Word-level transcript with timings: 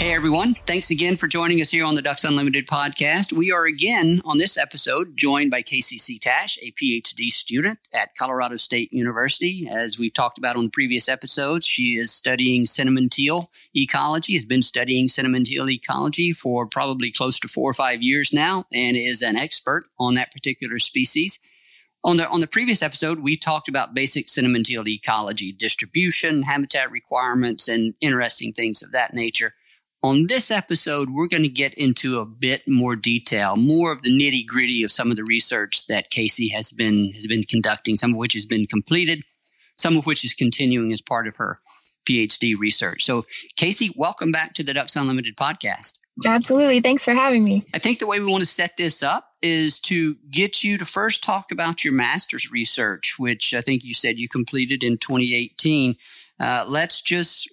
Hey 0.00 0.14
everyone, 0.14 0.56
thanks 0.66 0.90
again 0.90 1.18
for 1.18 1.26
joining 1.26 1.60
us 1.60 1.68
here 1.68 1.84
on 1.84 1.94
the 1.94 2.00
Ducks 2.00 2.24
Unlimited 2.24 2.66
podcast. 2.66 3.34
We 3.34 3.52
are 3.52 3.66
again 3.66 4.22
on 4.24 4.38
this 4.38 4.56
episode 4.56 5.14
joined 5.14 5.50
by 5.50 5.60
Casey 5.60 5.98
Setash, 5.98 6.56
a 6.62 6.72
PhD 6.72 7.28
student 7.28 7.78
at 7.92 8.14
Colorado 8.18 8.56
State 8.56 8.94
University. 8.94 9.68
As 9.70 9.98
we've 9.98 10.14
talked 10.14 10.38
about 10.38 10.56
on 10.56 10.64
the 10.64 10.70
previous 10.70 11.06
episodes, 11.06 11.66
she 11.66 11.98
is 11.98 12.10
studying 12.10 12.64
cinnamon 12.64 13.10
teal 13.10 13.50
ecology, 13.76 14.32
has 14.36 14.46
been 14.46 14.62
studying 14.62 15.06
cinnamon 15.06 15.44
teal 15.44 15.68
ecology 15.68 16.32
for 16.32 16.64
probably 16.64 17.12
close 17.12 17.38
to 17.38 17.46
four 17.46 17.68
or 17.68 17.74
five 17.74 18.00
years 18.00 18.32
now, 18.32 18.64
and 18.72 18.96
is 18.96 19.20
an 19.20 19.36
expert 19.36 19.84
on 19.98 20.14
that 20.14 20.32
particular 20.32 20.78
species. 20.78 21.38
On 22.04 22.16
the 22.16 22.26
on 22.26 22.40
the 22.40 22.46
previous 22.46 22.82
episode, 22.82 23.20
we 23.20 23.36
talked 23.36 23.68
about 23.68 23.92
basic 23.92 24.30
cinnamon 24.30 24.64
teal 24.64 24.88
ecology, 24.88 25.52
distribution, 25.52 26.44
habitat 26.44 26.90
requirements, 26.90 27.68
and 27.68 27.92
interesting 28.00 28.54
things 28.54 28.82
of 28.82 28.92
that 28.92 29.12
nature. 29.12 29.52
On 30.02 30.28
this 30.28 30.50
episode, 30.50 31.10
we're 31.10 31.28
going 31.28 31.42
to 31.42 31.48
get 31.48 31.74
into 31.74 32.20
a 32.20 32.24
bit 32.24 32.62
more 32.66 32.96
detail, 32.96 33.56
more 33.56 33.92
of 33.92 34.00
the 34.00 34.10
nitty 34.10 34.46
gritty 34.46 34.82
of 34.82 34.90
some 34.90 35.10
of 35.10 35.18
the 35.18 35.24
research 35.24 35.86
that 35.88 36.08
Casey 36.08 36.48
has 36.48 36.72
been 36.72 37.12
has 37.14 37.26
been 37.26 37.44
conducting, 37.44 37.96
some 37.96 38.12
of 38.12 38.16
which 38.16 38.32
has 38.32 38.46
been 38.46 38.66
completed, 38.66 39.22
some 39.76 39.98
of 39.98 40.06
which 40.06 40.24
is 40.24 40.32
continuing 40.32 40.90
as 40.90 41.02
part 41.02 41.28
of 41.28 41.36
her 41.36 41.60
PhD 42.08 42.58
research. 42.58 43.04
So, 43.04 43.26
Casey, 43.56 43.90
welcome 43.94 44.32
back 44.32 44.54
to 44.54 44.64
the 44.64 44.72
Ducks 44.72 44.96
Unlimited 44.96 45.36
podcast. 45.36 45.98
Absolutely. 46.24 46.80
Thanks 46.80 47.04
for 47.04 47.12
having 47.12 47.44
me. 47.44 47.66
I 47.74 47.78
think 47.78 47.98
the 47.98 48.06
way 48.06 48.20
we 48.20 48.26
want 48.26 48.42
to 48.42 48.48
set 48.48 48.78
this 48.78 49.02
up 49.02 49.26
is 49.42 49.80
to 49.80 50.16
get 50.30 50.64
you 50.64 50.78
to 50.78 50.86
first 50.86 51.22
talk 51.22 51.52
about 51.52 51.84
your 51.84 51.92
master's 51.92 52.50
research, 52.50 53.16
which 53.18 53.52
I 53.52 53.60
think 53.60 53.84
you 53.84 53.92
said 53.92 54.18
you 54.18 54.30
completed 54.30 54.82
in 54.82 54.96
2018. 54.96 55.96
Uh, 56.40 56.64
let's 56.66 57.02
just, 57.02 57.48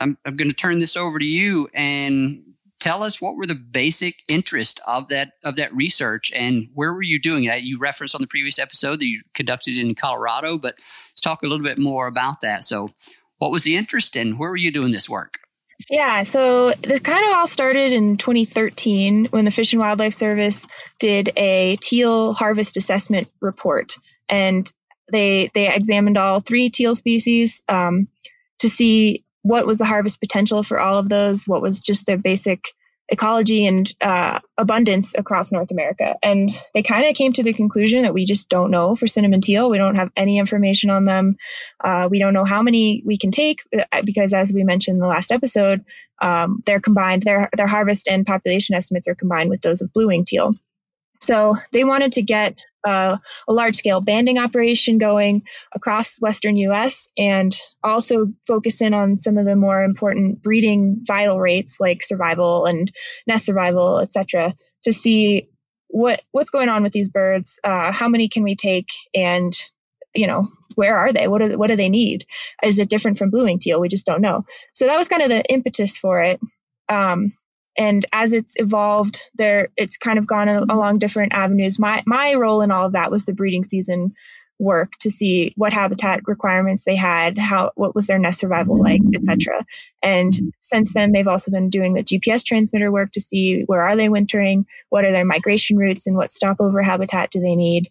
I'm, 0.00 0.18
I'm 0.26 0.36
going 0.36 0.50
to 0.50 0.56
turn 0.56 0.78
this 0.78 0.96
over 0.96 1.18
to 1.18 1.24
you 1.24 1.68
and 1.74 2.42
tell 2.80 3.04
us 3.04 3.20
what 3.20 3.36
were 3.36 3.46
the 3.46 3.54
basic 3.54 4.16
interest 4.28 4.80
of 4.88 5.06
that 5.08 5.34
of 5.44 5.54
that 5.54 5.72
research 5.72 6.32
and 6.34 6.66
where 6.74 6.92
were 6.92 7.00
you 7.00 7.20
doing 7.20 7.44
it 7.44 7.62
you 7.62 7.78
referenced 7.78 8.12
on 8.12 8.20
the 8.20 8.26
previous 8.26 8.58
episode 8.58 8.98
that 8.98 9.06
you 9.06 9.22
conducted 9.34 9.78
in 9.78 9.94
colorado 9.94 10.58
but 10.58 10.74
let's 10.76 11.20
talk 11.20 11.44
a 11.44 11.46
little 11.46 11.64
bit 11.64 11.78
more 11.78 12.06
about 12.06 12.40
that. 12.42 12.64
So 12.64 12.90
what 13.38 13.50
was 13.50 13.64
the 13.64 13.76
interest 13.76 14.16
and 14.16 14.38
where 14.38 14.50
were 14.50 14.56
you 14.56 14.72
doing 14.72 14.92
this 14.92 15.08
work? 15.08 15.38
Yeah, 15.90 16.22
so 16.22 16.72
this 16.80 17.00
kind 17.00 17.26
of 17.26 17.36
all 17.36 17.46
started 17.48 17.92
in 17.92 18.16
2013 18.16 19.26
when 19.26 19.44
the 19.44 19.50
Fish 19.50 19.72
and 19.72 19.80
Wildlife 19.80 20.14
Service 20.14 20.68
did 21.00 21.32
a 21.36 21.76
teal 21.80 22.34
harvest 22.34 22.76
assessment 22.76 23.28
report, 23.40 23.96
and 24.28 24.72
they 25.10 25.50
they 25.54 25.74
examined 25.74 26.18
all 26.18 26.38
three 26.38 26.70
teal 26.70 26.94
species 26.94 27.64
um, 27.68 28.06
to 28.62 28.68
see 28.68 29.24
what 29.42 29.66
was 29.66 29.78
the 29.78 29.84
harvest 29.84 30.20
potential 30.20 30.62
for 30.62 30.80
all 30.80 30.98
of 30.98 31.08
those, 31.08 31.46
what 31.46 31.62
was 31.62 31.82
just 31.82 32.06
their 32.06 32.18
basic 32.18 32.64
ecology 33.08 33.66
and 33.66 33.92
uh, 34.00 34.38
abundance 34.56 35.14
across 35.16 35.52
North 35.52 35.70
America. 35.70 36.16
And 36.22 36.50
they 36.72 36.82
kind 36.82 37.06
of 37.06 37.14
came 37.14 37.32
to 37.34 37.42
the 37.42 37.52
conclusion 37.52 38.02
that 38.02 38.14
we 38.14 38.24
just 38.24 38.48
don't 38.48 38.70
know 38.70 38.94
for 38.94 39.06
cinnamon 39.06 39.40
teal. 39.40 39.68
We 39.68 39.78
don't 39.78 39.96
have 39.96 40.10
any 40.16 40.38
information 40.38 40.88
on 40.88 41.04
them. 41.04 41.36
Uh, 41.82 42.08
we 42.10 42.18
don't 42.18 42.32
know 42.32 42.44
how 42.44 42.62
many 42.62 43.02
we 43.04 43.18
can 43.18 43.30
take 43.30 43.60
uh, 43.76 44.02
because, 44.04 44.32
as 44.32 44.52
we 44.52 44.64
mentioned 44.64 44.96
in 44.96 45.00
the 45.00 45.08
last 45.08 45.30
episode, 45.30 45.84
um, 46.20 46.62
they're 46.64 46.80
combined. 46.80 47.22
Their 47.22 47.50
their 47.56 47.66
harvest 47.66 48.08
and 48.08 48.26
population 48.26 48.74
estimates 48.76 49.08
are 49.08 49.14
combined 49.14 49.50
with 49.50 49.60
those 49.60 49.82
of 49.82 49.92
blue 49.92 50.06
wing 50.06 50.24
teal. 50.24 50.54
So 51.22 51.54
they 51.70 51.84
wanted 51.84 52.12
to 52.12 52.22
get 52.22 52.58
uh, 52.84 53.16
a 53.46 53.52
large 53.52 53.76
scale 53.76 54.00
banding 54.00 54.38
operation 54.38 54.98
going 54.98 55.42
across 55.72 56.20
Western 56.20 56.56
US 56.56 57.10
and 57.16 57.56
also 57.82 58.26
focus 58.48 58.80
in 58.80 58.92
on 58.92 59.18
some 59.18 59.38
of 59.38 59.46
the 59.46 59.54
more 59.54 59.84
important 59.84 60.42
breeding 60.42 60.98
vital 61.02 61.38
rates 61.38 61.78
like 61.78 62.02
survival 62.02 62.66
and 62.66 62.92
nest 63.24 63.46
survival, 63.46 64.00
et 64.00 64.12
cetera, 64.12 64.54
to 64.82 64.92
see 64.92 65.48
what 65.86 66.22
what's 66.32 66.50
going 66.50 66.68
on 66.68 66.82
with 66.82 66.92
these 66.92 67.08
birds, 67.08 67.60
uh, 67.62 67.92
how 67.92 68.08
many 68.08 68.28
can 68.28 68.42
we 68.42 68.56
take, 68.56 68.88
and 69.14 69.54
you 70.14 70.26
know 70.26 70.48
where 70.74 70.96
are 70.96 71.12
they? 71.12 71.28
What 71.28 71.38
do 71.38 71.56
what 71.56 71.68
do 71.68 71.76
they 71.76 71.88
need? 71.88 72.26
Is 72.64 72.80
it 72.80 72.90
different 72.90 73.18
from 73.18 73.30
blue 73.30 73.44
wing 73.44 73.60
teal? 73.60 73.80
We 73.80 73.88
just 73.88 74.06
don't 74.06 74.22
know. 74.22 74.44
So 74.74 74.86
that 74.86 74.98
was 74.98 75.06
kind 75.06 75.22
of 75.22 75.28
the 75.28 75.44
impetus 75.44 75.96
for 75.96 76.20
it. 76.20 76.40
Um, 76.88 77.34
and 77.76 78.04
as 78.12 78.32
it's 78.32 78.54
evolved 78.58 79.22
there 79.34 79.68
it's 79.76 79.96
kind 79.96 80.18
of 80.18 80.26
gone 80.26 80.48
along 80.48 80.98
different 80.98 81.32
avenues. 81.32 81.78
My 81.78 82.02
my 82.06 82.34
role 82.34 82.62
in 82.62 82.70
all 82.70 82.86
of 82.86 82.92
that 82.92 83.10
was 83.10 83.24
the 83.24 83.34
breeding 83.34 83.64
season 83.64 84.14
work 84.58 84.92
to 85.00 85.10
see 85.10 85.52
what 85.56 85.72
habitat 85.72 86.20
requirements 86.26 86.84
they 86.84 86.94
had 86.94 87.36
how 87.36 87.72
what 87.74 87.96
was 87.96 88.06
their 88.06 88.18
nest 88.18 88.38
survival 88.38 88.78
like 88.78 89.00
etc 89.14 89.64
and 90.02 90.52
since 90.60 90.94
then 90.94 91.10
they've 91.10 91.26
also 91.26 91.50
been 91.50 91.68
doing 91.68 91.94
the 91.94 92.04
gps 92.04 92.44
transmitter 92.44 92.92
work 92.92 93.10
to 93.10 93.20
see 93.20 93.62
where 93.62 93.80
are 93.80 93.96
they 93.96 94.08
wintering 94.08 94.64
what 94.88 95.04
are 95.04 95.10
their 95.10 95.24
migration 95.24 95.76
routes 95.76 96.06
and 96.06 96.16
what 96.16 96.30
stopover 96.30 96.80
habitat 96.80 97.30
do 97.32 97.40
they 97.40 97.56
need 97.56 97.90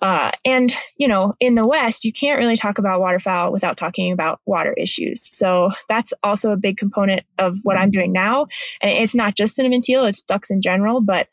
uh, 0.00 0.30
and, 0.44 0.74
you 0.96 1.08
know, 1.08 1.34
in 1.40 1.54
the 1.54 1.66
West, 1.66 2.04
you 2.04 2.12
can't 2.12 2.38
really 2.38 2.56
talk 2.56 2.78
about 2.78 3.00
waterfowl 3.00 3.52
without 3.52 3.76
talking 3.76 4.12
about 4.12 4.40
water 4.46 4.72
issues. 4.72 5.28
So 5.36 5.70
that's 5.88 6.12
also 6.22 6.52
a 6.52 6.56
big 6.56 6.78
component 6.78 7.24
of 7.38 7.58
what 7.62 7.76
I'm 7.76 7.90
doing 7.90 8.12
now. 8.12 8.46
And 8.80 8.90
it's 8.90 9.14
not 9.14 9.36
just 9.36 9.54
cinnamon 9.54 9.82
teal, 9.82 10.06
it's 10.06 10.22
ducks 10.22 10.50
in 10.50 10.62
general. 10.62 11.00
But 11.00 11.28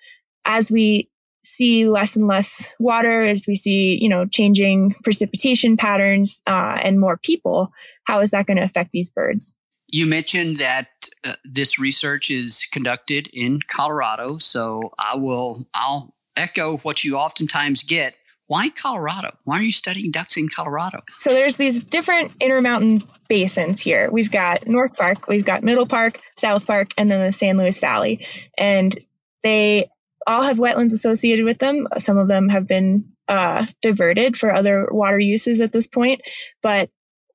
as 0.45 0.69
we 0.69 1.09
see 1.43 1.87
less 1.87 2.17
and 2.17 2.27
less 2.27 2.69
water, 2.77 3.23
as 3.23 3.45
we 3.47 3.55
see, 3.55 3.97
you 4.01 4.09
know, 4.09 4.25
changing 4.25 4.95
precipitation 5.03 5.77
patterns 5.77 6.41
uh, 6.45 6.79
and 6.83 6.99
more 6.99 7.17
people, 7.17 7.71
how 8.03 8.19
is 8.19 8.31
that 8.31 8.47
going 8.47 8.57
to 8.57 8.63
affect 8.63 8.91
these 8.91 9.09
birds? 9.09 9.53
You 9.89 10.05
mentioned 10.05 10.57
that 10.57 10.89
uh, 11.25 11.33
this 11.45 11.79
research 11.79 12.29
is 12.29 12.67
conducted 12.69 13.29
in 13.31 13.61
Colorado. 13.67 14.37
So 14.39 14.91
I 14.99 15.15
will, 15.15 15.65
I'll 15.73 16.13
echo 16.35 16.77
what 16.79 17.05
you 17.05 17.15
oftentimes 17.15 17.83
get 17.83 18.15
why 18.47 18.69
Colorado? 18.69 19.37
Why 19.43 19.59
are 19.59 19.63
you 19.63 19.71
studying 19.71 20.11
ducks 20.11 20.37
in 20.37 20.47
Colorado? 20.49 21.03
So 21.17 21.31
there's 21.31 21.57
these 21.57 21.83
different 21.83 22.31
intermountain 22.39 23.03
basins 23.27 23.81
here. 23.81 24.09
We've 24.09 24.31
got 24.31 24.67
North 24.67 24.95
Park, 24.95 25.27
we've 25.27 25.45
got 25.45 25.63
Middle 25.63 25.85
Park, 25.85 26.19
South 26.37 26.65
Park, 26.65 26.91
and 26.97 27.11
then 27.11 27.25
the 27.25 27.31
San 27.31 27.57
Luis 27.57 27.79
Valley. 27.79 28.25
And 28.57 28.97
they 29.43 29.89
all 30.25 30.43
have 30.43 30.57
wetlands 30.57 30.93
associated 30.93 31.45
with 31.45 31.59
them. 31.59 31.87
Some 31.97 32.17
of 32.17 32.27
them 32.27 32.49
have 32.49 32.67
been 32.67 33.13
uh, 33.27 33.65
diverted 33.81 34.37
for 34.37 34.53
other 34.53 34.87
water 34.89 35.19
uses 35.19 35.59
at 35.59 35.73
this 35.73 35.87
point, 35.87 36.21
but 36.61 36.89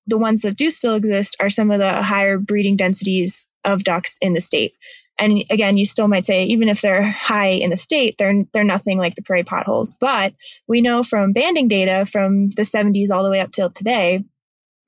the 0.07 0.19
ones 0.19 0.43
that 0.43 0.57
do 0.57 0.71
still 0.71 0.95
exist 0.95 1.37
are 1.41 1.51
some 1.51 1.71
of 1.71 1.79
the 1.79 1.93
higher 2.03 2.39
breeding 2.39 2.77
densities 2.77 3.49
of 3.65 3.85
ducks 3.85 4.19
in 4.21 4.33
the 4.33 4.41
state. 4.41 4.73
And 5.19 5.45
again, 5.51 5.77
you 5.77 5.87
still 5.87 6.09
might 6.09 6.27
say, 6.27 6.47
even 6.47 6.69
if 6.69 6.81
they're 6.81 7.03
high 7.03 7.51
in 7.51 7.71
the 7.71 7.77
state, 7.77 8.17
they're 8.19 8.45
they're 8.53 8.65
nothing 8.65 8.99
like 8.99 9.15
the 9.15 9.23
prairie 9.23 9.45
potholes. 9.45 9.95
But 9.95 10.35
we 10.67 10.81
know 10.81 11.03
from 11.03 11.33
banding 11.33 11.69
data 11.69 12.07
from 12.07 12.51
the 12.51 12.63
70s 12.63 13.11
all 13.11 13.23
the 13.23 13.31
way 13.31 13.41
up 13.41 13.53
till 13.53 13.71
today 13.71 14.25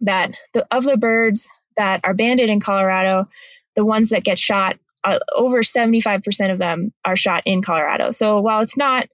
that 0.00 0.34
the, 0.52 0.66
of 0.70 0.84
the 0.84 0.96
birds 0.96 1.50
that 1.76 2.00
are 2.04 2.14
banded 2.14 2.48
in 2.48 2.60
Colorado, 2.60 3.28
the 3.76 3.84
ones 3.84 4.10
that 4.10 4.24
get 4.24 4.38
shot, 4.38 4.78
uh, 5.02 5.18
over 5.32 5.62
75% 5.62 6.52
of 6.52 6.58
them 6.58 6.92
are 7.04 7.16
shot 7.16 7.42
in 7.46 7.62
Colorado. 7.62 8.10
So 8.10 8.40
while 8.40 8.62
it's 8.62 8.76
not 8.76 9.08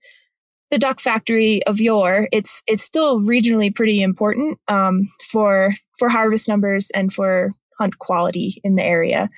the 0.71 0.79
duck 0.79 1.01
factory 1.01 1.65
of 1.65 1.81
yore, 1.81 2.29
it's 2.31 2.63
it's 2.67 2.85
still 2.85 3.21
regionally 3.21 3.75
pretty 3.75 4.03
important 4.03 4.59
um, 4.69 5.11
for 5.31 5.75
for 5.99 6.09
harvest 6.09 6.49
numbers 6.49 6.91
and 6.91 7.13
for 7.13 7.53
hunt 7.81 7.99
quality 7.99 8.61
in 8.63 8.75
the 8.75 8.85
area. 8.85 9.31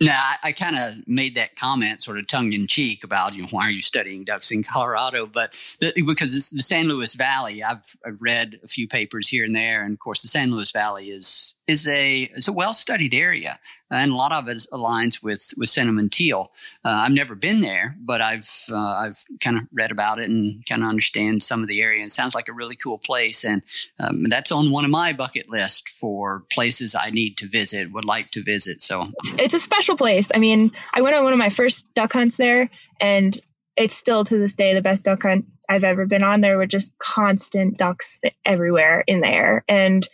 Now, 0.00 0.18
I, 0.18 0.48
I 0.48 0.52
kind 0.52 0.76
of 0.76 1.06
made 1.06 1.34
that 1.34 1.54
comment 1.56 2.02
sort 2.02 2.18
of 2.18 2.26
tongue 2.26 2.54
in 2.54 2.66
cheek 2.66 3.04
about, 3.04 3.34
you 3.34 3.42
know, 3.42 3.48
why 3.50 3.64
are 3.64 3.70
you 3.70 3.82
studying 3.82 4.24
ducks 4.24 4.50
in 4.50 4.62
Colorado? 4.62 5.26
But 5.26 5.52
the, 5.80 5.92
because 6.06 6.34
it's 6.34 6.48
the 6.48 6.62
San 6.62 6.88
Luis 6.88 7.14
Valley, 7.14 7.62
I've, 7.62 7.82
I've 8.06 8.16
read 8.18 8.58
a 8.64 8.68
few 8.68 8.88
papers 8.88 9.28
here 9.28 9.44
and 9.44 9.54
there. 9.54 9.84
And 9.84 9.92
of 9.92 9.98
course, 9.98 10.22
the 10.22 10.28
San 10.28 10.50
Luis 10.50 10.72
Valley 10.72 11.10
is 11.10 11.56
is 11.70 11.86
a 11.86 12.30
is 12.34 12.48
a 12.48 12.52
well 12.52 12.74
studied 12.74 13.14
area, 13.14 13.58
and 13.90 14.10
a 14.10 14.16
lot 14.16 14.32
of 14.32 14.48
it 14.48 14.58
aligns 14.72 15.22
with 15.22 15.54
with 15.56 15.68
cinnamon 15.68 16.08
teal. 16.08 16.52
Uh, 16.84 17.02
I've 17.04 17.12
never 17.12 17.34
been 17.34 17.60
there, 17.60 17.96
but 18.00 18.20
I've 18.20 18.48
uh, 18.70 18.76
I've 18.76 19.24
kind 19.40 19.56
of 19.56 19.64
read 19.72 19.90
about 19.90 20.18
it 20.18 20.28
and 20.28 20.66
kind 20.66 20.82
of 20.82 20.88
understand 20.88 21.42
some 21.42 21.62
of 21.62 21.68
the 21.68 21.80
area. 21.80 22.04
It 22.04 22.10
sounds 22.10 22.34
like 22.34 22.48
a 22.48 22.52
really 22.52 22.76
cool 22.76 22.98
place, 22.98 23.44
and 23.44 23.62
um, 24.00 24.24
that's 24.24 24.52
on 24.52 24.70
one 24.70 24.84
of 24.84 24.90
my 24.90 25.12
bucket 25.12 25.48
list 25.48 25.88
for 25.88 26.44
places 26.50 26.94
I 26.94 27.10
need 27.10 27.36
to 27.38 27.46
visit, 27.46 27.92
would 27.92 28.04
like 28.04 28.30
to 28.32 28.42
visit. 28.42 28.82
So 28.82 29.06
it's 29.38 29.54
a 29.54 29.58
special 29.58 29.96
place. 29.96 30.32
I 30.34 30.38
mean, 30.38 30.72
I 30.92 31.02
went 31.02 31.14
on 31.14 31.24
one 31.24 31.32
of 31.32 31.38
my 31.38 31.50
first 31.50 31.94
duck 31.94 32.12
hunts 32.12 32.36
there, 32.36 32.68
and 33.00 33.38
it's 33.76 33.96
still 33.96 34.24
to 34.24 34.38
this 34.38 34.54
day 34.54 34.74
the 34.74 34.82
best 34.82 35.04
duck 35.04 35.22
hunt 35.22 35.46
I've 35.68 35.84
ever 35.84 36.04
been 36.04 36.24
on. 36.24 36.40
There 36.40 36.58
were 36.58 36.66
just 36.66 36.98
constant 36.98 37.78
ducks 37.78 38.20
everywhere 38.44 39.04
in 39.06 39.20
there, 39.20 39.64
and 39.68 40.06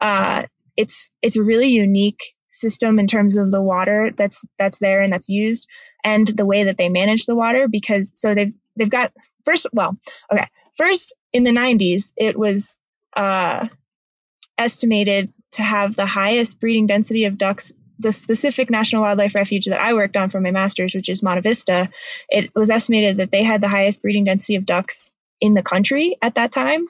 uh, 0.00 0.44
it's 0.76 1.10
it's 1.22 1.36
a 1.36 1.42
really 1.42 1.68
unique 1.68 2.34
system 2.48 2.98
in 2.98 3.06
terms 3.06 3.36
of 3.36 3.50
the 3.50 3.62
water 3.62 4.12
that's 4.16 4.44
that's 4.58 4.78
there 4.78 5.02
and 5.02 5.12
that's 5.12 5.28
used 5.28 5.68
and 6.04 6.26
the 6.26 6.46
way 6.46 6.64
that 6.64 6.78
they 6.78 6.88
manage 6.88 7.26
the 7.26 7.36
water 7.36 7.68
because 7.68 8.12
so 8.14 8.34
they've 8.34 8.54
they've 8.76 8.90
got 8.90 9.12
first 9.44 9.66
well 9.72 9.96
okay 10.32 10.46
first 10.76 11.14
in 11.32 11.44
the 11.44 11.50
90s 11.50 12.12
it 12.16 12.38
was 12.38 12.78
uh, 13.14 13.66
estimated 14.58 15.32
to 15.52 15.62
have 15.62 15.96
the 15.96 16.06
highest 16.06 16.60
breeding 16.60 16.86
density 16.86 17.24
of 17.24 17.38
ducks 17.38 17.72
the 17.98 18.12
specific 18.12 18.70
national 18.70 19.02
wildlife 19.02 19.34
refuge 19.34 19.66
that 19.66 19.80
I 19.80 19.94
worked 19.94 20.16
on 20.16 20.28
for 20.28 20.40
my 20.40 20.50
master's, 20.50 20.94
which 20.94 21.08
is 21.08 21.22
Monte 21.22 21.40
Vista, 21.40 21.88
it 22.28 22.54
was 22.54 22.70
estimated 22.70 23.18
that 23.18 23.30
they 23.30 23.42
had 23.42 23.60
the 23.60 23.68
highest 23.68 24.02
breeding 24.02 24.24
density 24.24 24.56
of 24.56 24.66
ducks 24.66 25.12
in 25.40 25.54
the 25.54 25.62
country 25.62 26.16
at 26.20 26.34
that 26.34 26.52
time, 26.52 26.86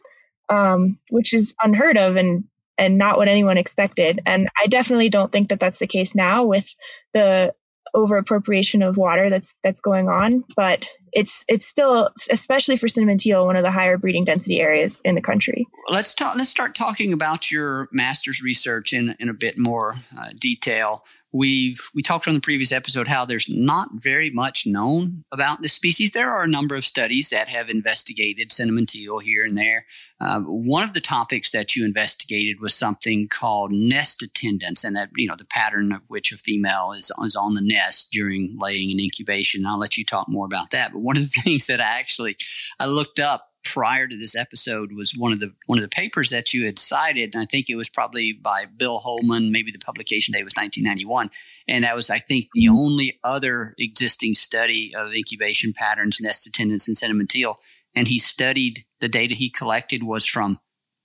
um, 0.48 0.98
which 1.10 1.32
is 1.32 1.54
unheard 1.62 1.96
of. 1.96 2.16
And 2.16 2.44
and 2.78 2.99
not 2.99 3.17
what 3.17 3.28
anyone 3.28 3.58
expected. 3.58 4.20
And 4.26 4.49
I 4.61 4.67
definitely 4.67 5.08
don't 5.08 5.32
think 5.32 5.49
that 5.49 5.61
that's 5.61 5.78
the 5.78 5.87
case 5.87 6.14
now 6.14 6.44
with 6.44 6.69
the 7.12 7.55
over 7.94 8.19
appropriation 8.19 8.82
of 8.82 8.96
water 8.96 9.31
that's 9.31 9.56
that's 9.62 9.81
going 9.81 10.08
on. 10.08 10.44
But 10.55 10.87
it's 11.12 11.44
it's 11.49 11.67
still, 11.67 12.11
especially 12.31 12.76
for 12.76 12.88
cinnamon 12.88 13.19
teal, 13.19 13.46
one 13.46 13.56
of 13.56 13.62
the 13.62 13.70
higher 13.70 13.96
breeding 13.96 14.25
density 14.25 14.61
areas 14.61 15.00
in 15.05 15.14
the 15.14 15.23
country. 15.23 15.67
Let's 15.88 16.14
talk. 16.14 16.37
Let's 16.37 16.50
start 16.50 16.75
talking 16.75 17.12
about 17.12 17.50
your 17.50 17.88
master's 17.93 18.43
research 18.43 18.93
in 18.93 19.17
in 19.19 19.28
a 19.28 19.34
bit 19.34 19.58
more 19.58 19.96
uh, 20.17 20.28
detail. 20.38 21.05
We've 21.36 21.78
we 21.94 22.02
talked 22.02 22.26
on 22.26 22.34
the 22.34 22.40
previous 22.40 22.72
episode 22.72 23.08
how 23.08 23.26
there's 23.26 23.48
not 23.48 23.88
very 23.94 24.30
much 24.30 24.66
known 24.66 25.24
about 25.32 25.60
this 25.60 25.74
species. 25.74 26.12
There 26.12 26.30
are 26.30 26.44
a 26.44 26.48
number 26.48 26.74
of 26.74 26.84
studies 26.84 27.28
that 27.28 27.48
have 27.48 27.68
investigated 27.68 28.52
cinnamon 28.52 28.86
teal 28.86 29.18
here 29.18 29.42
and 29.46 29.56
there. 29.56 29.84
Uh, 30.20 30.40
one 30.40 30.82
of 30.82 30.94
the 30.94 31.00
topics 31.00 31.50
that 31.50 31.76
you 31.76 31.84
investigated 31.84 32.60
was 32.60 32.74
something 32.74 33.28
called 33.28 33.70
nest 33.70 34.22
attendance, 34.22 34.82
and 34.82 34.96
that 34.96 35.10
you 35.16 35.28
know 35.28 35.34
the 35.36 35.44
pattern 35.44 35.92
of 35.92 36.00
which 36.08 36.32
a 36.32 36.38
female 36.38 36.92
is 36.92 37.12
is 37.22 37.36
on 37.36 37.54
the 37.54 37.60
nest 37.60 38.10
during 38.12 38.56
laying 38.58 38.90
and 38.90 39.00
incubation. 39.00 39.66
I'll 39.66 39.78
let 39.78 39.98
you 39.98 40.04
talk 40.04 40.28
more 40.28 40.46
about 40.46 40.70
that. 40.70 40.92
But 40.92 41.00
one 41.00 41.16
of 41.16 41.22
the 41.22 41.28
things 41.42 41.66
that 41.66 41.80
I 41.80 41.98
actually 41.98 42.36
I 42.80 42.86
looked 42.86 43.20
up 43.20 43.45
prior 43.72 44.06
to 44.06 44.16
this 44.16 44.36
episode 44.36 44.92
was 44.92 45.12
one 45.16 45.32
of 45.32 45.40
the 45.40 45.52
one 45.66 45.78
of 45.78 45.82
the 45.82 45.94
papers 45.94 46.30
that 46.30 46.54
you 46.54 46.64
had 46.64 46.78
cited, 46.78 47.34
and 47.34 47.42
I 47.42 47.46
think 47.46 47.68
it 47.68 47.74
was 47.74 47.88
probably 47.88 48.32
by 48.32 48.64
Bill 48.76 49.02
Hohman. 49.04 49.50
Maybe 49.50 49.72
the 49.72 49.78
publication 49.78 50.32
date 50.32 50.44
was 50.44 50.54
1991, 50.54 51.30
and 51.68 51.84
that 51.84 51.96
was, 51.96 52.08
I 52.08 52.18
think, 52.18 52.48
the 52.52 52.66
mm-hmm. 52.66 52.76
only 52.76 53.18
other 53.24 53.74
existing 53.78 54.34
study 54.34 54.94
of 54.96 55.12
incubation 55.12 55.72
patterns, 55.72 56.20
nest 56.20 56.46
attendance, 56.46 56.86
and 56.86 56.96
cinnamon 56.96 57.26
teal. 57.26 57.56
And 57.94 58.06
he 58.06 58.18
studied 58.18 58.84
the 59.00 59.08
data 59.08 59.34
he 59.34 59.50
collected 59.50 60.02
was 60.02 60.26
from 60.26 60.60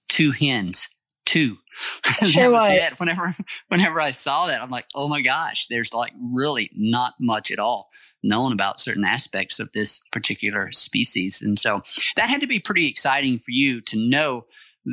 two 0.07 0.31
hens, 0.31 0.87
two. 1.25 1.57
that 2.21 2.51
was 2.51 2.69
it. 2.69 2.99
Whenever 2.99 3.35
whenever 3.69 4.01
I 4.01 4.11
saw 4.11 4.47
that, 4.47 4.61
I'm 4.61 4.69
like, 4.69 4.85
oh 4.95 5.07
my 5.07 5.21
gosh, 5.21 5.67
there's 5.67 5.93
like 5.93 6.13
really 6.21 6.69
not 6.75 7.13
much 7.19 7.51
at 7.51 7.59
all 7.59 7.89
known 8.23 8.51
about 8.51 8.79
certain 8.79 9.05
aspects 9.05 9.59
of 9.59 9.71
this 9.71 9.99
particular 10.11 10.71
species. 10.71 11.41
And 11.41 11.57
so 11.57 11.81
that 12.15 12.29
had 12.29 12.41
to 12.41 12.47
be 12.47 12.59
pretty 12.59 12.87
exciting 12.87 13.39
for 13.39 13.51
you 13.51 13.81
to 13.81 13.97
know 13.97 14.45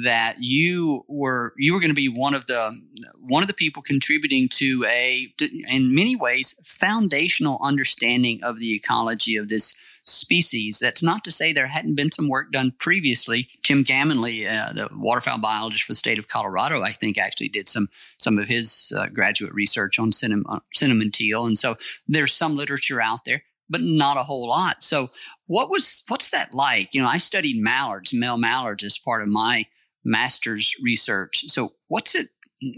that 0.04 0.36
you 0.38 1.04
were 1.08 1.54
you 1.56 1.72
were 1.72 1.80
going 1.80 1.90
to 1.90 1.94
be 1.94 2.08
one 2.08 2.34
of 2.34 2.46
the 2.46 2.78
one 3.20 3.42
of 3.42 3.48
the 3.48 3.54
people 3.54 3.82
contributing 3.82 4.48
to 4.50 4.84
a 4.86 5.32
in 5.70 5.94
many 5.94 6.14
ways 6.14 6.54
foundational 6.66 7.58
understanding 7.62 8.38
of 8.42 8.58
the 8.58 8.74
ecology 8.74 9.36
of 9.36 9.48
this 9.48 9.74
species. 10.08 10.78
That's 10.78 11.02
not 11.02 11.24
to 11.24 11.30
say 11.30 11.52
there 11.52 11.66
hadn't 11.66 11.94
been 11.94 12.10
some 12.10 12.28
work 12.28 12.52
done 12.52 12.72
previously. 12.78 13.48
Jim 13.62 13.84
Gammonley, 13.84 14.46
uh, 14.46 14.72
the 14.72 14.88
waterfowl 14.96 15.38
biologist 15.38 15.84
for 15.84 15.92
the 15.92 15.96
state 15.96 16.18
of 16.18 16.28
Colorado, 16.28 16.82
I 16.82 16.92
think 16.92 17.18
actually 17.18 17.48
did 17.48 17.68
some 17.68 17.88
some 18.18 18.38
of 18.38 18.48
his 18.48 18.92
uh, 18.96 19.06
graduate 19.06 19.54
research 19.54 19.98
on 19.98 20.12
cinnamon, 20.12 20.46
uh, 20.48 20.60
cinnamon 20.72 21.10
teal, 21.10 21.46
and 21.46 21.56
so 21.56 21.76
there's 22.06 22.32
some 22.32 22.56
literature 22.56 23.00
out 23.00 23.24
there 23.24 23.42
but 23.70 23.82
not 23.82 24.16
a 24.16 24.22
whole 24.22 24.48
lot. 24.48 24.82
So 24.82 25.08
what 25.46 25.70
was 25.70 26.02
what's 26.08 26.30
that 26.30 26.54
like? 26.54 26.94
You 26.94 27.02
know, 27.02 27.08
I 27.08 27.18
studied 27.18 27.62
mallards, 27.62 28.14
male 28.14 28.38
mallards 28.38 28.84
as 28.84 28.98
part 28.98 29.22
of 29.22 29.28
my 29.28 29.66
master's 30.04 30.74
research. 30.82 31.44
So 31.48 31.74
what's 31.88 32.14
it 32.14 32.28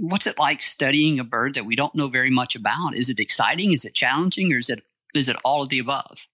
what's 0.00 0.26
it 0.26 0.38
like 0.38 0.62
studying 0.62 1.18
a 1.18 1.24
bird 1.24 1.54
that 1.54 1.64
we 1.64 1.76
don't 1.76 1.94
know 1.94 2.08
very 2.08 2.30
much 2.30 2.54
about? 2.54 2.94
Is 2.94 3.08
it 3.08 3.20
exciting? 3.20 3.72
Is 3.72 3.84
it 3.84 3.94
challenging 3.94 4.52
or 4.52 4.58
is 4.58 4.70
it 4.70 4.82
is 5.14 5.28
it 5.28 5.36
all 5.44 5.62
of 5.62 5.68
the 5.68 5.78
above? 5.78 6.26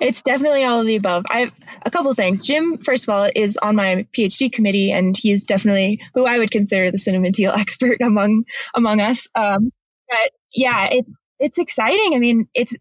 It's 0.00 0.22
definitely 0.22 0.64
all 0.64 0.80
of 0.80 0.86
the 0.86 0.96
above. 0.96 1.24
I 1.28 1.40
have 1.40 1.52
a 1.82 1.90
couple 1.90 2.12
things. 2.14 2.44
Jim, 2.44 2.78
first 2.78 3.04
of 3.04 3.14
all, 3.14 3.28
is 3.34 3.56
on 3.56 3.76
my 3.76 4.06
PhD 4.12 4.52
committee, 4.52 4.92
and 4.92 5.16
he's 5.16 5.44
definitely 5.44 6.00
who 6.14 6.26
I 6.26 6.38
would 6.38 6.50
consider 6.50 6.90
the 6.90 6.98
cinnamon 6.98 7.32
teal 7.32 7.52
expert 7.56 7.98
among 8.02 8.44
among 8.74 9.00
us. 9.00 9.28
Um, 9.34 9.72
but 10.08 10.30
yeah, 10.54 10.88
it's 10.90 11.22
it's 11.38 11.58
exciting. 11.58 12.12
I 12.14 12.18
mean, 12.18 12.48
it's 12.54 12.76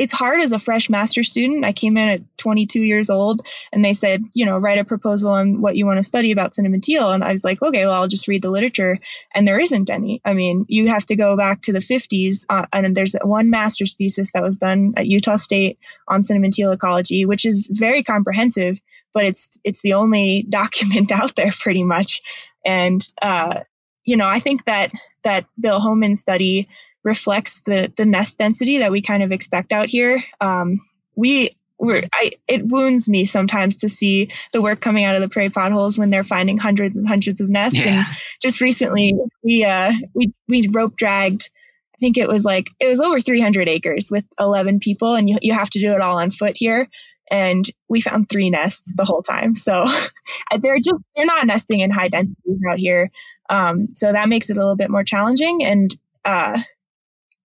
it's 0.00 0.14
hard 0.14 0.40
as 0.40 0.52
a 0.52 0.58
fresh 0.58 0.88
master 0.88 1.22
student. 1.22 1.62
I 1.62 1.74
came 1.74 1.98
in 1.98 2.08
at 2.08 2.38
22 2.38 2.80
years 2.80 3.10
old 3.10 3.46
and 3.70 3.84
they 3.84 3.92
said, 3.92 4.24
you 4.32 4.46
know, 4.46 4.56
write 4.56 4.78
a 4.78 4.84
proposal 4.84 5.30
on 5.32 5.60
what 5.60 5.76
you 5.76 5.84
want 5.84 5.98
to 5.98 6.02
study 6.02 6.32
about 6.32 6.54
cinnamon 6.54 6.80
teal. 6.80 7.12
And 7.12 7.22
I 7.22 7.32
was 7.32 7.44
like, 7.44 7.60
okay, 7.60 7.84
well, 7.84 7.92
I'll 7.92 8.08
just 8.08 8.26
read 8.26 8.40
the 8.40 8.48
literature. 8.48 8.98
And 9.34 9.46
there 9.46 9.60
isn't 9.60 9.90
any. 9.90 10.22
I 10.24 10.32
mean, 10.32 10.64
you 10.68 10.88
have 10.88 11.04
to 11.06 11.16
go 11.16 11.36
back 11.36 11.60
to 11.62 11.74
the 11.74 11.80
50s. 11.80 12.46
Uh, 12.48 12.64
and 12.72 12.96
there's 12.96 13.14
one 13.22 13.50
master's 13.50 13.94
thesis 13.94 14.32
that 14.32 14.42
was 14.42 14.56
done 14.56 14.94
at 14.96 15.06
Utah 15.06 15.36
State 15.36 15.78
on 16.08 16.22
cinnamon 16.22 16.50
teal 16.50 16.72
ecology, 16.72 17.26
which 17.26 17.44
is 17.44 17.68
very 17.70 18.02
comprehensive, 18.02 18.80
but 19.12 19.26
it's, 19.26 19.60
it's 19.64 19.82
the 19.82 19.92
only 19.92 20.46
document 20.48 21.12
out 21.12 21.36
there 21.36 21.52
pretty 21.52 21.84
much. 21.84 22.22
And, 22.64 23.06
uh, 23.20 23.60
you 24.06 24.16
know, 24.16 24.26
I 24.26 24.40
think 24.40 24.64
that, 24.64 24.92
that 25.24 25.44
Bill 25.60 25.78
Hohman 25.78 26.16
study 26.16 26.70
reflects 27.02 27.60
the 27.62 27.92
the 27.96 28.04
nest 28.04 28.38
density 28.38 28.78
that 28.78 28.92
we 28.92 29.02
kind 29.02 29.22
of 29.22 29.32
expect 29.32 29.72
out 29.72 29.88
here. 29.88 30.22
Um, 30.40 30.80
we 31.14 31.56
we're, 31.80 32.02
I, 32.12 32.32
it 32.46 32.66
wounds 32.66 33.08
me 33.08 33.24
sometimes 33.24 33.76
to 33.76 33.88
see 33.88 34.30
the 34.52 34.60
work 34.60 34.80
coming 34.80 35.04
out 35.04 35.14
of 35.14 35.22
the 35.22 35.30
prairie 35.30 35.48
potholes 35.48 35.98
when 35.98 36.10
they're 36.10 36.24
finding 36.24 36.58
hundreds 36.58 36.96
and 36.96 37.08
hundreds 37.08 37.40
of 37.40 37.48
nests. 37.48 37.78
Yeah. 37.78 37.96
And 37.96 38.04
just 38.40 38.60
recently, 38.60 39.14
we 39.42 39.64
uh, 39.64 39.92
we 40.14 40.34
we 40.46 40.68
rope 40.70 40.96
dragged. 40.96 41.48
I 41.94 41.98
think 41.98 42.18
it 42.18 42.28
was 42.28 42.44
like 42.44 42.68
it 42.78 42.86
was 42.86 43.00
over 43.00 43.20
300 43.20 43.68
acres 43.68 44.10
with 44.10 44.26
11 44.38 44.80
people, 44.80 45.14
and 45.14 45.28
you 45.28 45.38
you 45.40 45.54
have 45.54 45.70
to 45.70 45.80
do 45.80 45.92
it 45.92 46.00
all 46.00 46.18
on 46.18 46.30
foot 46.30 46.56
here. 46.56 46.88
And 47.30 47.64
we 47.88 48.00
found 48.00 48.28
three 48.28 48.50
nests 48.50 48.94
the 48.96 49.04
whole 49.04 49.22
time. 49.22 49.56
So 49.56 49.86
they're 50.60 50.80
just 50.80 50.96
they're 51.16 51.26
not 51.26 51.46
nesting 51.46 51.80
in 51.80 51.90
high 51.90 52.08
densities 52.08 52.60
out 52.68 52.78
here. 52.78 53.10
Um, 53.48 53.94
so 53.94 54.12
that 54.12 54.28
makes 54.28 54.50
it 54.50 54.56
a 54.56 54.60
little 54.60 54.76
bit 54.76 54.90
more 54.90 55.04
challenging. 55.04 55.64
And 55.64 55.96
uh, 56.24 56.60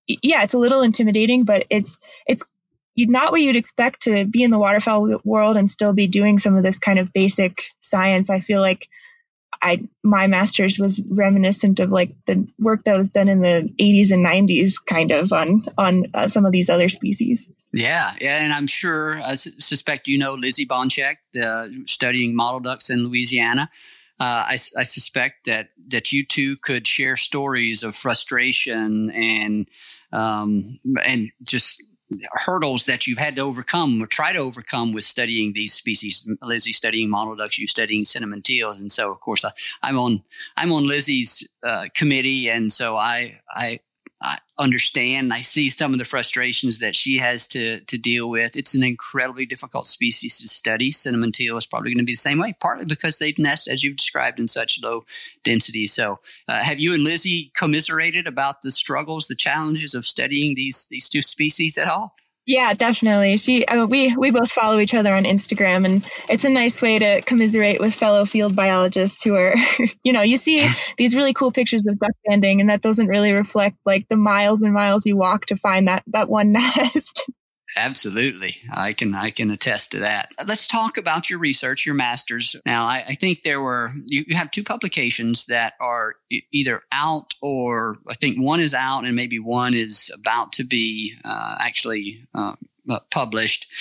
yeah, 0.07 0.43
it's 0.43 0.53
a 0.53 0.59
little 0.59 0.81
intimidating, 0.81 1.43
but 1.43 1.65
it's 1.69 1.99
it's 2.27 2.43
not 2.97 3.31
what 3.31 3.41
you'd 3.41 3.55
expect 3.55 4.03
to 4.03 4.25
be 4.25 4.43
in 4.43 4.51
the 4.51 4.59
waterfowl 4.59 5.19
world 5.23 5.57
and 5.57 5.69
still 5.69 5.93
be 5.93 6.07
doing 6.07 6.37
some 6.37 6.55
of 6.55 6.63
this 6.63 6.79
kind 6.79 6.99
of 6.99 7.11
basic 7.11 7.63
science. 7.81 8.29
I 8.29 8.39
feel 8.39 8.61
like 8.61 8.87
I 9.61 9.87
my 10.03 10.27
master's 10.27 10.77
was 10.77 11.01
reminiscent 11.01 11.79
of 11.79 11.89
like 11.89 12.15
the 12.25 12.47
work 12.59 12.83
that 12.85 12.97
was 12.97 13.09
done 13.09 13.27
in 13.27 13.41
the 13.41 13.73
80s 13.79 14.11
and 14.11 14.25
90s, 14.25 14.73
kind 14.85 15.11
of 15.11 15.31
on 15.33 15.65
on 15.77 16.05
uh, 16.13 16.27
some 16.27 16.45
of 16.45 16.51
these 16.51 16.69
other 16.69 16.89
species. 16.89 17.49
Yeah, 17.73 18.11
yeah, 18.21 18.43
and 18.43 18.53
I'm 18.53 18.67
sure 18.67 19.21
I 19.21 19.33
suspect 19.35 20.07
you 20.07 20.17
know 20.17 20.35
Lizzie 20.35 20.65
Bonczek, 20.65 21.15
studying 21.87 22.35
mottled 22.35 22.63
ducks 22.63 22.89
in 22.89 23.07
Louisiana 23.07 23.69
uh, 24.19 24.23
I, 24.23 24.53
I, 24.53 24.83
suspect 24.83 25.45
that 25.45 25.69
that 25.89 26.13
you 26.13 26.25
two 26.25 26.55
could 26.57 26.87
share 26.87 27.17
stories 27.17 27.83
of 27.83 27.95
frustration 27.95 29.11
and 29.11 29.67
um, 30.13 30.79
and 31.03 31.31
just 31.43 31.83
hurdles 32.31 32.85
that 32.85 33.07
you've 33.07 33.17
had 33.17 33.35
to 33.35 33.41
overcome 33.41 34.01
or 34.01 34.07
try 34.07 34.31
to 34.31 34.39
overcome 34.39 34.93
with 34.93 35.03
studying 35.03 35.53
these 35.53 35.73
species. 35.73 36.27
Lizzie 36.41 36.71
studying 36.71 37.09
mottled 37.09 37.39
ducks, 37.39 37.59
you 37.59 37.67
studying 37.67 38.05
cinnamon 38.05 38.41
teals, 38.41 38.79
and 38.79 38.91
so 38.91 39.11
of 39.11 39.19
course 39.19 39.43
I, 39.43 39.89
am 39.89 39.97
on 39.97 40.23
I'm 40.55 40.71
on 40.71 40.87
Lizzie's 40.87 41.49
uh, 41.61 41.85
committee, 41.93 42.47
and 42.47 42.71
so 42.71 42.95
I 42.95 43.39
I 43.49 43.79
understand. 44.57 45.33
I 45.33 45.41
see 45.41 45.69
some 45.69 45.91
of 45.91 45.99
the 45.99 46.05
frustrations 46.05 46.79
that 46.79 46.95
she 46.95 47.17
has 47.17 47.47
to 47.49 47.81
to 47.81 47.97
deal 47.97 48.29
with. 48.29 48.55
It's 48.55 48.75
an 48.75 48.83
incredibly 48.83 49.45
difficult 49.45 49.87
species 49.87 50.39
to 50.39 50.47
study. 50.47 50.91
Cinnamon 50.91 51.31
teal 51.31 51.57
is 51.57 51.65
probably 51.65 51.91
going 51.91 51.99
to 51.99 52.05
be 52.05 52.13
the 52.13 52.17
same 52.17 52.39
way, 52.39 52.55
partly 52.59 52.85
because 52.85 53.19
they 53.19 53.33
nest, 53.37 53.67
as 53.67 53.83
you've 53.83 53.97
described, 53.97 54.39
in 54.39 54.47
such 54.47 54.81
low 54.81 55.05
density. 55.43 55.87
So, 55.87 56.19
uh, 56.47 56.63
have 56.63 56.79
you 56.79 56.93
and 56.93 57.03
Lizzie 57.03 57.51
commiserated 57.55 58.27
about 58.27 58.61
the 58.61 58.71
struggles, 58.71 59.27
the 59.27 59.35
challenges 59.35 59.93
of 59.93 60.05
studying 60.05 60.55
these 60.55 60.87
these 60.89 61.09
two 61.09 61.21
species 61.21 61.77
at 61.77 61.87
all? 61.87 62.15
Yeah, 62.47 62.73
definitely. 62.75 63.37
She, 63.37 63.65
uh, 63.65 63.87
we, 63.87 64.15
we 64.15 64.29
both 64.29 64.51
follow 64.51 64.77
each 64.79 64.93
other 64.93 65.11
on 65.15 65.23
Instagram, 65.23 65.83
and 65.85 66.07
it's 66.29 66.45
a 66.45 66.49
nice 66.49 66.79
way 66.79 66.99
to 66.99 67.21
commiserate 67.23 67.79
with 67.79 67.95
fellow 67.95 68.25
field 68.25 68.55
biologists 68.55 69.23
who 69.23 69.33
are, 69.35 69.55
you 70.03 70.13
know, 70.13 70.21
you 70.21 70.37
see 70.37 70.67
these 70.97 71.15
really 71.15 71.33
cool 71.33 71.51
pictures 71.51 71.87
of 71.87 71.97
duck 71.97 72.11
banding, 72.27 72.61
and 72.61 72.69
that 72.69 72.81
doesn't 72.81 73.07
really 73.07 73.31
reflect 73.31 73.77
like 73.83 74.07
the 74.09 74.15
miles 74.15 74.61
and 74.61 74.73
miles 74.75 75.07
you 75.07 75.17
walk 75.17 75.47
to 75.47 75.55
find 75.55 75.87
that 75.87 76.03
that 76.07 76.29
one 76.29 76.51
nest. 76.53 77.27
Absolutely, 77.77 78.57
I 78.71 78.93
can 78.93 79.13
I 79.13 79.31
can 79.31 79.51
attest 79.51 79.91
to 79.91 79.99
that. 79.99 80.31
Let's 80.47 80.65
talk 80.65 80.97
about 80.97 81.29
your 81.29 81.39
research, 81.39 81.85
your 81.85 81.95
master's. 81.95 82.55
Now, 82.65 82.85
I, 82.85 83.03
I 83.09 83.13
think 83.15 83.43
there 83.43 83.61
were 83.61 83.91
you, 84.05 84.23
you, 84.27 84.35
have 84.37 84.49
two 84.49 84.63
publications 84.63 85.47
that 85.47 85.73
are 85.81 86.15
either 86.53 86.83
out 86.93 87.33
or 87.41 87.97
I 88.07 88.15
think 88.15 88.37
one 88.37 88.61
is 88.61 88.73
out 88.73 89.03
and 89.03 89.13
maybe 89.13 89.39
one 89.39 89.73
is 89.73 90.09
about 90.17 90.53
to 90.53 90.63
be 90.63 91.15
uh, 91.25 91.57
actually 91.59 92.25
uh, 92.33 92.53
uh, 92.89 92.99
published, 93.11 93.71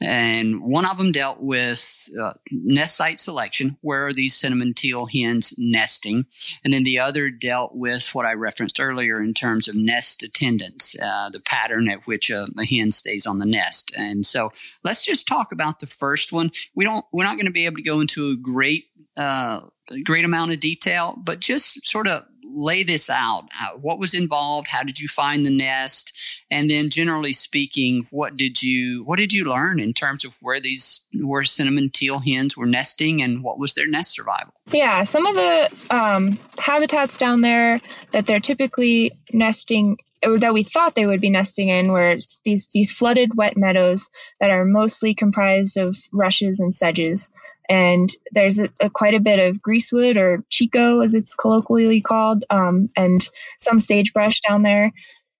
and 0.00 0.62
one 0.62 0.86
of 0.86 0.96
them 0.98 1.12
dealt 1.12 1.40
with 1.40 2.08
uh, 2.20 2.32
nest 2.50 2.96
site 2.96 3.20
selection, 3.20 3.76
where 3.80 4.06
are 4.06 4.14
these 4.14 4.34
cinnamon 4.34 4.72
teal 4.74 5.06
hens 5.06 5.54
nesting, 5.58 6.26
and 6.64 6.72
then 6.72 6.82
the 6.82 6.98
other 6.98 7.30
dealt 7.30 7.74
with 7.74 8.14
what 8.14 8.26
I 8.26 8.32
referenced 8.32 8.80
earlier 8.80 9.22
in 9.22 9.34
terms 9.34 9.68
of 9.68 9.74
nest 9.74 10.22
attendance, 10.22 10.98
uh, 11.00 11.30
the 11.30 11.40
pattern 11.40 11.88
at 11.88 12.06
which 12.06 12.30
a, 12.30 12.46
a, 12.58 12.64
hen 12.64 12.90
stays 12.90 13.26
on 13.26 13.38
the 13.38 13.46
nest. 13.46 13.92
And 13.96 14.24
so, 14.24 14.52
let's 14.84 15.04
just 15.04 15.28
talk 15.28 15.52
about 15.52 15.80
the 15.80 15.86
first 15.86 16.32
one. 16.32 16.50
We 16.74 16.84
don't, 16.84 17.04
we're 17.12 17.24
not 17.24 17.36
going 17.36 17.46
to 17.46 17.52
be 17.52 17.66
able 17.66 17.76
to 17.76 17.82
go 17.82 18.00
into 18.00 18.30
a 18.30 18.36
great 18.36 18.86
uh, 19.16 19.60
great 20.04 20.24
amount 20.24 20.52
of 20.52 20.60
detail, 20.60 21.16
but 21.22 21.40
just 21.40 21.86
sort 21.86 22.06
of 22.06 22.24
lay 22.54 22.82
this 22.82 23.08
out. 23.10 23.48
How, 23.50 23.76
what 23.76 23.98
was 23.98 24.14
involved? 24.14 24.68
How 24.68 24.82
did 24.82 25.00
you 25.00 25.08
find 25.08 25.44
the 25.44 25.50
nest? 25.50 26.16
And 26.50 26.68
then, 26.68 26.90
generally 26.90 27.32
speaking, 27.32 28.06
what 28.10 28.36
did 28.36 28.62
you 28.62 29.04
what 29.04 29.18
did 29.18 29.32
you 29.32 29.44
learn 29.44 29.80
in 29.80 29.92
terms 29.92 30.24
of 30.24 30.34
where 30.40 30.60
these 30.60 31.06
where 31.14 31.44
cinnamon 31.44 31.90
teal 31.90 32.18
hens 32.18 32.56
were 32.56 32.66
nesting 32.66 33.22
and 33.22 33.42
what 33.42 33.58
was 33.58 33.74
their 33.74 33.86
nest 33.86 34.12
survival? 34.12 34.52
Yeah, 34.72 35.04
some 35.04 35.26
of 35.26 35.34
the 35.34 35.70
um, 35.90 36.38
habitats 36.58 37.16
down 37.16 37.40
there 37.40 37.80
that 38.12 38.26
they're 38.26 38.40
typically 38.40 39.12
nesting 39.32 39.98
or 40.22 40.38
that 40.38 40.54
we 40.54 40.62
thought 40.62 40.94
they 40.94 41.06
would 41.06 41.20
be 41.20 41.30
nesting 41.30 41.68
in 41.68 41.92
were 41.92 42.18
these 42.44 42.68
these 42.68 42.92
flooded 42.92 43.34
wet 43.34 43.56
meadows 43.56 44.10
that 44.38 44.50
are 44.50 44.64
mostly 44.64 45.14
comprised 45.14 45.78
of 45.78 45.96
rushes 46.12 46.60
and 46.60 46.74
sedges 46.74 47.32
and 47.70 48.10
there's 48.32 48.58
a, 48.58 48.68
a, 48.80 48.90
quite 48.90 49.14
a 49.14 49.20
bit 49.20 49.38
of 49.38 49.62
greasewood 49.62 50.16
or 50.16 50.44
chico 50.50 51.00
as 51.00 51.14
it's 51.14 51.34
colloquially 51.34 52.02
called 52.02 52.44
um, 52.50 52.90
and 52.96 53.26
some 53.60 53.80
sagebrush 53.80 54.40
down 54.40 54.62
there 54.62 54.92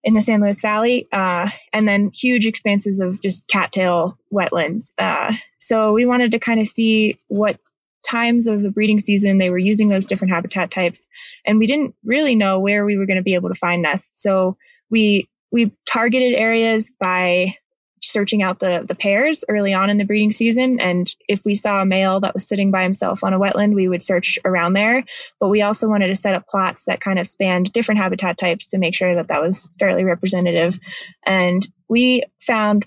in 0.02 0.14
the 0.14 0.20
san 0.20 0.40
luis 0.40 0.62
valley 0.62 1.08
uh, 1.12 1.50
and 1.72 1.87
then 1.87 2.10
huge 2.14 2.46
expanses 2.46 3.00
of 3.00 3.20
just 3.20 3.46
cattail 3.49 4.18
wetlands 4.32 4.94
uh, 4.99 5.32
so 5.60 5.92
we 5.92 6.06
wanted 6.06 6.32
to 6.32 6.38
kind 6.38 6.60
of 6.60 6.68
see 6.68 7.20
what 7.28 7.58
times 8.02 8.46
of 8.46 8.62
the 8.62 8.70
breeding 8.70 8.99
season 8.99 9.38
they 9.38 9.50
were 9.50 9.58
using 9.58 9.88
those 9.88 10.06
different 10.06 10.32
habitat 10.32 10.70
types 10.70 11.08
and 11.44 11.58
we 11.58 11.66
didn't 11.66 11.94
really 12.04 12.34
know 12.34 12.60
where 12.60 12.84
we 12.84 12.96
were 12.96 13.06
going 13.06 13.18
to 13.18 13.22
be 13.22 13.34
able 13.34 13.49
to 13.49 13.54
find 13.54 13.82
nests. 13.82 14.22
So 14.22 14.56
we 14.90 15.28
we 15.52 15.72
targeted 15.84 16.34
areas 16.34 16.92
by 16.99 17.56
searching 18.02 18.42
out 18.42 18.59
the 18.59 18.85
the 18.87 18.95
pairs 18.95 19.45
early 19.49 19.75
on 19.75 19.90
in 19.90 19.99
the 19.99 20.04
breeding 20.04 20.33
season. 20.33 20.80
And 20.80 21.12
if 21.28 21.45
we 21.45 21.54
saw 21.54 21.80
a 21.80 21.87
male 21.87 22.21
that 22.21 22.35
was 22.35 22.49
sitting 22.49 22.71
by 22.71 22.83
himself 22.83 23.23
on 23.23 23.35
a 23.35 23.38
wetland 23.38 23.75
we 23.75 23.88
would 23.88 24.02
search 24.02 24.38
around 24.45 24.73
there. 24.73 25.04
But 25.38 25.49
we 25.49 25.62
also 25.62 25.88
wanted 25.88 26.09
to 26.09 26.16
set 26.16 26.35
up 26.35 26.49
plots 26.49 26.87
that 26.87 27.00
kind 27.00 27.19
of 27.19 27.28
spanned 27.28 27.73
different 27.73 28.00
habitat 28.00 28.38
types 28.38 28.69
to 28.69 28.78
make 28.78 28.95
sure 28.95 29.14
that 29.14 29.28
that 29.28 29.40
was 29.40 29.69
fairly 29.78 30.04
representative. 30.04 30.78
And 31.25 31.66
we 31.88 32.25
found 32.40 32.87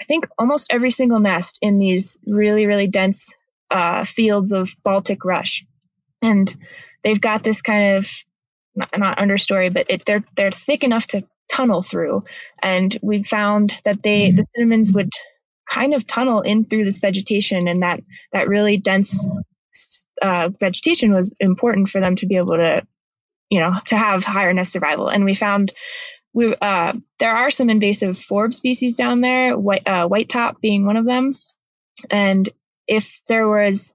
i 0.00 0.04
think 0.04 0.26
almost 0.38 0.68
every 0.70 0.90
single 0.90 1.20
nest 1.20 1.58
in 1.60 1.78
these 1.78 2.18
really 2.26 2.66
really 2.66 2.86
dense 2.86 3.36
uh, 3.70 4.04
fields 4.04 4.52
of 4.52 4.74
baltic 4.84 5.24
rush. 5.24 5.64
And 6.20 6.54
they've 7.02 7.20
got 7.20 7.42
this 7.42 7.62
kind 7.62 7.96
of 7.96 8.08
not, 8.74 8.98
not 8.98 9.18
understory 9.18 9.72
but 9.72 9.86
it, 9.88 10.04
they're 10.04 10.24
they're 10.36 10.52
thick 10.52 10.84
enough 10.84 11.06
to 11.08 11.24
tunnel 11.52 11.82
through. 11.82 12.24
And 12.62 12.96
we 13.02 13.22
found 13.22 13.78
that 13.84 14.02
they, 14.02 14.28
mm-hmm. 14.28 14.36
the 14.36 14.46
cinnamons 14.54 14.92
would 14.92 15.10
kind 15.68 15.94
of 15.94 16.06
tunnel 16.06 16.40
in 16.40 16.64
through 16.64 16.84
this 16.84 16.98
vegetation 16.98 17.68
and 17.68 17.82
that, 17.82 18.00
that 18.32 18.48
really 18.48 18.78
dense 18.78 19.30
uh, 20.20 20.50
vegetation 20.58 21.12
was 21.12 21.34
important 21.38 21.88
for 21.88 22.00
them 22.00 22.16
to 22.16 22.26
be 22.26 22.36
able 22.36 22.56
to, 22.56 22.86
you 23.50 23.60
know, 23.60 23.74
to 23.86 23.96
have 23.96 24.24
higher 24.24 24.52
nest 24.52 24.72
survival. 24.72 25.08
And 25.08 25.24
we 25.24 25.34
found 25.34 25.72
we, 26.34 26.54
uh, 26.60 26.94
there 27.18 27.34
are 27.34 27.50
some 27.50 27.68
invasive 27.68 28.16
forb 28.16 28.54
species 28.54 28.96
down 28.96 29.20
there, 29.20 29.56
white, 29.56 29.86
uh, 29.86 30.08
white 30.08 30.30
top 30.30 30.60
being 30.62 30.86
one 30.86 30.96
of 30.96 31.04
them. 31.04 31.36
And 32.10 32.48
if 32.88 33.20
there 33.28 33.46
was 33.46 33.94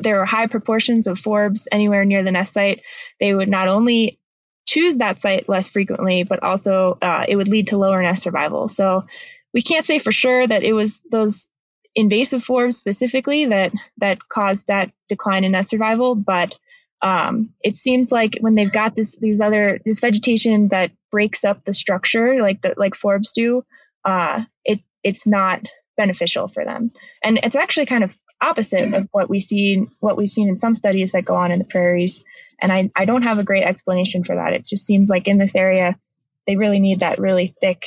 there 0.00 0.18
were 0.18 0.24
high 0.24 0.46
proportions 0.46 1.06
of 1.06 1.18
forbs 1.18 1.66
anywhere 1.70 2.04
near 2.04 2.22
the 2.22 2.32
nest 2.32 2.54
site, 2.54 2.82
they 3.20 3.34
would 3.34 3.48
not 3.48 3.68
only 3.68 4.18
choose 4.66 4.98
that 4.98 5.20
site 5.20 5.48
less 5.48 5.68
frequently, 5.68 6.24
but 6.24 6.42
also 6.42 6.98
uh, 7.02 7.24
it 7.28 7.36
would 7.36 7.48
lead 7.48 7.68
to 7.68 7.78
lower 7.78 8.00
nest 8.02 8.22
survival. 8.22 8.68
So 8.68 9.04
we 9.52 9.62
can't 9.62 9.86
say 9.86 9.98
for 9.98 10.12
sure 10.12 10.46
that 10.46 10.62
it 10.62 10.72
was 10.72 11.02
those 11.10 11.48
invasive 11.94 12.42
forbs 12.42 12.74
specifically 12.74 13.46
that 13.46 13.72
that 13.98 14.26
caused 14.28 14.68
that 14.68 14.92
decline 15.08 15.44
in 15.44 15.52
nest 15.52 15.70
survival, 15.70 16.14
but 16.14 16.58
um, 17.02 17.50
it 17.62 17.76
seems 17.76 18.12
like 18.12 18.38
when 18.40 18.54
they've 18.54 18.72
got 18.72 18.94
this 18.94 19.16
these 19.16 19.40
other 19.40 19.80
this 19.84 19.98
vegetation 19.98 20.68
that 20.68 20.92
breaks 21.10 21.44
up 21.44 21.64
the 21.64 21.74
structure 21.74 22.40
like 22.40 22.62
the 22.62 22.74
like 22.76 22.94
forbs 22.94 23.32
do, 23.34 23.64
uh, 24.04 24.42
it 24.64 24.80
it's 25.02 25.26
not 25.26 25.66
beneficial 25.96 26.48
for 26.48 26.64
them, 26.64 26.92
and 27.22 27.40
it's 27.42 27.56
actually 27.56 27.86
kind 27.86 28.04
of 28.04 28.16
opposite 28.40 28.94
of 28.94 29.08
what 29.12 29.28
we 29.28 29.40
see 29.40 29.84
what 30.00 30.16
we've 30.16 30.30
seen 30.30 30.48
in 30.48 30.56
some 30.56 30.74
studies 30.74 31.12
that 31.12 31.24
go 31.24 31.34
on 31.34 31.52
in 31.52 31.58
the 31.58 31.64
prairies 31.64 32.24
and 32.62 32.72
I, 32.72 32.90
I 32.96 33.04
don't 33.04 33.22
have 33.22 33.38
a 33.38 33.44
great 33.44 33.64
explanation 33.64 34.22
for 34.22 34.36
that. 34.36 34.52
It 34.52 34.64
just 34.64 34.86
seems 34.86 35.10
like 35.10 35.26
in 35.26 35.36
this 35.36 35.56
area, 35.56 35.98
they 36.46 36.56
really 36.56 36.78
need 36.78 37.00
that 37.00 37.18
really 37.18 37.54
thick 37.60 37.82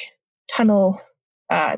tunnel, 0.51 1.01
uh, 1.49 1.77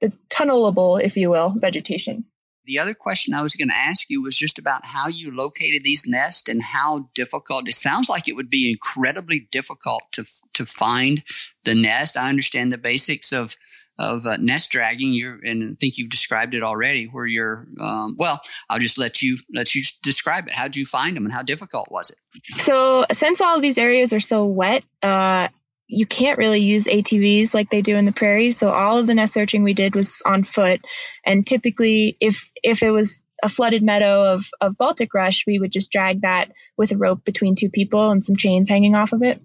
the 0.00 0.12
tunnelable, 0.28 1.02
if 1.02 1.16
you 1.16 1.30
will, 1.30 1.54
vegetation. 1.58 2.26
The 2.66 2.78
other 2.78 2.94
question 2.94 3.34
I 3.34 3.42
was 3.42 3.54
going 3.54 3.68
to 3.68 3.76
ask 3.76 4.08
you 4.08 4.22
was 4.22 4.36
just 4.36 4.58
about 4.58 4.86
how 4.86 5.08
you 5.08 5.34
located 5.34 5.82
these 5.82 6.06
nests 6.06 6.48
and 6.48 6.62
how 6.62 7.10
difficult. 7.14 7.68
It 7.68 7.74
sounds 7.74 8.08
like 8.08 8.28
it 8.28 8.36
would 8.36 8.48
be 8.48 8.70
incredibly 8.70 9.48
difficult 9.50 10.02
to 10.12 10.24
to 10.54 10.64
find 10.64 11.22
the 11.64 11.74
nest. 11.74 12.16
I 12.16 12.28
understand 12.28 12.72
the 12.72 12.78
basics 12.78 13.32
of 13.32 13.56
of 13.98 14.26
uh, 14.26 14.36
nest 14.36 14.70
dragging. 14.70 15.12
You're, 15.12 15.38
and 15.44 15.72
I 15.72 15.76
think 15.78 15.98
you've 15.98 16.10
described 16.10 16.54
it 16.54 16.62
already. 16.62 17.06
Where 17.06 17.26
you're, 17.26 17.66
um, 17.80 18.16
well, 18.18 18.40
I'll 18.68 18.78
just 18.78 18.98
let 18.98 19.22
you 19.22 19.38
let 19.52 19.74
you 19.74 19.82
describe 20.02 20.46
it. 20.46 20.54
How 20.54 20.64
did 20.64 20.76
you 20.76 20.86
find 20.86 21.16
them, 21.16 21.24
and 21.24 21.34
how 21.34 21.42
difficult 21.42 21.90
was 21.90 22.10
it? 22.10 22.60
So, 22.60 23.06
since 23.12 23.40
all 23.40 23.60
these 23.60 23.78
areas 23.78 24.12
are 24.12 24.20
so 24.20 24.46
wet, 24.46 24.84
uh, 25.02 25.48
you 25.86 26.06
can't 26.06 26.38
really 26.38 26.60
use 26.60 26.86
ATVs 26.86 27.54
like 27.54 27.70
they 27.70 27.82
do 27.82 27.96
in 27.96 28.04
the 28.04 28.12
prairies. 28.12 28.58
So, 28.58 28.68
all 28.68 28.98
of 28.98 29.06
the 29.06 29.14
nest 29.14 29.34
searching 29.34 29.62
we 29.62 29.74
did 29.74 29.94
was 29.94 30.22
on 30.24 30.44
foot, 30.44 30.84
and 31.24 31.46
typically, 31.46 32.16
if 32.20 32.50
if 32.62 32.82
it 32.82 32.90
was 32.90 33.22
a 33.42 33.48
flooded 33.48 33.82
meadow 33.82 34.32
of, 34.32 34.48
of 34.60 34.78
Baltic 34.78 35.12
rush, 35.12 35.44
we 35.46 35.58
would 35.58 35.70
just 35.70 35.92
drag 35.92 36.22
that 36.22 36.50
with 36.78 36.92
a 36.92 36.96
rope 36.96 37.24
between 37.24 37.54
two 37.54 37.68
people 37.68 38.10
and 38.10 38.24
some 38.24 38.36
chains 38.36 38.70
hanging 38.70 38.94
off 38.94 39.12
of 39.12 39.22
it. 39.22 39.40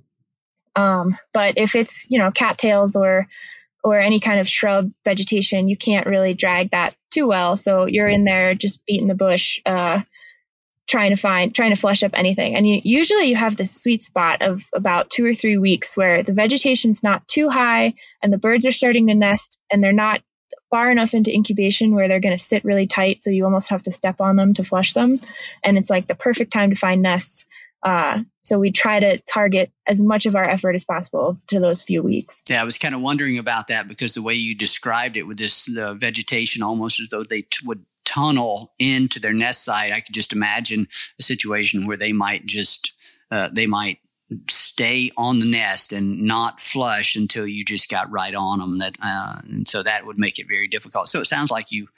Um, 0.75 1.17
but 1.33 1.57
if 1.57 1.75
it's, 1.75 2.09
you 2.09 2.19
know, 2.19 2.31
cattails 2.31 2.95
or 2.95 3.27
or 3.83 3.97
any 3.97 4.19
kind 4.19 4.39
of 4.39 4.47
shrub 4.47 4.91
vegetation, 5.05 5.67
you 5.67 5.77
can't 5.77 6.07
really 6.07 6.33
drag 6.33 6.71
that 6.71 6.95
too 7.11 7.27
well. 7.27 7.57
So 7.57 7.85
you're 7.85 8.07
in 8.07 8.25
there 8.25 8.53
just 8.55 8.85
beating 8.85 9.07
the 9.07 9.15
bush, 9.15 9.61
uh, 9.65 10.01
trying 10.87 11.11
to 11.11 11.15
find, 11.15 11.53
trying 11.53 11.69
to 11.69 11.79
flush 11.79 12.03
up 12.03 12.11
anything. 12.13 12.55
And 12.55 12.67
you, 12.67 12.81
usually 12.83 13.25
you 13.25 13.35
have 13.35 13.55
this 13.55 13.81
sweet 13.81 14.03
spot 14.03 14.41
of 14.41 14.67
about 14.73 15.09
two 15.09 15.25
or 15.25 15.33
three 15.33 15.57
weeks 15.57 15.95
where 15.95 16.23
the 16.23 16.33
vegetation's 16.33 17.03
not 17.03 17.27
too 17.27 17.47
high 17.47 17.93
and 18.21 18.33
the 18.33 18.39
birds 18.39 18.65
are 18.65 18.71
starting 18.71 19.07
to 19.07 19.15
nest 19.15 19.59
and 19.71 19.83
they're 19.83 19.93
not 19.93 20.21
far 20.71 20.91
enough 20.91 21.13
into 21.13 21.33
incubation 21.33 21.95
where 21.95 22.07
they're 22.07 22.19
going 22.19 22.35
to 22.35 22.43
sit 22.43 22.65
really 22.65 22.87
tight. 22.87 23.23
So 23.23 23.29
you 23.29 23.45
almost 23.45 23.69
have 23.69 23.83
to 23.83 23.91
step 23.91 24.19
on 24.19 24.35
them 24.35 24.53
to 24.55 24.63
flush 24.63 24.93
them. 24.93 25.19
And 25.63 25.77
it's 25.77 25.89
like 25.89 26.07
the 26.07 26.15
perfect 26.15 26.51
time 26.51 26.71
to 26.71 26.75
find 26.75 27.01
nests. 27.01 27.45
Uh, 27.83 28.21
so 28.43 28.59
we 28.59 28.71
try 28.71 28.99
to 28.99 29.19
target 29.19 29.71
as 29.87 30.01
much 30.01 30.25
of 30.25 30.35
our 30.35 30.43
effort 30.43 30.75
as 30.75 30.83
possible 30.83 31.39
to 31.47 31.59
those 31.59 31.81
few 31.81 32.01
weeks. 32.01 32.43
Yeah, 32.49 32.61
I 32.61 32.65
was 32.65 32.77
kind 32.77 32.95
of 32.95 33.01
wondering 33.01 33.37
about 33.37 33.67
that 33.67 33.87
because 33.87 34.13
the 34.13 34.21
way 34.21 34.33
you 34.33 34.55
described 34.55 35.17
it 35.17 35.23
with 35.23 35.37
this 35.37 35.67
vegetation 35.67 36.63
almost 36.63 36.99
as 36.99 37.09
though 37.09 37.23
they 37.23 37.43
t- 37.43 37.65
would 37.65 37.85
tunnel 38.05 38.73
into 38.79 39.19
their 39.19 39.33
nest 39.33 39.63
site, 39.63 39.93
I 39.93 40.01
could 40.01 40.15
just 40.15 40.33
imagine 40.33 40.87
a 41.19 41.23
situation 41.23 41.85
where 41.85 41.97
they 41.97 42.11
might 42.11 42.45
just 42.45 42.93
uh, 43.31 43.49
they 43.53 43.67
might 43.67 43.99
stay 44.79 45.11
on 45.17 45.39
the 45.39 45.45
nest 45.45 45.91
and 45.91 46.21
not 46.21 46.61
flush 46.61 47.17
until 47.17 47.45
you 47.45 47.65
just 47.65 47.89
got 47.89 48.09
right 48.09 48.33
on 48.33 48.59
them. 48.59 48.79
That 48.79 48.97
uh, 49.03 49.41
and 49.43 49.67
so 49.67 49.83
that 49.83 50.05
would 50.05 50.17
make 50.17 50.39
it 50.39 50.47
very 50.47 50.69
difficult. 50.69 51.09
So 51.09 51.19
it 51.19 51.25
sounds 51.25 51.51
like 51.51 51.69
you 51.69 51.89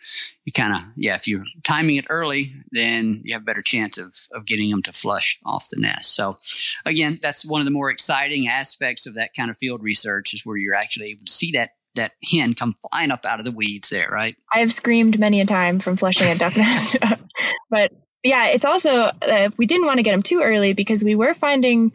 you 0.45 0.51
kind 0.51 0.75
of 0.75 0.81
yeah, 0.95 1.13
if 1.13 1.27
you're 1.27 1.43
timing 1.63 1.97
it 1.97 2.07
early, 2.09 2.55
then 2.71 3.21
you 3.23 3.33
have 3.33 3.43
a 3.43 3.45
better 3.45 3.61
chance 3.61 3.99
of 3.99 4.15
of 4.33 4.47
getting 4.47 4.71
them 4.71 4.81
to 4.83 4.91
flush 4.91 5.39
off 5.45 5.69
the 5.69 5.79
nest. 5.79 6.15
So 6.15 6.37
again, 6.83 7.19
that's 7.21 7.45
one 7.45 7.61
of 7.61 7.65
the 7.65 7.71
more 7.71 7.91
exciting 7.91 8.47
aspects 8.47 9.05
of 9.05 9.13
that 9.13 9.35
kind 9.35 9.51
of 9.51 9.57
field 9.57 9.83
research 9.83 10.33
is 10.33 10.43
where 10.43 10.57
you're 10.57 10.75
actually 10.75 11.11
able 11.11 11.25
to 11.25 11.31
see 11.31 11.51
that 11.51 11.71
that 11.93 12.13
hen 12.31 12.55
come 12.55 12.75
flying 12.89 13.11
up 13.11 13.25
out 13.25 13.37
of 13.37 13.45
the 13.45 13.51
weeds 13.51 13.89
there, 13.89 14.09
right? 14.09 14.35
I 14.51 14.59
have 14.59 14.73
screamed 14.73 15.19
many 15.19 15.39
a 15.39 15.45
time 15.45 15.79
from 15.79 15.97
flushing 15.97 16.31
a 16.31 16.35
duck 16.35 16.57
nest, 16.57 16.97
but 17.69 17.91
yeah, 18.23 18.47
it's 18.47 18.65
also 18.65 18.91
uh, 18.91 19.49
we 19.57 19.67
didn't 19.67 19.85
want 19.85 19.97
to 19.97 20.03
get 20.03 20.11
them 20.11 20.23
too 20.23 20.41
early 20.41 20.73
because 20.73 21.03
we 21.03 21.13
were 21.13 21.35
finding 21.35 21.91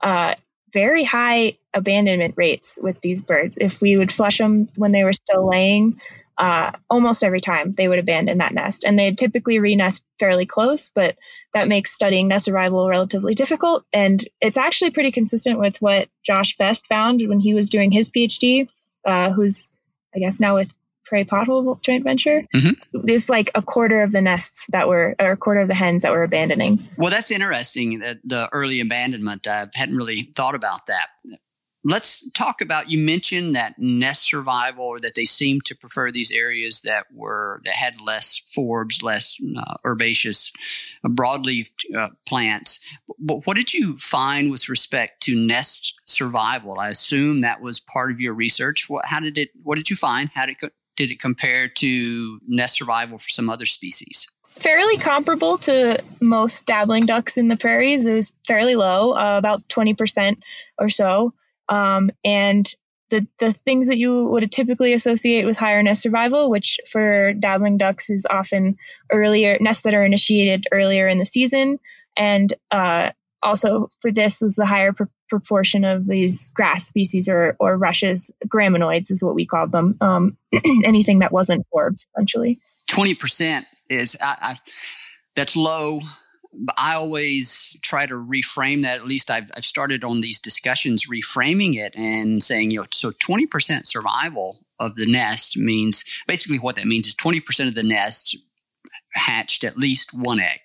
uh, 0.00 0.34
very 0.72 1.04
high 1.04 1.56
abandonment 1.72 2.34
rates 2.36 2.78
with 2.80 3.00
these 3.00 3.22
birds. 3.22 3.58
If 3.58 3.80
we 3.80 3.96
would 3.96 4.12
flush 4.12 4.38
them 4.38 4.66
when 4.76 4.92
they 4.92 5.04
were 5.04 5.12
still 5.12 5.48
laying, 5.48 6.00
uh, 6.36 6.70
almost 6.88 7.24
every 7.24 7.40
time 7.40 7.72
they 7.72 7.88
would 7.88 7.98
abandon 7.98 8.38
that 8.38 8.54
nest, 8.54 8.84
and 8.84 8.98
they 8.98 9.12
typically 9.12 9.58
re-nest 9.58 10.04
fairly 10.18 10.46
close. 10.46 10.90
But 10.90 11.16
that 11.52 11.68
makes 11.68 11.92
studying 11.92 12.28
nest 12.28 12.44
survival 12.44 12.88
relatively 12.88 13.34
difficult, 13.34 13.84
and 13.92 14.22
it's 14.40 14.58
actually 14.58 14.90
pretty 14.90 15.10
consistent 15.10 15.58
with 15.58 15.80
what 15.82 16.08
Josh 16.22 16.56
Best 16.56 16.86
found 16.86 17.22
when 17.26 17.40
he 17.40 17.54
was 17.54 17.70
doing 17.70 17.90
his 17.90 18.08
PhD, 18.08 18.68
uh, 19.04 19.30
who's 19.32 19.70
I 20.14 20.20
guess 20.20 20.40
now 20.40 20.54
with 20.54 20.72
Prairie 21.08 21.24
Pothole 21.24 21.80
joint 21.82 22.04
venture. 22.04 22.44
Mm-hmm. 22.54 23.00
There's 23.04 23.30
like 23.30 23.50
a 23.54 23.62
quarter 23.62 24.02
of 24.02 24.12
the 24.12 24.20
nests 24.20 24.66
that 24.70 24.88
were, 24.88 25.16
or 25.18 25.32
a 25.32 25.36
quarter 25.36 25.60
of 25.60 25.68
the 25.68 25.74
hens 25.74 26.02
that 26.02 26.12
were 26.12 26.22
abandoning. 26.22 26.78
Well, 26.96 27.10
that's 27.10 27.30
interesting. 27.30 28.00
That 28.00 28.18
the 28.24 28.48
early 28.52 28.80
abandonment, 28.80 29.46
I 29.46 29.66
hadn't 29.74 29.96
really 29.96 30.30
thought 30.34 30.54
about 30.54 30.86
that. 30.86 31.08
Let's 31.84 32.28
talk 32.32 32.60
about. 32.60 32.90
You 32.90 32.98
mentioned 32.98 33.54
that 33.54 33.78
nest 33.78 34.28
survival, 34.28 34.84
or 34.84 34.98
that 34.98 35.14
they 35.14 35.24
seem 35.24 35.60
to 35.62 35.76
prefer 35.76 36.10
these 36.10 36.32
areas 36.32 36.82
that 36.82 37.06
were 37.14 37.62
that 37.64 37.74
had 37.74 38.00
less 38.00 38.42
forbs, 38.54 39.02
less 39.02 39.38
uh, 39.56 39.76
herbaceous, 39.86 40.52
uh, 41.04 41.08
broadleaf 41.08 41.70
uh, 41.96 42.08
plants. 42.28 42.84
But 43.18 43.46
what 43.46 43.56
did 43.56 43.72
you 43.72 43.96
find 43.98 44.50
with 44.50 44.68
respect 44.68 45.22
to 45.22 45.38
nest 45.38 45.94
survival? 46.04 46.78
I 46.78 46.88
assume 46.88 47.40
that 47.40 47.62
was 47.62 47.80
part 47.80 48.10
of 48.10 48.20
your 48.20 48.34
research. 48.34 48.90
What, 48.90 49.06
how 49.06 49.20
did 49.20 49.38
it? 49.38 49.50
What 49.62 49.76
did 49.76 49.88
you 49.88 49.96
find? 49.96 50.28
How 50.34 50.46
did 50.46 50.56
it 50.60 50.72
did 50.98 51.12
it 51.12 51.20
compare 51.20 51.68
to 51.68 52.40
nest 52.48 52.76
survival 52.76 53.18
for 53.18 53.28
some 53.28 53.48
other 53.48 53.64
species? 53.64 54.28
Fairly 54.56 54.96
comparable 54.96 55.56
to 55.58 56.02
most 56.20 56.66
dabbling 56.66 57.06
ducks 57.06 57.38
in 57.38 57.46
the 57.46 57.56
prairies. 57.56 58.04
It 58.04 58.14
was 58.14 58.32
fairly 58.46 58.74
low, 58.74 59.12
uh, 59.12 59.38
about 59.38 59.66
20% 59.68 60.42
or 60.76 60.88
so. 60.88 61.32
Um, 61.68 62.10
and 62.24 62.68
the, 63.10 63.26
the 63.38 63.52
things 63.52 63.86
that 63.86 63.98
you 63.98 64.24
would 64.24 64.50
typically 64.50 64.92
associate 64.92 65.46
with 65.46 65.56
higher 65.56 65.80
nest 65.84 66.02
survival, 66.02 66.50
which 66.50 66.80
for 66.90 67.32
dabbling 67.32 67.78
ducks 67.78 68.10
is 68.10 68.26
often 68.28 68.76
earlier 69.10 69.56
nests 69.60 69.84
that 69.84 69.94
are 69.94 70.04
initiated 70.04 70.66
earlier 70.72 71.06
in 71.06 71.18
the 71.18 71.24
season, 71.24 71.78
and 72.16 72.52
uh, 72.72 73.12
also 73.42 73.88
for 74.00 74.10
this 74.10 74.40
was 74.40 74.56
the 74.56 74.66
higher 74.66 74.92
pr- 74.92 75.04
proportion 75.28 75.84
of 75.84 76.06
these 76.06 76.50
grass 76.50 76.86
species 76.86 77.28
or, 77.28 77.56
or 77.58 77.76
rushes, 77.76 78.30
graminoids 78.46 79.10
is 79.10 79.22
what 79.22 79.34
we 79.34 79.46
called 79.46 79.72
them. 79.72 79.96
Um, 80.00 80.36
anything 80.84 81.20
that 81.20 81.32
wasn't 81.32 81.66
forbs, 81.74 82.06
essentially. 82.14 82.58
20% 82.90 83.64
is, 83.90 84.16
I, 84.20 84.36
I, 84.40 84.54
that's 85.36 85.56
low. 85.56 86.00
I 86.78 86.94
always 86.94 87.78
try 87.82 88.06
to 88.06 88.14
reframe 88.14 88.82
that. 88.82 88.96
At 88.96 89.06
least 89.06 89.30
I've, 89.30 89.50
I've 89.56 89.64
started 89.64 90.02
on 90.02 90.20
these 90.20 90.40
discussions 90.40 91.06
reframing 91.06 91.74
it 91.74 91.94
and 91.96 92.42
saying, 92.42 92.70
you 92.70 92.80
know, 92.80 92.86
so 92.90 93.10
20% 93.10 93.86
survival 93.86 94.58
of 94.80 94.96
the 94.96 95.06
nest 95.06 95.56
means 95.56 96.04
basically 96.26 96.58
what 96.58 96.76
that 96.76 96.86
means 96.86 97.06
is 97.06 97.14
20% 97.14 97.68
of 97.68 97.74
the 97.74 97.82
nest 97.82 98.36
hatched 99.12 99.64
at 99.64 99.76
least 99.76 100.14
one 100.14 100.40
egg. 100.40 100.60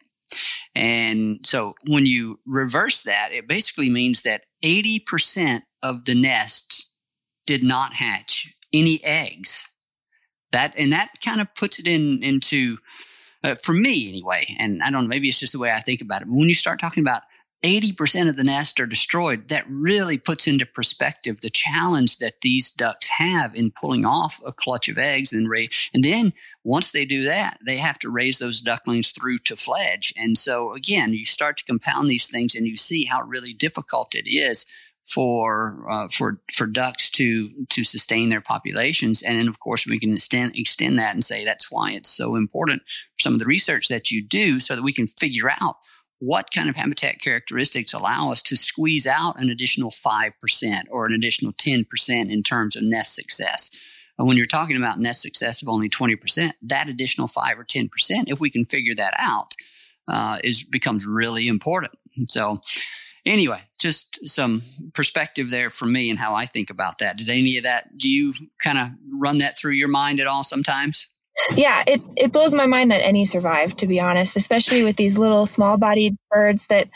And 0.76 1.40
so 1.46 1.76
when 1.88 2.06
you 2.06 2.40
reverse 2.46 3.04
that, 3.04 3.32
it 3.32 3.48
basically 3.48 3.90
means 3.90 4.22
that 4.24 4.44
80% 4.64 5.62
of 5.82 6.06
the 6.06 6.16
nests 6.16 6.94
did 7.46 7.64
not 7.64 7.94
hatch 7.94 8.54
any 8.72 9.04
eggs. 9.04 9.70
That 10.52 10.78
and 10.78 10.92
that 10.92 11.10
kind 11.24 11.42
of 11.42 11.54
puts 11.56 11.80
it 11.80 11.88
in 11.88 12.24
into 12.24 12.78
uh, 13.44 13.56
for 13.56 13.74
me 13.74 14.08
anyway. 14.08 14.56
And 14.60 14.82
I 14.84 14.90
don't 14.90 15.04
know, 15.04 15.08
maybe 15.10 15.28
it's 15.28 15.40
just 15.40 15.54
the 15.54 15.60
way 15.60 15.72
I 15.72 15.82
think 15.82 16.02
about 16.02 16.22
it. 16.22 16.28
But 16.28 16.38
when 16.38 16.48
you 16.48 16.54
start 16.54 16.80
talking 16.80 17.04
about 17.04 17.22
80% 17.64 18.30
of 18.30 18.36
the 18.36 18.44
nests 18.44 18.80
are 18.80 18.86
destroyed, 18.86 19.48
that 19.48 19.66
really 19.70 20.18
puts 20.18 20.48
into 20.48 20.66
perspective 20.66 21.40
the 21.40 21.50
challenge 21.50 22.18
that 22.18 22.42
these 22.42 22.70
ducks 22.70 23.08
have 23.08 23.56
in 23.56 23.72
pulling 23.72 24.06
off 24.06 24.42
a 24.46 24.52
clutch 24.52 24.90
of 24.90 24.98
eggs 24.98 25.32
and 25.32 25.50
raise. 25.50 25.90
And 25.94 26.04
then 26.04 26.34
once 26.64 26.92
they 26.92 27.06
do 27.06 27.24
that, 27.24 27.60
they 27.66 27.78
have 27.78 27.98
to 28.00 28.10
raise 28.10 28.40
those 28.40 28.60
ducklings 28.60 29.12
through 29.12 29.38
to 29.40 29.56
fledge. 29.56 30.14
And 30.18 30.38
so 30.38 30.74
again, 30.74 31.14
you 31.14 31.26
start 31.26 31.58
to 31.58 31.66
compound 31.66 32.10
these 32.10 32.28
things 32.28 32.54
and 32.54 32.68
you 32.68 32.76
see 32.76 33.06
how 33.06 33.24
really 33.24 33.54
difficult 33.54 34.14
it 34.14 34.30
is 34.30 34.66
for 35.06 35.86
uh, 35.90 36.08
for 36.10 36.40
for 36.52 36.66
ducks 36.66 37.10
to 37.10 37.50
to 37.70 37.84
sustain 37.84 38.30
their 38.30 38.40
populations 38.40 39.22
and 39.22 39.38
then 39.38 39.50
of 39.50 39.60
course 39.60 39.86
we 39.86 40.00
can 40.00 40.14
extend 40.14 40.56
extend 40.56 40.98
that 40.98 41.14
and 41.14 41.24
say 41.26 41.44
that's 41.44 41.70
why 41.70 41.92
it's 41.92 42.10
so 42.10 42.38
important 42.38 42.82
some 43.20 43.34
of 43.34 43.40
the 43.40 43.46
research 43.46 43.90
that 43.90 44.12
you 44.12 44.24
do 44.24 44.62
so 44.62 44.76
that 44.76 44.82
we 44.82 44.94
can 44.94 45.08
figure 45.08 45.50
out 45.62 45.76
what 46.24 46.52
kind 46.52 46.70
of 46.70 46.76
habitat 46.78 47.20
characteristics 47.20 47.94
allow 47.94 48.32
us 48.32 48.42
to 48.42 48.56
squeeze 48.56 49.06
out 49.06 49.42
an 49.42 49.50
additional 49.50 49.92
5% 49.92 50.32
or 50.90 51.06
an 51.06 51.14
additional 51.14 51.52
10% 51.52 52.32
in 52.32 52.44
terms 52.44 52.78
of 52.78 52.84
nest 52.84 53.14
success. 53.14 53.70
And 54.18 54.26
when 54.26 54.38
you're 54.38 54.46
talking 54.46 54.78
about 54.78 55.00
nest 55.00 55.22
success 55.22 55.62
of 55.62 55.68
only 55.68 55.90
20%, 55.90 56.52
that 56.62 56.88
additional 56.88 57.28
5 57.28 57.60
or 57.60 57.66
10%, 57.66 57.90
if 58.28 58.40
we 58.40 58.50
can 58.50 58.66
figure 58.66 58.94
that 58.96 59.14
out, 59.20 59.54
uh, 60.08 60.38
is 60.44 60.64
becomes 60.64 61.06
really 61.06 61.48
important. 61.48 61.94
So, 62.30 62.62
anyway, 63.26 63.62
just 63.80 64.28
some 64.30 64.64
perspective 64.94 65.50
there 65.50 65.70
for 65.70 65.86
me 65.86 66.10
and 66.10 66.20
how 66.20 66.36
I 66.36 66.46
think 66.46 66.70
about 66.70 67.00
that. 67.00 67.18
Did 67.18 67.30
any 67.30 67.58
of 67.58 67.64
that, 67.64 67.98
do 67.98 68.10
you 68.10 68.34
kind 68.62 68.78
of 68.78 68.88
run 69.12 69.40
that 69.40 69.58
through 69.58 69.74
your 69.74 69.88
mind 69.90 70.20
at 70.20 70.28
all 70.28 70.44
sometimes? 70.44 71.10
Yeah, 71.56 71.84
it, 71.86 72.02
it 72.16 72.32
blows 72.32 72.54
my 72.54 72.68
mind 72.68 72.92
that 72.92 73.04
any 73.04 73.26
survive, 73.26 73.76
to 73.78 73.88
be 73.88 74.00
honest, 74.00 74.38
especially 74.38 74.84
with 74.84 74.96
these 74.96 75.18
little 75.18 75.46
small 75.46 75.78
bodied 75.78 76.16
birds 76.30 76.68
that 76.68 76.90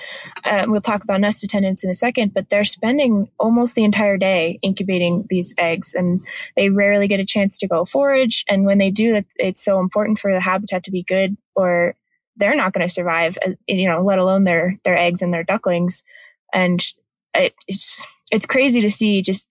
uh, 0.43 0.65
we'll 0.67 0.81
talk 0.81 1.03
about 1.03 1.21
nest 1.21 1.43
attendants 1.43 1.83
in 1.83 1.89
a 1.89 1.95
second, 1.95 2.33
but 2.33 2.49
they're 2.49 2.63
spending 2.63 3.29
almost 3.39 3.75
the 3.75 3.83
entire 3.83 4.17
day 4.17 4.59
incubating 4.61 5.25
these 5.27 5.55
eggs 5.57 5.95
and 5.95 6.21
they 6.55 6.69
rarely 6.69 7.07
get 7.07 7.19
a 7.19 7.25
chance 7.25 7.59
to 7.59 7.67
go 7.67 7.83
forage. 7.83 8.45
And 8.47 8.63
when 8.63 8.77
they 8.77 8.91
do, 8.91 9.15
it's, 9.15 9.33
it's 9.37 9.63
so 9.63 9.79
important 9.79 10.19
for 10.19 10.31
the 10.31 10.39
habitat 10.39 10.83
to 10.83 10.91
be 10.91 11.03
good 11.03 11.35
or 11.55 11.95
they're 12.35 12.55
not 12.55 12.73
going 12.73 12.87
to 12.87 12.93
survive, 12.93 13.37
uh, 13.45 13.51
you 13.67 13.87
know, 13.87 14.01
let 14.03 14.19
alone 14.19 14.43
their, 14.43 14.79
their 14.83 14.97
eggs 14.97 15.23
and 15.23 15.33
their 15.33 15.43
ducklings. 15.43 16.03
And 16.53 16.83
it, 17.33 17.55
it's, 17.67 18.05
it's 18.31 18.45
crazy 18.45 18.81
to 18.81 18.91
see 18.91 19.23
just 19.23 19.49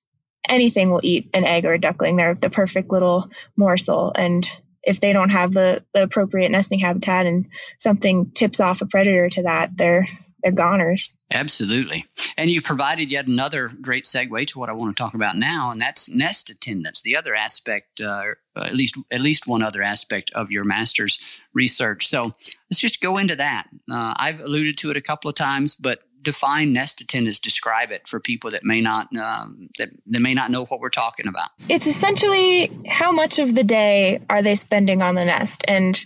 anything 0.48 0.90
will 0.90 1.00
eat 1.02 1.28
an 1.34 1.44
egg 1.44 1.64
or 1.64 1.72
a 1.72 1.80
duckling. 1.80 2.16
They're 2.16 2.34
the 2.34 2.50
perfect 2.50 2.90
little 2.92 3.28
morsel. 3.56 4.12
And 4.14 4.48
if 4.86 5.00
they 5.00 5.12
don't 5.12 5.30
have 5.30 5.52
the, 5.52 5.84
the 5.92 6.04
appropriate 6.04 6.50
nesting 6.50 6.78
habitat 6.78 7.26
and 7.26 7.48
something 7.78 8.30
tips 8.30 8.60
off 8.60 8.80
a 8.80 8.86
predator 8.86 9.28
to 9.30 9.42
that, 9.42 9.76
they're 9.76 10.06
they're 10.42 10.52
goners. 10.52 11.16
Absolutely. 11.32 12.06
And 12.36 12.50
you 12.50 12.62
provided 12.62 13.10
yet 13.10 13.26
another 13.26 13.68
great 13.80 14.04
segue 14.04 14.46
to 14.46 14.58
what 14.60 14.68
I 14.68 14.74
want 14.74 14.96
to 14.96 15.02
talk 15.02 15.14
about 15.14 15.36
now, 15.36 15.72
and 15.72 15.80
that's 15.80 16.08
nest 16.08 16.50
attendance. 16.50 17.02
The 17.02 17.16
other 17.16 17.34
aspect, 17.34 18.00
uh, 18.00 18.22
at 18.56 18.74
least 18.74 18.96
at 19.10 19.20
least 19.20 19.48
one 19.48 19.62
other 19.62 19.82
aspect 19.82 20.30
of 20.34 20.52
your 20.52 20.62
master's 20.62 21.18
research. 21.52 22.06
So 22.06 22.34
let's 22.70 22.80
just 22.80 23.00
go 23.00 23.18
into 23.18 23.34
that. 23.34 23.66
Uh, 23.90 24.14
I've 24.16 24.38
alluded 24.40 24.76
to 24.78 24.90
it 24.90 24.96
a 24.96 25.00
couple 25.00 25.28
of 25.28 25.34
times, 25.34 25.74
but 25.74 26.00
define 26.26 26.72
nest 26.72 27.00
attendance 27.00 27.38
describe 27.38 27.90
it 27.92 28.06
for 28.06 28.20
people 28.20 28.50
that 28.50 28.64
may 28.64 28.80
not 28.80 29.08
um, 29.16 29.68
that, 29.78 29.88
that 30.06 30.20
may 30.20 30.34
not 30.34 30.50
know 30.50 30.64
what 30.66 30.80
we're 30.80 30.90
talking 30.90 31.28
about. 31.28 31.48
It's 31.68 31.86
essentially 31.86 32.70
how 32.86 33.12
much 33.12 33.38
of 33.38 33.54
the 33.54 33.64
day 33.64 34.20
are 34.28 34.42
they 34.42 34.56
spending 34.56 35.02
on 35.02 35.14
the 35.14 35.24
nest? 35.24 35.64
And 35.68 35.98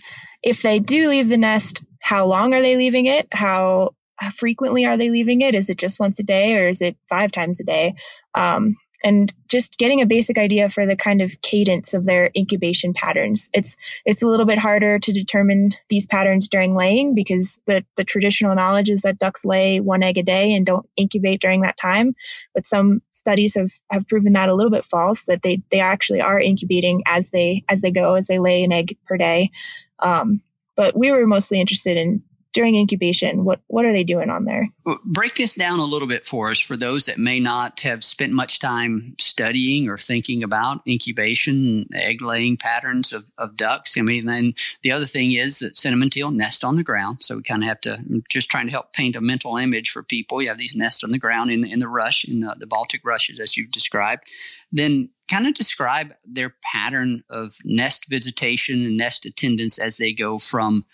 if 0.43 0.61
they 0.61 0.79
do 0.79 1.09
leave 1.09 1.27
the 1.27 1.37
nest 1.37 1.83
how 2.01 2.25
long 2.25 2.53
are 2.53 2.61
they 2.61 2.75
leaving 2.75 3.05
it? 3.05 3.27
How, 3.31 3.95
frequently 4.35 4.85
are 4.85 4.97
they 4.97 5.09
leaving 5.09 5.41
it? 5.41 5.55
Is 5.55 5.69
it 5.71 5.77
just 5.77 5.99
once 5.99 6.19
a 6.19 6.23
day 6.23 6.55
or 6.57 6.67
is 6.67 6.81
it 6.81 6.95
five 7.09 7.31
times 7.31 7.59
a 7.59 7.63
day? 7.63 7.95
Um, 8.35 8.75
and 9.03 9.33
just 9.47 9.77
getting 9.77 10.01
a 10.01 10.05
basic 10.05 10.37
idea 10.37 10.69
for 10.69 10.85
the 10.85 10.95
kind 10.95 11.21
of 11.21 11.41
cadence 11.41 11.93
of 11.93 12.05
their 12.05 12.31
incubation 12.35 12.93
patterns. 12.93 13.49
It's 13.53 13.77
it's 14.05 14.21
a 14.21 14.27
little 14.27 14.45
bit 14.45 14.59
harder 14.59 14.99
to 14.99 15.11
determine 15.11 15.73
these 15.89 16.07
patterns 16.07 16.49
during 16.49 16.75
laying 16.75 17.15
because 17.15 17.61
the, 17.65 17.83
the 17.97 18.03
traditional 18.03 18.55
knowledge 18.55 18.89
is 18.89 19.01
that 19.01 19.19
ducks 19.19 19.43
lay 19.45 19.79
one 19.79 20.03
egg 20.03 20.17
a 20.17 20.23
day 20.23 20.53
and 20.53 20.65
don't 20.65 20.87
incubate 20.95 21.41
during 21.41 21.61
that 21.61 21.77
time. 21.77 22.13
But 22.53 22.67
some 22.67 23.01
studies 23.09 23.55
have, 23.55 23.71
have 23.89 24.07
proven 24.07 24.33
that 24.33 24.49
a 24.49 24.55
little 24.55 24.71
bit 24.71 24.85
false, 24.85 25.25
that 25.25 25.41
they, 25.41 25.61
they 25.71 25.79
actually 25.79 26.21
are 26.21 26.39
incubating 26.39 27.03
as 27.05 27.31
they 27.31 27.63
as 27.67 27.81
they 27.81 27.91
go, 27.91 28.15
as 28.15 28.27
they 28.27 28.39
lay 28.39 28.63
an 28.63 28.71
egg 28.71 28.97
per 29.05 29.17
day. 29.17 29.51
Um, 29.99 30.41
but 30.75 30.97
we 30.97 31.11
were 31.11 31.27
mostly 31.27 31.59
interested 31.59 31.97
in 31.97 32.23
during 32.53 32.75
incubation? 32.75 33.43
What 33.43 33.61
what 33.67 33.85
are 33.85 33.93
they 33.93 34.03
doing 34.03 34.29
on 34.29 34.45
there? 34.45 34.67
Break 35.05 35.35
this 35.35 35.53
down 35.53 35.79
a 35.79 35.85
little 35.85 36.07
bit 36.07 36.25
for 36.25 36.49
us 36.49 36.59
for 36.59 36.75
those 36.75 37.05
that 37.05 37.17
may 37.17 37.39
not 37.39 37.81
have 37.81 38.03
spent 38.03 38.33
much 38.33 38.59
time 38.59 39.15
studying 39.19 39.89
or 39.89 39.97
thinking 39.97 40.43
about 40.43 40.81
incubation, 40.87 41.87
egg 41.93 42.21
laying 42.21 42.57
patterns 42.57 43.13
of, 43.13 43.25
of 43.37 43.55
ducks. 43.55 43.97
I 43.97 44.01
mean, 44.01 44.25
then 44.25 44.53
the 44.83 44.91
other 44.91 45.05
thing 45.05 45.33
is 45.33 45.59
that 45.59 45.77
cinnamon 45.77 46.09
teal 46.09 46.31
nest 46.31 46.63
on 46.63 46.75
the 46.75 46.83
ground. 46.83 47.17
So 47.21 47.37
we 47.37 47.43
kind 47.43 47.63
of 47.63 47.69
have 47.69 47.81
to 47.81 47.99
just 48.29 48.49
trying 48.49 48.65
to 48.65 48.71
help 48.71 48.93
paint 48.93 49.15
a 49.15 49.21
mental 49.21 49.57
image 49.57 49.89
for 49.89 50.03
people. 50.03 50.41
You 50.41 50.49
have 50.49 50.57
these 50.57 50.75
nests 50.75 51.03
on 51.03 51.11
the 51.11 51.19
ground 51.19 51.51
in 51.51 51.61
the, 51.61 51.71
in 51.71 51.79
the 51.79 51.87
rush, 51.87 52.25
in 52.25 52.41
the, 52.41 52.55
the 52.59 52.67
Baltic 52.67 53.01
rushes, 53.05 53.39
as 53.39 53.57
you've 53.57 53.71
described. 53.71 54.23
Then 54.71 55.09
kind 55.29 55.47
of 55.47 55.53
describe 55.53 56.13
their 56.25 56.55
pattern 56.73 57.23
of 57.29 57.57
nest 57.63 58.09
visitation 58.09 58.83
and 58.83 58.97
nest 58.97 59.25
attendance 59.25 59.79
as 59.79 59.97
they 59.97 60.11
go 60.11 60.37
from 60.39 60.85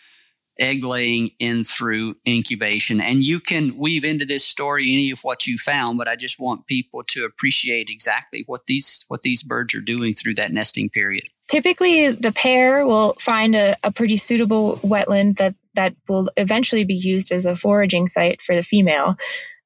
egg 0.60 0.84
laying 0.84 1.32
in 1.40 1.64
through 1.64 2.16
incubation. 2.28 3.00
And 3.02 3.24
you 3.24 3.40
can 3.40 3.78
weave 3.78 4.04
into 4.04 4.26
this 4.26 4.46
story 4.46 4.92
any 4.94 5.12
of 5.12 5.22
what 5.22 5.48
you 5.48 5.58
found, 5.58 5.98
but 5.98 6.08
I 6.08 6.16
just 6.16 6.40
want 6.40 6.68
people 6.68 7.04
to 7.10 7.26
appreciate 7.26 7.90
exactly 7.90 8.44
what 8.48 8.66
these 8.68 9.06
what 9.08 9.22
these 9.22 9.44
birds 9.44 9.76
are 9.76 9.82
doing 9.82 10.14
through 10.14 10.36
that 10.36 10.52
nesting 10.52 10.90
period. 10.90 11.26
Typically 11.48 12.12
the 12.12 12.32
pair 12.32 12.86
will 12.86 13.16
find 13.20 13.56
a, 13.56 13.76
a 13.84 13.92
pretty 13.92 14.18
suitable 14.18 14.80
wetland 14.84 15.38
that 15.38 15.56
that 15.76 15.96
will 16.10 16.30
eventually 16.38 16.84
be 16.84 16.96
used 16.96 17.32
as 17.32 17.46
a 17.46 17.56
foraging 17.56 18.08
site 18.08 18.42
for 18.42 18.56
the 18.56 18.64
female. 18.64 19.16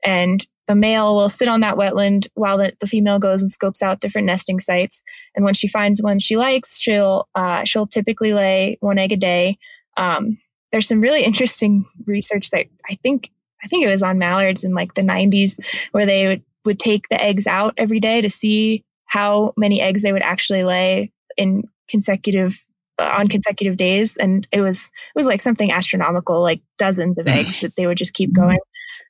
And 0.03 0.45
the 0.67 0.75
male 0.75 1.15
will 1.15 1.29
sit 1.29 1.47
on 1.47 1.61
that 1.61 1.75
wetland 1.75 2.27
while 2.33 2.57
the, 2.57 2.73
the 2.79 2.87
female 2.87 3.19
goes 3.19 3.41
and 3.41 3.51
scopes 3.51 3.81
out 3.81 3.99
different 3.99 4.27
nesting 4.27 4.59
sites. 4.59 5.03
And 5.35 5.43
when 5.43 5.53
she 5.53 5.67
finds 5.67 6.01
one 6.01 6.19
she 6.19 6.37
likes, 6.37 6.79
she'll 6.79 7.27
uh, 7.35 7.63
she'll 7.65 7.87
typically 7.87 8.33
lay 8.33 8.77
one 8.79 8.97
egg 8.97 9.11
a 9.11 9.17
day. 9.17 9.57
Um, 9.97 10.37
there's 10.71 10.87
some 10.87 11.01
really 11.01 11.23
interesting 11.23 11.85
research 12.05 12.49
that 12.51 12.67
I 12.89 12.95
think 12.95 13.29
I 13.63 13.67
think 13.67 13.85
it 13.85 13.89
was 13.89 14.03
on 14.03 14.17
mallards 14.17 14.63
in 14.63 14.73
like 14.73 14.93
the 14.93 15.01
90s 15.01 15.59
where 15.91 16.05
they 16.05 16.27
would, 16.27 16.43
would 16.65 16.79
take 16.79 17.07
the 17.09 17.21
eggs 17.21 17.47
out 17.47 17.75
every 17.77 17.99
day 17.99 18.21
to 18.21 18.29
see 18.29 18.83
how 19.05 19.53
many 19.55 19.81
eggs 19.81 20.01
they 20.01 20.13
would 20.13 20.23
actually 20.23 20.63
lay 20.63 21.11
in 21.37 21.63
consecutive 21.87 22.59
uh, 22.97 23.15
on 23.19 23.27
consecutive 23.27 23.77
days. 23.77 24.17
And 24.17 24.47
it 24.51 24.61
was 24.61 24.87
it 24.87 25.19
was 25.19 25.27
like 25.27 25.41
something 25.41 25.71
astronomical 25.71 26.41
like 26.41 26.61
dozens 26.77 27.17
of 27.17 27.27
eggs 27.27 27.61
that 27.61 27.75
they 27.75 27.85
would 27.85 27.97
just 27.97 28.13
keep 28.13 28.33
going. 28.33 28.59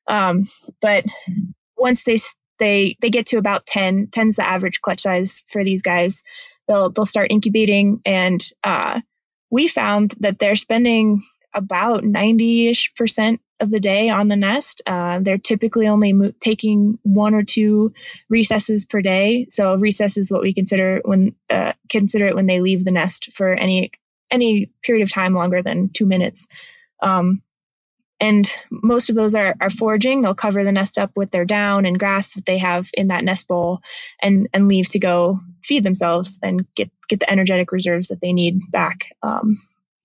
Um, 0.08 0.48
but 0.82 1.06
once 1.78 2.04
they 2.04 2.18
they 2.60 2.96
they 3.02 3.10
get 3.10 3.28
to 3.28 3.38
about 3.38 3.66
10 3.66 4.08
10's 4.08 4.36
the 4.36 4.46
average 4.46 4.82
clutch 4.82 5.02
size 5.02 5.44
for 5.48 5.64
these 5.64 5.82
guys. 5.82 6.24
They'll 6.68 6.90
they'll 6.90 7.06
start 7.06 7.32
incubating 7.32 8.02
and 8.06 8.42
uh, 8.64 9.02
we 9.50 9.68
found 9.68 10.16
that 10.20 10.40
they're 10.40 10.56
spending 10.56 11.24
about 11.54 12.04
90-ish 12.04 12.96
percent 12.96 13.42
of 13.60 13.70
the 13.70 13.80
day 13.80 14.10
on 14.10 14.28
the 14.28 14.36
nest. 14.36 14.82
Uh, 14.86 15.20
they're 15.20 15.38
typically 15.38 15.88
only 15.88 16.14
mo- 16.14 16.34
taking 16.40 16.98
one 17.04 17.36
or 17.36 17.44
two 17.44 17.94
recesses 18.30 18.86
per 18.86 19.02
day. 19.02 19.46
So 19.50 19.76
recess 19.76 20.18
is 20.18 20.32
what 20.32 20.42
we 20.42 20.54
consider 20.54 21.02
when 21.06 21.36
uh, 21.50 21.74
consider 21.90 22.28
it 22.28 22.36
when 22.36 22.48
they 22.48 22.60
leave 22.60 22.84
the 22.84 22.92
nest 22.92 23.32
for 23.34 23.54
any 23.54 23.92
any 24.32 24.72
period 24.82 25.04
of 25.04 25.14
time 25.14 25.34
longer 25.34 25.62
than 25.62 25.90
two 25.90 26.06
minutes. 26.06 26.48
Um, 27.02 27.44
and 28.20 28.52
most 28.70 29.10
of 29.10 29.16
those 29.16 29.34
are, 29.34 29.56
are 29.60 29.72
foraging. 29.72 30.22
They'll 30.22 30.36
cover 30.36 30.64
the 30.64 30.72
nest 30.72 31.00
up 31.00 31.12
with 31.16 31.32
their 31.32 31.44
down 31.44 31.86
and 31.86 31.98
grass 31.98 32.34
that 32.34 32.46
they 32.46 32.60
have 32.60 32.90
in 32.94 33.08
that 33.08 33.24
nest 33.24 33.48
bowl, 33.48 33.82
and 34.22 34.48
and 34.54 34.68
leave 34.68 34.90
to 34.90 35.00
go 35.00 35.38
feed 35.64 35.84
themselves 35.84 36.40
and 36.42 36.66
get 36.76 36.92
get 37.10 37.20
the 37.20 37.32
energetic 37.32 37.72
reserves 37.72 38.10
that 38.10 38.22
they 38.22 38.32
need 38.32 38.60
back 38.72 39.16
um, 39.24 39.56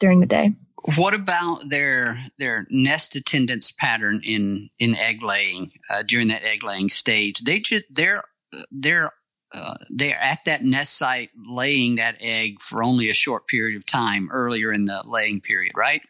during 0.00 0.20
the 0.20 0.26
day. 0.26 0.54
What 0.94 1.14
about 1.14 1.68
their 1.68 2.24
their 2.38 2.66
nest 2.70 3.16
attendance 3.16 3.72
pattern 3.72 4.20
in 4.24 4.70
in 4.78 4.94
egg 4.94 5.22
laying 5.22 5.72
uh, 5.90 6.02
during 6.06 6.28
that 6.28 6.44
egg 6.44 6.62
laying 6.62 6.88
stage? 6.88 7.40
They 7.40 7.60
just 7.60 7.86
they're 7.90 8.22
they're 8.70 9.10
uh, 9.52 9.74
they're 9.90 10.20
at 10.20 10.44
that 10.44 10.64
nest 10.64 10.96
site 10.96 11.30
laying 11.48 11.96
that 11.96 12.16
egg 12.20 12.60
for 12.60 12.82
only 12.82 13.10
a 13.10 13.14
short 13.14 13.46
period 13.46 13.76
of 13.76 13.86
time 13.86 14.28
earlier 14.32 14.72
in 14.72 14.84
the 14.84 15.02
laying 15.06 15.40
period, 15.40 15.72
right? 15.74 16.02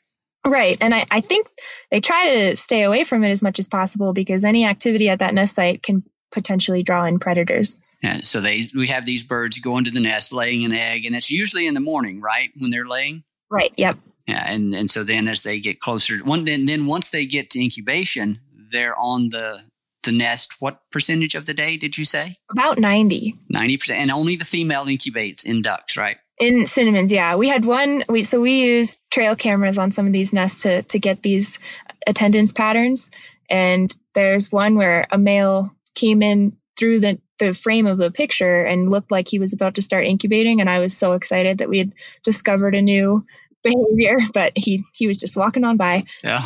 Right. 0.47 0.79
And 0.81 0.95
I, 0.95 1.07
I 1.11 1.21
think 1.21 1.49
they 1.91 2.01
try 2.01 2.35
to 2.35 2.57
stay 2.57 2.83
away 2.83 3.05
from 3.05 3.25
it 3.25 3.31
as 3.31 3.43
much 3.43 3.59
as 3.59 3.69
possible 3.69 4.13
because 4.13 4.45
any 4.45 4.65
activity 4.65 5.09
at 5.09 5.19
that 5.19 5.35
nest 5.35 5.57
site 5.57 5.83
can 5.83 6.05
potentially 6.33 6.83
draw 6.83 7.05
in 7.05 7.19
predators. 7.19 7.79
Yeah, 8.03 8.21
so 8.21 8.41
they 8.41 8.69
we 8.75 8.89
have 8.89 9.07
these 9.07 9.23
birds 9.23 9.59
going 9.59 9.85
to 9.85 9.91
the 9.91 10.01
nest, 10.01 10.33
laying 10.33 10.65
an 10.65 10.73
egg, 10.73 11.07
and 11.07 11.17
it's 11.17 11.31
usually 11.31 11.67
in 11.67 11.75
the 11.75 11.81
morning, 11.81 12.21
right, 12.21 12.51
when 12.57 12.71
they're 12.71 12.87
laying. 12.87 13.25
Right. 13.51 13.73
Yep. 13.77 13.97
Yeah, 14.27 14.45
and 14.49 14.75
and 14.75 14.91
so 14.91 15.05
then 15.05 15.29
as 15.29 15.43
they 15.43 15.61
get 15.61 15.81
closer, 15.81 16.19
one 16.19 16.45
then 16.45 16.65
then 16.65 16.87
once 16.87 17.11
they 17.11 17.27
get 17.27 17.51
to 17.51 17.63
incubation, 17.63 18.41
they're 18.71 18.99
on 18.99 19.29
the 19.31 19.61
the 20.03 20.13
nest. 20.13 20.55
What 20.59 20.81
percentage 20.91 21.35
of 21.35 21.47
the 21.47 21.55
day 21.55 21.77
did 21.77 21.97
you 21.97 22.05
say? 22.05 22.37
About 22.51 22.79
ninety. 22.79 23.35
Ninety 23.49 23.77
percent, 23.77 24.01
and 24.01 24.11
only 24.11 24.37
the 24.37 24.45
female 24.45 24.85
incubates 24.87 25.45
in 25.45 25.63
ducks, 25.63 25.97
right? 25.97 26.17
In 26.39 26.67
cinnamons, 26.67 27.13
yeah. 27.13 27.37
We 27.37 27.49
had 27.49 27.65
one. 27.65 28.05
We 28.09 28.25
so 28.25 28.41
we 28.41 28.65
use 28.65 28.99
trail 29.11 29.37
cameras 29.37 29.79
on 29.79 29.93
some 29.93 30.07
of 30.07 30.13
these 30.13 30.33
nests 30.33 30.63
to 30.63 30.83
to 30.83 30.99
get 30.99 31.23
these 31.23 31.61
attendance 32.07 32.53
patterns, 32.53 33.11
and 33.49 33.95
there's 34.15 34.51
one 34.51 34.75
where 34.77 35.07
a 35.11 35.19
male 35.19 35.75
came 35.95 36.23
in 36.23 36.57
through 36.77 37.01
the 37.01 37.19
the 37.39 37.53
frame 37.53 37.87
of 37.87 37.99
the 37.99 38.11
picture 38.11 38.65
and 38.65 38.91
looked 38.91 39.11
like 39.11 39.29
he 39.29 39.39
was 39.39 39.53
about 39.53 39.75
to 39.75 39.83
start 39.83 40.07
incubating 40.07 40.63
and 40.63 40.71
i 40.71 40.79
was 40.79 40.97
so 40.97 41.13
excited 41.13 41.59
that 41.59 41.69
we 41.69 41.77
had 41.77 41.93
discovered 42.23 42.75
a 42.75 42.81
new 42.81 43.27
behavior, 43.67 44.19
but 44.35 44.53
he 44.57 44.85
he 44.93 45.07
was 45.07 45.19
just 45.19 45.37
walking 45.37 45.65
on 45.65 45.77
by. 45.77 46.05
Yeah. 46.23 46.43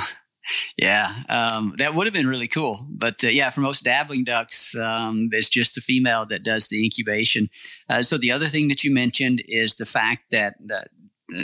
Yeah, 0.77 1.09
um, 1.29 1.75
that 1.79 1.95
would 1.95 2.07
have 2.07 2.15
been 2.15 2.27
really 2.27 2.49
cool. 2.49 2.85
But 2.89 3.23
uh, 3.23 3.29
yeah, 3.29 3.51
for 3.51 3.61
most 3.61 3.85
dabbling 3.85 4.25
ducks, 4.25 4.75
um, 4.75 5.29
it's 5.33 5.49
just 5.49 5.77
the 5.77 5.81
female 5.81 6.27
that 6.27 6.43
does 6.43 6.67
the 6.67 6.83
incubation. 6.83 7.51
Uh, 7.89 8.03
so 8.03 8.19
the 8.19 8.33
other 8.33 8.49
thing 8.49 8.67
that 8.69 8.83
you 8.83 8.93
mentioned 8.93 9.45
is 9.47 9.77
the 9.77 9.87
fact 9.87 10.25
that 10.33 10.55
that 10.67 10.89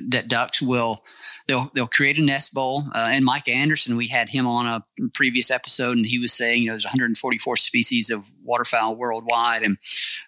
that 0.09 0.29
ducks 0.29 0.61
will 0.61 1.05
they'll 1.46 1.70
they'll 1.75 1.87
create 1.87 2.18
a 2.18 2.22
nest 2.22 2.55
bowl. 2.55 2.85
Uh, 2.94 3.09
and 3.11 3.25
Mike 3.25 3.49
Anderson, 3.49 3.96
we 3.96 4.09
had 4.09 4.29
him 4.29 4.46
on 4.46 4.66
a 4.66 4.83
previous 5.14 5.51
episode, 5.51 5.96
and 5.96 6.07
he 6.07 6.18
was 6.18 6.33
saying 6.33 6.62
you 6.62 6.68
know 6.68 6.72
there's 6.72 6.85
144 6.85 7.57
species 7.57 8.11
of 8.11 8.25
waterfowl 8.44 8.96
worldwide, 8.96 9.62
and 9.62 9.79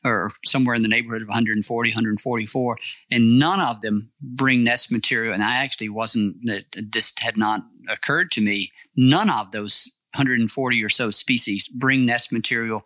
or 0.05 0.33
somewhere 0.45 0.75
in 0.75 0.83
the 0.83 0.89
neighborhood 0.89 1.23
of 1.23 1.29
140, 1.29 1.91
144, 1.91 2.79
and 3.11 3.39
none 3.39 3.61
of 3.61 3.81
them 3.81 4.11
bring 4.21 4.65
nest 4.65 4.93
material. 4.93 5.35
And 5.35 5.43
I 5.43 5.57
actually 5.57 5.89
wasn't 5.89 6.37
this 6.75 7.13
had 7.19 7.37
not 7.37 7.63
occurred 7.89 8.31
to 8.33 8.41
me. 8.41 8.71
None 8.97 9.31
of 9.31 9.53
those 9.53 9.99
140 10.15 10.83
or 10.83 10.89
so 10.89 11.11
species 11.11 11.69
bring 11.69 12.07
nest 12.07 12.33
material 12.33 12.83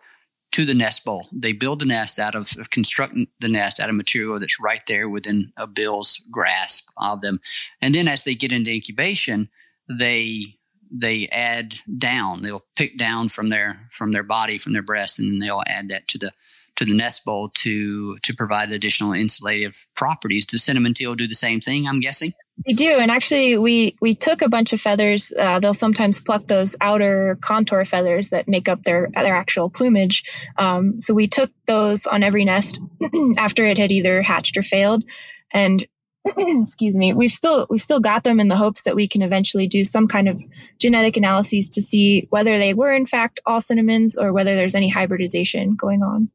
to 0.52 0.64
the 0.66 0.74
nest 0.74 1.04
bowl. 1.04 1.28
They 1.32 1.52
build 1.52 1.80
the 1.80 1.86
nest 1.86 2.18
out 2.18 2.34
of 2.34 2.54
construct 2.70 3.16
the 3.40 3.48
nest 3.48 3.80
out 3.80 3.88
of 3.88 3.94
material 3.94 4.38
that's 4.38 4.60
right 4.60 4.82
there 4.86 5.08
within 5.08 5.52
a 5.56 5.66
bill's 5.66 6.22
grasp 6.30 6.90
of 6.98 7.20
them. 7.22 7.40
And 7.80 7.94
then 7.94 8.06
as 8.06 8.24
they 8.24 8.34
get 8.34 8.52
into 8.52 8.70
incubation, 8.70 9.48
they 9.88 10.58
they 10.90 11.26
add 11.28 11.74
down. 11.98 12.42
They'll 12.42 12.66
pick 12.76 12.98
down 12.98 13.30
from 13.30 13.48
their 13.48 13.88
from 13.92 14.12
their 14.12 14.22
body, 14.22 14.58
from 14.58 14.74
their 14.74 14.82
breast, 14.82 15.18
and 15.18 15.30
then 15.30 15.38
they'll 15.38 15.64
add 15.66 15.88
that 15.88 16.06
to 16.08 16.18
the 16.18 16.32
to 16.76 16.84
the 16.84 16.94
nest 16.94 17.24
bowl 17.24 17.48
to 17.54 18.18
to 18.18 18.34
provide 18.34 18.70
additional 18.70 19.12
insulative 19.12 19.86
properties. 19.96 20.46
Does 20.46 20.62
cinnamon 20.62 20.94
teal 20.94 21.14
do 21.14 21.26
the 21.26 21.34
same 21.34 21.60
thing? 21.60 21.86
I'm 21.86 22.00
guessing. 22.00 22.32
They 22.66 22.74
do, 22.74 22.98
and 22.98 23.10
actually, 23.10 23.56
we 23.58 23.96
we 24.00 24.14
took 24.14 24.42
a 24.42 24.48
bunch 24.48 24.72
of 24.72 24.80
feathers. 24.80 25.32
Uh, 25.36 25.58
they'll 25.58 25.74
sometimes 25.74 26.20
pluck 26.20 26.46
those 26.46 26.76
outer 26.80 27.38
contour 27.40 27.84
feathers 27.84 28.30
that 28.30 28.46
make 28.46 28.68
up 28.68 28.84
their 28.84 29.08
their 29.14 29.34
actual 29.34 29.70
plumage. 29.70 30.24
Um, 30.56 31.00
so 31.00 31.14
we 31.14 31.28
took 31.28 31.50
those 31.66 32.06
on 32.06 32.22
every 32.22 32.44
nest 32.44 32.80
after 33.38 33.64
it 33.64 33.78
had 33.78 33.90
either 33.90 34.22
hatched 34.22 34.58
or 34.58 34.62
failed, 34.62 35.02
and 35.50 35.84
excuse 36.24 36.94
me, 36.94 37.14
we've 37.14 37.32
still 37.32 37.66
we've 37.68 37.80
still 37.80 38.00
got 38.00 38.22
them 38.22 38.38
in 38.38 38.48
the 38.48 38.56
hopes 38.56 38.82
that 38.82 38.94
we 38.94 39.08
can 39.08 39.22
eventually 39.22 39.66
do 39.66 39.82
some 39.82 40.06
kind 40.06 40.28
of 40.28 40.40
genetic 40.78 41.16
analyses 41.16 41.70
to 41.70 41.80
see 41.80 42.28
whether 42.30 42.58
they 42.58 42.74
were 42.74 42.92
in 42.92 43.06
fact 43.06 43.40
all 43.44 43.60
cinnamons 43.60 44.16
or 44.16 44.32
whether 44.32 44.54
there's 44.54 44.76
any 44.76 44.88
hybridization 44.88 45.74
going 45.74 46.02
on 46.02 46.28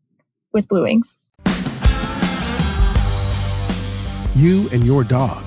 with 0.51 0.67
blue 0.67 0.83
wings. 0.83 1.19
You 4.35 4.69
and 4.69 4.85
your 4.85 5.03
dog 5.03 5.46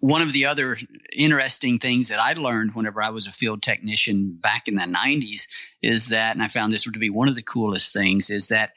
one 0.00 0.22
of 0.22 0.32
the 0.32 0.46
other 0.46 0.76
interesting 1.16 1.78
things 1.78 2.08
that 2.08 2.18
I 2.18 2.32
learned 2.32 2.74
whenever 2.74 3.02
I 3.02 3.10
was 3.10 3.26
a 3.26 3.32
field 3.32 3.62
technician 3.62 4.38
back 4.40 4.66
in 4.66 4.74
the 4.74 4.82
90s 4.82 5.46
is 5.82 6.08
that, 6.08 6.34
and 6.34 6.42
I 6.42 6.48
found 6.48 6.72
this 6.72 6.84
to 6.84 6.90
be 6.90 7.10
one 7.10 7.28
of 7.28 7.34
the 7.34 7.42
coolest 7.42 7.92
things, 7.92 8.30
is 8.30 8.48
that 8.48 8.70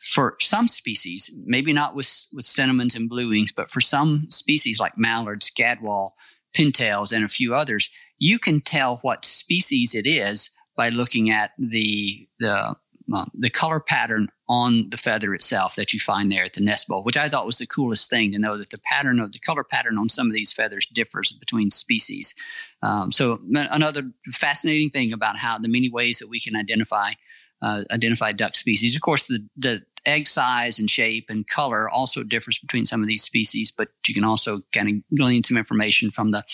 for 0.00 0.36
some 0.40 0.68
species, 0.68 1.34
maybe 1.44 1.72
not 1.72 1.96
with, 1.96 2.26
with 2.32 2.44
cinnamons 2.44 2.94
and 2.94 3.08
blue 3.08 3.30
wings, 3.30 3.50
but 3.50 3.70
for 3.70 3.80
some 3.80 4.28
species 4.30 4.78
like 4.78 4.96
mallards, 4.96 5.50
gadwall, 5.50 6.10
pintails, 6.56 7.12
and 7.12 7.24
a 7.24 7.28
few 7.28 7.54
others, 7.54 7.90
you 8.18 8.38
can 8.38 8.60
tell 8.60 8.98
what 9.02 9.24
species 9.24 9.94
it 9.94 10.06
is 10.06 10.50
by 10.76 10.88
looking 10.88 11.30
at 11.30 11.50
the 11.58 12.28
the 12.38 12.76
um, 13.14 13.30
the 13.34 13.50
color 13.50 13.80
pattern 13.80 14.28
on 14.48 14.88
the 14.90 14.96
feather 14.96 15.34
itself 15.34 15.76
that 15.76 15.92
you 15.92 16.00
find 16.00 16.30
there 16.30 16.44
at 16.44 16.54
the 16.54 16.62
nest 16.62 16.88
bowl, 16.88 17.04
which 17.04 17.16
I 17.16 17.28
thought 17.28 17.46
was 17.46 17.58
the 17.58 17.66
coolest 17.66 18.10
thing 18.10 18.32
to 18.32 18.38
know 18.38 18.56
that 18.58 18.70
the 18.70 18.80
pattern 18.84 19.20
of 19.20 19.32
the 19.32 19.38
color 19.38 19.64
pattern 19.64 19.98
on 19.98 20.08
some 20.08 20.26
of 20.26 20.34
these 20.34 20.52
feathers 20.52 20.86
differs 20.86 21.32
between 21.32 21.70
species. 21.70 22.34
Um, 22.82 23.12
so 23.12 23.40
another 23.54 24.02
fascinating 24.26 24.90
thing 24.90 25.12
about 25.12 25.36
how 25.36 25.58
the 25.58 25.68
many 25.68 25.90
ways 25.90 26.18
that 26.18 26.28
we 26.28 26.40
can 26.40 26.56
identify 26.56 27.12
uh, 27.60 27.82
identify 27.90 28.30
duck 28.30 28.54
species. 28.54 28.94
Of 28.94 29.02
course, 29.02 29.26
the 29.26 29.40
the 29.56 29.82
egg 30.06 30.26
size 30.26 30.78
and 30.78 30.88
shape 30.88 31.26
and 31.28 31.46
color 31.46 31.88
also 31.88 32.22
differs 32.22 32.58
between 32.58 32.84
some 32.84 33.00
of 33.00 33.08
these 33.08 33.22
species, 33.22 33.70
but 33.70 33.88
you 34.06 34.14
can 34.14 34.24
also 34.24 34.60
kind 34.72 34.88
of 34.88 35.16
glean 35.16 35.42
some 35.42 35.56
information 35.56 36.10
from 36.10 36.30
the 36.30 36.44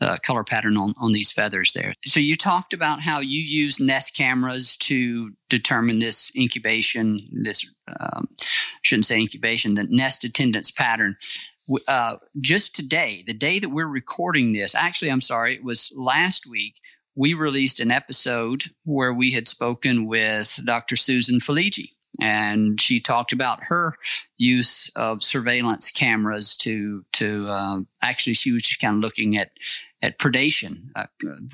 uh, 0.00 0.16
color 0.24 0.44
pattern 0.44 0.76
on, 0.76 0.94
on 0.98 1.12
these 1.12 1.32
feathers 1.32 1.72
there. 1.72 1.94
So 2.04 2.20
you 2.20 2.34
talked 2.34 2.72
about 2.72 3.00
how 3.00 3.20
you 3.20 3.40
use 3.40 3.80
Nest 3.80 4.16
cameras 4.16 4.76
to 4.78 5.32
determine 5.48 5.98
this 5.98 6.32
incubation, 6.36 7.18
this 7.32 7.68
um, 8.00 8.28
shouldn't 8.82 9.06
say 9.06 9.18
incubation, 9.18 9.74
the 9.74 9.84
nest 9.84 10.24
attendance 10.24 10.70
pattern. 10.70 11.16
Uh, 11.86 12.16
just 12.40 12.74
today, 12.74 13.22
the 13.26 13.34
day 13.34 13.58
that 13.58 13.68
we're 13.68 13.86
recording 13.86 14.52
this, 14.52 14.74
actually, 14.74 15.10
I'm 15.10 15.20
sorry, 15.20 15.54
it 15.54 15.64
was 15.64 15.92
last 15.96 16.46
week, 16.48 16.80
we 17.14 17.34
released 17.34 17.80
an 17.80 17.90
episode 17.90 18.70
where 18.84 19.12
we 19.12 19.32
had 19.32 19.46
spoken 19.46 20.06
with 20.06 20.58
Dr. 20.64 20.96
Susan 20.96 21.40
Felege 21.40 21.92
and 22.20 22.80
she 22.80 23.00
talked 23.00 23.32
about 23.32 23.64
her 23.64 23.94
use 24.38 24.90
of 24.96 25.22
surveillance 25.22 25.90
cameras 25.90 26.56
to 26.56 27.04
to 27.12 27.46
uh, 27.48 27.78
actually 28.02 28.34
she 28.34 28.52
was 28.52 28.62
just 28.62 28.80
kind 28.80 28.96
of 28.96 29.00
looking 29.00 29.36
at 29.36 29.50
at 30.02 30.18
predation, 30.18 30.88
uh, 30.96 31.04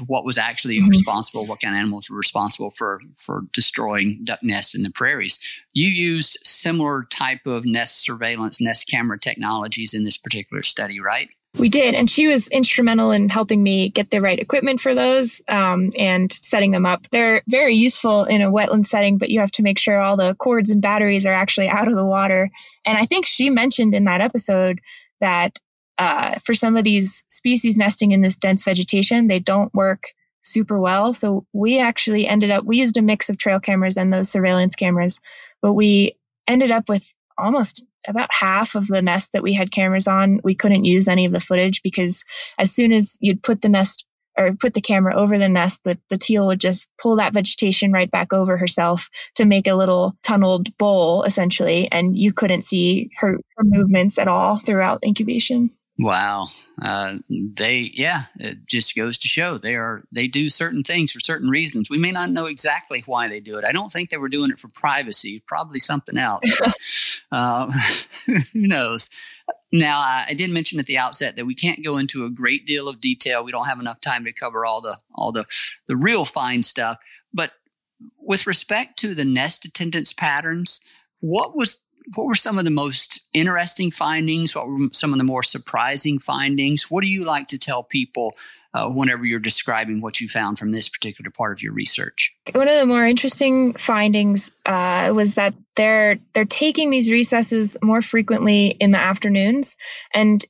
what 0.07 0.25
was 0.25 0.39
actually 0.39 0.79
mm-hmm. 0.79 0.89
responsible, 0.89 1.47
what 1.47 1.61
kind 1.61 1.75
of 1.75 1.79
animals 1.79 2.09
were 2.09 2.17
responsible 2.17 2.71
for 2.71 3.01
for 3.17 3.43
destroying 3.53 4.21
duck 4.25 4.43
nests 4.43 4.75
in 4.75 4.83
the 4.83 4.91
prairies. 4.91 5.39
You 5.75 5.89
used 5.89 6.39
similar 6.45 7.05
type 7.05 7.47
of 7.47 7.65
nest 7.65 8.03
surveillance, 8.03 8.61
nest 8.61 8.89
camera 8.89 9.19
technologies 9.19 9.95
in 9.95 10.05
this 10.05 10.17
particular 10.17 10.63
study, 10.63 11.01
right? 11.01 11.29
We 11.59 11.71
did, 11.71 11.95
and 11.95 12.11
she 12.11 12.29
was 12.29 12.49
instrumental 12.49 13.13
in 13.13 13.31
helping 13.31 13.63
me 13.63 13.89
get 13.89 14.11
the 14.11 14.21
right 14.21 14.39
equipment 14.39 14.79
for 14.79 14.95
those 14.95 15.41
um, 15.49 15.89
and 15.99 16.31
setting 16.31 16.71
them 16.71 16.85
up. 16.85 17.09
They're 17.11 17.43
very 17.49 17.75
useful 17.75 18.25
in 18.25 18.43
a 18.43 18.53
wetland 18.53 18.87
setting, 18.87 19.17
but 19.17 19.31
you 19.31 19.41
have 19.41 19.53
to 19.53 19.63
make 19.63 19.79
sure 19.79 19.99
all 19.99 20.19
the 20.19 20.35
cords 20.35 20.71
and 20.71 20.83
batteries 20.83 21.25
are 21.25 21.33
actually 21.33 21.69
out 21.71 21.89
of 21.89 21.95
the 21.95 22.05
water. 22.05 22.51
And 22.85 22.99
I 22.99 23.07
think 23.07 23.27
she 23.27 23.49
mentioned 23.49 23.95
in 23.95 24.05
that 24.05 24.21
episode 24.21 24.81
that 25.21 25.59
uh, 25.99 26.39
for 26.45 26.55
some 26.55 26.77
of 26.77 26.85
these 26.85 27.25
species 27.29 27.77
nesting 27.77 28.13
in 28.13 28.21
this 28.21 28.37
dense 28.37 28.65
vegetation, 28.65 29.27
they 29.27 29.39
don't 29.39 29.75
work 29.75 30.05
super 30.43 30.79
well. 30.79 31.13
So 31.13 31.47
we 31.53 31.81
actually 31.81 32.27
ended 32.27 32.51
up, 32.51 32.65
we 32.65 32.79
used 32.79 32.97
a 32.97 33.03
mix 33.03 33.29
of 33.31 33.39
trail 33.39 33.61
cameras 33.61 33.97
and 33.97 34.13
those 34.13 34.31
surveillance 34.31 34.77
cameras, 34.77 35.21
but 35.61 35.73
we 35.73 36.17
ended 36.47 36.71
up 36.71 36.89
with 36.89 37.07
almost 37.39 37.85
about 38.07 38.33
half 38.33 38.75
of 38.75 38.87
the 38.87 39.03
nest 39.03 39.33
that 39.33 39.43
we 39.43 39.53
had 39.53 39.73
cameras 39.73 40.07
on, 40.07 40.41
we 40.45 40.55
couldn't 40.55 40.85
use 40.85 41.09
any 41.09 41.25
of 41.25 41.33
the 41.33 41.41
footage 41.41 41.83
because 41.83 42.25
as 42.59 42.73
soon 42.73 42.93
as 42.93 43.19
you'd 43.21 43.43
put 43.43 43.61
the 43.61 43.69
nest 43.69 44.07
or 44.39 44.53
put 44.53 44.75
the 44.75 44.81
camera 44.81 45.17
over 45.17 45.39
the 45.39 45.49
nest, 45.49 45.83
the, 45.83 45.99
the 46.11 46.19
teal 46.19 46.47
would 46.47 46.61
just 46.61 46.89
pull 47.01 47.17
that 47.17 47.33
vegetation 47.33 47.91
right 47.91 48.11
back 48.11 48.33
over 48.33 48.57
herself 48.57 49.09
to 49.35 49.45
make 49.45 49.67
a 49.67 49.75
little 49.75 50.15
tunneled 50.23 50.77
bowl 50.77 51.23
essentially. 51.23 51.91
And 51.91 52.17
you 52.17 52.33
couldn't 52.33 52.63
see 52.63 53.11
her, 53.17 53.39
her 53.57 53.65
movements 53.65 54.19
at 54.19 54.29
all 54.29 54.59
throughout 54.59 55.03
incubation. 55.05 55.71
Wow. 55.99 56.49
Uh, 56.81 57.17
they, 57.31 57.91
yeah, 57.95 58.25
it 58.39 58.67
just 58.67 58.95
goes 58.95 59.17
to 59.17 59.29
show 59.29 59.57
they 59.57 59.77
are, 59.77 60.03
they 60.13 60.27
do 60.27 60.51
certain 60.51 60.83
things 60.83 61.11
for 61.11 61.21
certain 61.21 61.49
reasons. 61.49 61.89
We 61.89 61.97
may 61.97 62.13
not 62.13 62.31
know 62.31 62.45
exactly 62.45 63.03
why 63.07 63.29
they 63.29 63.41
do 63.41 63.57
it. 63.57 63.65
I 63.67 63.73
don't 63.73 63.91
think 63.91 64.11
they 64.11 64.19
were 64.19 64.29
doing 64.29 64.51
it 64.51 64.61
for 64.61 64.69
privacy, 64.69 65.43
probably 65.47 65.79
something 65.79 66.19
else. 66.19 66.43
But, 66.59 66.75
uh, 67.33 67.73
who 68.27 68.39
knows? 68.55 69.09
Now, 69.73 70.01
I 70.01 70.35
did 70.37 70.51
mention 70.51 70.79
at 70.79 70.87
the 70.87 70.99
outset 70.99 71.37
that 71.37 71.47
we 71.47 71.55
can't 71.55 71.85
go 71.85 71.97
into 71.97 72.27
a 72.27 72.31
great 72.31 72.67
deal 72.67 72.89
of 72.89 73.01
detail. 73.01 73.43
We 73.43 73.53
don't 73.53 73.67
have 73.67 73.81
enough 73.81 74.01
time 74.01 74.25
to 74.25 74.33
cover 74.33 74.67
all 74.67 74.83
the, 74.83 74.99
all 75.15 75.33
the, 75.33 75.47
the 75.89 75.97
real 75.97 76.27
fine 76.27 76.63
stuff. 76.63 76.99
But 77.33 77.53
with 78.19 78.47
respect 78.47 78.99
to 78.99 79.15
the 79.15 79.25
nest 79.25 79.65
attendance 79.65 80.13
patterns, 80.13 80.81
what 81.21 81.57
was 81.57 81.86
what 82.15 82.27
were 82.27 82.35
some 82.35 82.59
of 82.59 82.65
the 82.65 82.71
most 82.71 83.29
interesting 83.33 83.91
findings? 83.91 84.55
What 84.55 84.69
were 84.69 84.89
some 84.93 85.13
of 85.13 85.19
the 85.19 85.25
more 85.25 85.43
surprising 85.43 86.19
findings? 86.19 86.91
What 86.91 87.03
do 87.03 87.09
you 87.09 87.25
like 87.25 87.49
to 87.49 87.59
tell 87.59 87.83
people 87.83 88.37
uh, 88.73 88.89
whenever 88.91 89.25
you're 89.25 89.41
describing 89.41 90.01
what 90.01 90.21
you 90.21 90.29
found 90.29 90.59
from 90.59 90.71
this 90.71 90.89
particular 90.89 91.31
part 91.31 91.53
of 91.53 91.63
your 91.63 91.73
research? 91.73 92.35
One 92.53 92.69
of 92.69 92.79
the 92.79 92.87
more 92.87 93.05
interesting 93.05 93.75
findings 93.75 94.53
uh, 94.65 95.13
was 95.15 95.35
that 95.35 95.55
they're 95.75 96.19
they're 96.33 96.45
taking 96.45 96.91
these 96.91 97.11
recesses 97.11 97.77
more 97.83 98.03
frequently 98.03 98.69
in 98.69 98.93
the 98.93 98.99
afternoons, 98.99 99.77
and 100.15 100.45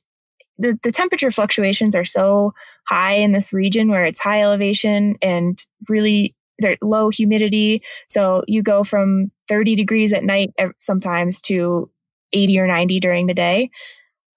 the, 0.59 0.77
the 0.81 0.91
temperature 0.91 1.31
fluctuations 1.31 1.95
are 1.95 2.05
so 2.05 2.53
high 2.85 3.15
in 3.15 3.31
this 3.31 3.53
region 3.53 3.89
where 3.89 4.05
it's 4.05 4.19
high 4.19 4.41
elevation 4.41 5.17
and 5.21 5.59
really 5.87 6.35
low 6.81 7.09
humidity. 7.09 7.83
So 8.09 8.43
you 8.47 8.63
go 8.63 8.83
from 8.83 9.31
30 9.47 9.75
degrees 9.75 10.13
at 10.13 10.23
night 10.23 10.51
sometimes 10.79 11.41
to 11.41 11.89
80 12.33 12.59
or 12.59 12.67
90 12.67 12.99
during 12.99 13.27
the 13.27 13.33
day. 13.33 13.71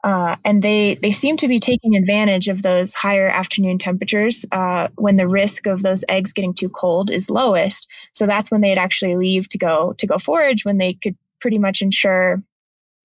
Uh, 0.03 0.37
and 0.45 0.63
they, 0.63 0.95
they 0.95 1.13
seem 1.13 1.37
to 1.37 1.49
be 1.49 1.61
taking 1.61 1.95
advantage 1.95 2.49
of 2.49 2.63
those 2.63 2.95
higher 2.95 3.29
afternoon 3.29 3.77
temperatures 3.77 4.47
uh, 4.51 4.89
when 4.95 5.17
the 5.17 5.29
risk 5.29 5.67
of 5.67 5.83
those 5.83 6.05
eggs 6.09 6.33
getting 6.33 6.55
too 6.55 6.71
cold 6.71 7.11
is 7.11 7.29
lowest. 7.29 7.87
So 8.15 8.27
that's 8.27 8.51
when 8.51 8.63
they'd 8.63 8.79
actually 8.79 9.17
leave 9.17 9.49
to 9.51 9.59
go 9.59 9.93
to 9.99 10.07
go 10.07 10.17
forage 10.17 10.65
when 10.65 10.79
they 10.79 10.95
could 10.95 11.17
pretty 11.41 11.59
much 11.59 11.83
ensure 11.83 12.43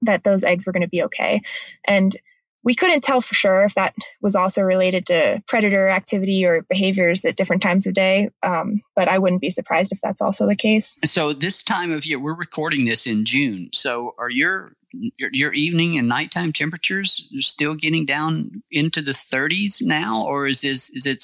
that 0.04 0.24
those 0.24 0.44
eggs 0.44 0.66
were 0.66 0.72
going 0.72 0.84
to 0.84 0.88
be 0.88 1.04
okay. 1.04 1.42
And 1.86 2.16
we 2.66 2.74
couldn't 2.74 3.02
tell 3.02 3.22
for 3.22 3.36
sure 3.36 3.64
if 3.64 3.76
that 3.76 3.96
was 4.22 4.36
also 4.36 4.62
related 4.62 5.06
to 5.06 5.42
predator 5.48 5.88
activity 5.88 6.46
or 6.46 6.64
behaviors 6.64 7.24
at 7.24 7.38
different 7.38 7.62
times 7.62 7.86
of 7.86 7.94
day, 7.94 8.32
um, 8.42 8.82
but 8.96 9.08
I 9.08 9.20
wouldn't 9.20 9.42
be 9.42 9.52
surprised 9.52 9.92
if 9.92 10.02
that's 10.02 10.20
also 10.20 10.48
the 10.48 10.56
case. 10.56 10.98
So 11.06 11.32
this 11.32 11.64
time 11.64 11.92
of 11.92 12.06
year, 12.06 12.20
we're 12.20 12.36
recording 12.36 12.86
this 12.86 13.06
in 13.06 13.24
June. 13.24 13.70
So 13.72 14.16
are 14.18 14.30
your 14.30 14.74
your, 15.18 15.30
your 15.34 15.54
evening 15.54 15.98
and 15.98 16.08
nighttime 16.08 16.54
temperatures 16.54 17.30
still 17.40 17.76
getting 17.76 18.06
down 18.06 18.64
into 18.72 19.02
the 19.02 19.12
30s 19.12 19.84
now, 19.84 20.26
or 20.26 20.48
is 20.48 20.62
this 20.62 20.90
is 20.90 21.06
it 21.06 21.24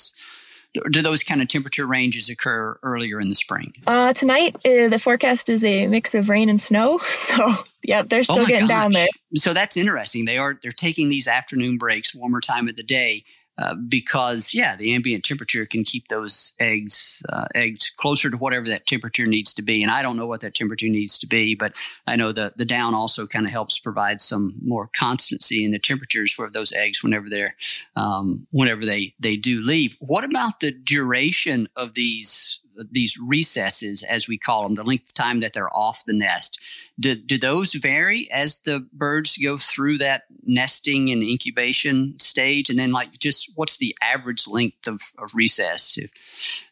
do 0.89 1.01
those 1.01 1.23
kind 1.23 1.41
of 1.41 1.47
temperature 1.47 1.85
ranges 1.85 2.29
occur 2.29 2.77
earlier 2.83 3.19
in 3.19 3.29
the 3.29 3.35
spring? 3.35 3.73
Uh, 3.85 4.13
tonight, 4.13 4.55
uh, 4.65 4.87
the 4.87 4.99
forecast 4.99 5.49
is 5.49 5.63
a 5.63 5.87
mix 5.87 6.15
of 6.15 6.29
rain 6.29 6.49
and 6.49 6.59
snow. 6.59 6.99
So, 7.21 7.53
yep, 7.83 8.09
they're 8.09 8.23
still 8.23 8.41
oh 8.41 8.45
getting 8.45 8.67
gosh. 8.67 8.81
down 8.81 8.91
there. 8.91 9.07
So 9.35 9.53
that's 9.53 9.77
interesting. 9.77 10.25
They 10.25 10.37
are 10.37 10.59
they're 10.61 10.71
taking 10.71 11.07
these 11.07 11.27
afternoon 11.27 11.77
breaks, 11.77 12.15
warmer 12.15 12.41
time 12.41 12.67
of 12.67 12.75
the 12.75 12.83
day, 12.83 13.23
uh, 13.61 13.75
because 13.87 14.53
yeah, 14.53 14.75
the 14.75 14.93
ambient 14.93 15.23
temperature 15.23 15.65
can 15.65 15.83
keep 15.83 16.07
those 16.07 16.55
eggs 16.59 17.23
uh, 17.29 17.45
eggs 17.53 17.91
closer 17.95 18.29
to 18.29 18.37
whatever 18.37 18.65
that 18.65 18.87
temperature 18.87 19.27
needs 19.27 19.53
to 19.53 19.61
be. 19.61 19.83
And 19.83 19.91
I 19.91 20.01
don't 20.01 20.17
know 20.17 20.25
what 20.25 20.41
that 20.41 20.55
temperature 20.55 20.89
needs 20.89 21.17
to 21.19 21.27
be, 21.27 21.53
but 21.53 21.75
I 22.07 22.15
know 22.15 22.31
the 22.31 22.53
the 22.55 22.65
down 22.65 22.95
also 22.95 23.27
kind 23.27 23.45
of 23.45 23.51
helps 23.51 23.77
provide 23.77 24.21
some 24.21 24.55
more 24.63 24.89
constancy 24.95 25.63
in 25.63 25.71
the 25.71 25.79
temperatures 25.79 26.33
for 26.33 26.49
those 26.49 26.73
eggs 26.73 27.03
whenever 27.03 27.29
they're 27.29 27.55
um, 27.95 28.47
whenever 28.51 28.85
they 28.85 29.13
they 29.19 29.35
do 29.35 29.59
leave. 29.61 29.95
What 29.99 30.23
about 30.23 30.59
the 30.59 30.71
duration 30.71 31.67
of 31.75 31.93
these 31.93 32.60
these 32.91 33.17
recesses, 33.17 34.03
as 34.03 34.27
we 34.27 34.37
call 34.37 34.63
them, 34.63 34.75
the 34.75 34.83
length 34.83 35.09
of 35.09 35.13
time 35.13 35.39
that 35.41 35.53
they're 35.53 35.75
off 35.75 36.05
the 36.05 36.13
nest. 36.13 36.61
Do, 36.99 37.15
do 37.15 37.37
those 37.37 37.73
vary 37.73 38.29
as 38.31 38.59
the 38.59 38.87
birds 38.93 39.37
go 39.37 39.57
through 39.57 39.99
that 39.99 40.23
nesting 40.43 41.09
and 41.09 41.23
incubation 41.23 42.17
stage? 42.19 42.69
And 42.69 42.79
then, 42.79 42.91
like, 42.91 43.17
just 43.19 43.51
what's 43.55 43.77
the 43.77 43.95
average 44.03 44.47
length 44.47 44.87
of, 44.87 45.01
of 45.17 45.35
recess, 45.35 45.97
if, 45.97 46.11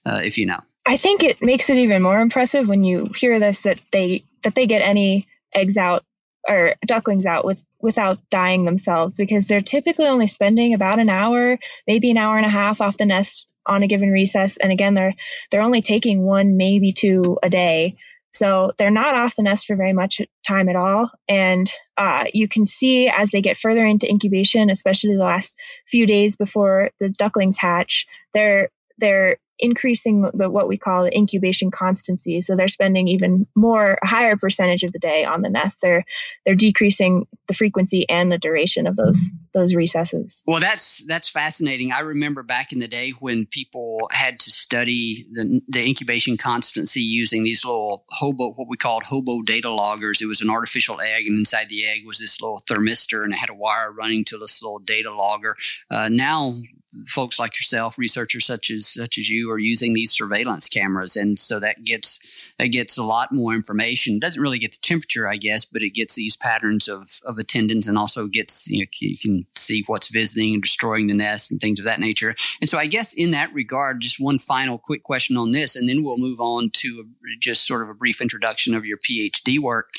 uh, 0.05 0.21
if 0.23 0.37
you 0.37 0.45
know? 0.45 0.59
I 0.85 0.97
think 0.97 1.23
it 1.23 1.41
makes 1.41 1.69
it 1.69 1.77
even 1.77 2.01
more 2.01 2.19
impressive 2.19 2.67
when 2.67 2.83
you 2.83 3.11
hear 3.15 3.39
this 3.39 3.59
that 3.59 3.79
they 3.91 4.23
that 4.43 4.55
they 4.55 4.65
get 4.65 4.81
any 4.81 5.27
eggs 5.53 5.77
out 5.77 6.03
or 6.47 6.73
ducklings 6.85 7.25
out 7.25 7.45
with 7.45 7.63
without 7.81 8.17
dying 8.29 8.65
themselves 8.65 9.15
because 9.15 9.47
they're 9.47 9.61
typically 9.61 10.07
only 10.07 10.27
spending 10.27 10.73
about 10.73 10.99
an 10.99 11.09
hour, 11.09 11.57
maybe 11.87 12.11
an 12.11 12.17
hour 12.17 12.37
and 12.37 12.45
a 12.45 12.49
half 12.49 12.81
off 12.81 12.97
the 12.97 13.05
nest 13.05 13.47
on 13.65 13.83
a 13.83 13.87
given 13.87 14.09
recess 14.09 14.57
and 14.57 14.71
again 14.71 14.95
they're 14.95 15.13
they're 15.51 15.61
only 15.61 15.81
taking 15.81 16.23
one 16.23 16.57
maybe 16.57 16.91
two 16.91 17.37
a 17.43 17.49
day 17.49 17.95
So 18.31 18.71
they're 18.77 18.91
not 18.91 19.15
off 19.15 19.35
the 19.35 19.43
nest 19.43 19.65
for 19.65 19.75
very 19.75 19.93
much 19.93 20.21
time 20.47 20.69
at 20.69 20.75
all. 20.75 21.11
And 21.27 21.71
uh, 21.97 22.25
you 22.33 22.47
can 22.47 22.65
see 22.65 23.09
as 23.09 23.31
they 23.31 23.41
get 23.41 23.57
further 23.57 23.85
into 23.85 24.09
incubation, 24.09 24.69
especially 24.69 25.15
the 25.15 25.23
last 25.23 25.55
few 25.87 26.05
days 26.05 26.35
before 26.35 26.91
the 26.99 27.09
ducklings 27.09 27.57
hatch, 27.57 28.05
they're 28.33 28.69
they're 28.99 29.37
increasing 29.59 30.21
the 30.33 30.49
what 30.49 30.67
we 30.67 30.77
call 30.77 31.03
the 31.03 31.15
incubation 31.15 31.71
constancy. 31.71 32.41
So 32.41 32.55
they're 32.55 32.67
spending 32.67 33.07
even 33.07 33.45
more 33.55 33.97
higher 34.03 34.37
percentage 34.37 34.83
of 34.83 34.93
the 34.93 34.99
day 34.99 35.25
on 35.25 35.41
the 35.41 35.49
nest. 35.49 35.79
They're 35.81 36.05
they're 36.45 36.55
decreasing 36.55 37.27
the 37.47 37.53
frequency 37.53 38.07
and 38.09 38.31
the 38.31 38.37
duration 38.37 38.87
of 38.87 38.95
those 38.95 39.31
those 39.53 39.75
recesses. 39.75 40.43
Well, 40.47 40.59
that's 40.59 41.05
that's 41.05 41.29
fascinating. 41.29 41.91
I 41.91 42.01
remember 42.01 42.43
back 42.43 42.71
in 42.71 42.79
the 42.79 42.87
day 42.87 43.11
when 43.19 43.45
people 43.45 44.09
had 44.11 44.39
to 44.39 44.51
study 44.51 45.27
the 45.31 45.61
the 45.67 45.85
incubation 45.85 46.37
constancy 46.37 47.01
using 47.01 47.43
these 47.43 47.65
little 47.65 48.05
hobo 48.09 48.53
what 48.53 48.67
we 48.69 48.77
called 48.77 49.03
hobo 49.03 49.41
data 49.41 49.69
loggers. 49.69 50.21
It 50.21 50.27
was 50.27 50.41
an 50.41 50.49
artificial 50.49 50.99
egg, 51.01 51.27
and 51.27 51.37
inside 51.37 51.69
the 51.69 51.85
egg 51.85 52.05
was 52.05 52.19
this 52.19 52.41
little 52.41 52.61
thermistor, 52.69 53.23
and 53.23 53.33
it 53.33 53.37
had 53.37 53.49
a 53.49 53.55
wire 53.55 53.91
running 53.91 54.23
to 54.25 54.37
this 54.37 54.61
little 54.61 54.79
data 54.79 55.13
logger. 55.13 55.55
Uh, 55.91 56.09
now 56.09 56.61
folks 57.05 57.39
like 57.39 57.53
yourself, 57.53 57.97
researchers 57.97 58.45
such 58.45 58.69
as 58.71 58.87
such 58.87 59.17
as 59.17 59.29
you, 59.29 59.51
are 59.51 59.59
using 59.59 59.93
these 59.93 60.11
surveillance 60.11 60.67
cameras, 60.67 61.15
and 61.15 61.39
so 61.39 61.59
that 61.59 61.83
gets 61.83 62.53
that 62.57 62.67
gets 62.67 62.97
a 62.97 63.03
lot 63.03 63.31
more 63.31 63.53
information. 63.53 64.15
It 64.15 64.21
doesn't 64.21 64.41
really 64.41 64.59
get 64.59 64.71
the 64.71 64.77
temperature, 64.81 65.27
I 65.27 65.37
guess, 65.37 65.65
but 65.65 65.81
it 65.81 65.91
gets 65.91 66.15
these 66.15 66.35
patterns 66.35 66.87
of 66.87 67.09
of 67.25 67.37
attendance, 67.37 67.87
and 67.87 67.97
also 67.97 68.27
gets 68.27 68.67
you, 68.69 68.81
know, 68.81 68.89
you 68.99 69.17
can 69.17 69.45
see 69.55 69.83
what's 69.87 70.09
visiting 70.09 70.53
and 70.53 70.63
destroying 70.63 71.07
the 71.07 71.13
nest 71.13 71.51
and 71.51 71.59
things 71.59 71.79
of 71.79 71.85
that 71.85 71.99
nature. 71.99 72.35
And 72.61 72.69
so, 72.69 72.77
I 72.77 72.87
guess 72.87 73.13
in 73.13 73.31
that 73.31 73.53
regard, 73.53 74.01
just 74.01 74.19
one 74.19 74.39
final 74.39 74.77
quick 74.77 75.03
question 75.03 75.37
on 75.37 75.51
this, 75.51 75.75
and 75.75 75.87
then 75.87 76.03
we'll 76.03 76.17
move 76.17 76.39
on 76.39 76.69
to 76.73 77.05
a, 77.05 77.39
just 77.39 77.67
sort 77.67 77.83
of 77.83 77.89
a 77.89 77.93
brief 77.93 78.21
introduction 78.21 78.73
of 78.73 78.85
your 78.85 78.97
PhD 78.97 79.59
work. 79.59 79.91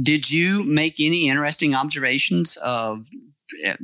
Did 0.00 0.30
you 0.30 0.64
make 0.64 1.00
any 1.00 1.28
interesting 1.28 1.74
observations 1.74 2.56
of 2.58 3.06
eh, 3.64 3.76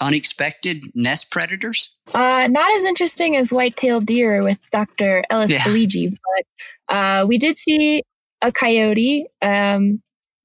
unexpected 0.00 0.84
nest 0.94 1.30
predators? 1.30 1.96
Uh, 2.14 2.46
not 2.48 2.74
as 2.74 2.84
interesting 2.84 3.36
as 3.36 3.52
white-tailed 3.52 4.06
deer 4.06 4.42
with 4.42 4.58
Dr. 4.70 5.24
Ellis 5.28 5.50
yeah. 5.50 5.62
but 5.66 6.94
uh, 6.94 7.26
we 7.26 7.38
did 7.38 7.58
see 7.58 8.02
a 8.42 8.52
coyote. 8.52 9.26
Um, 9.42 10.02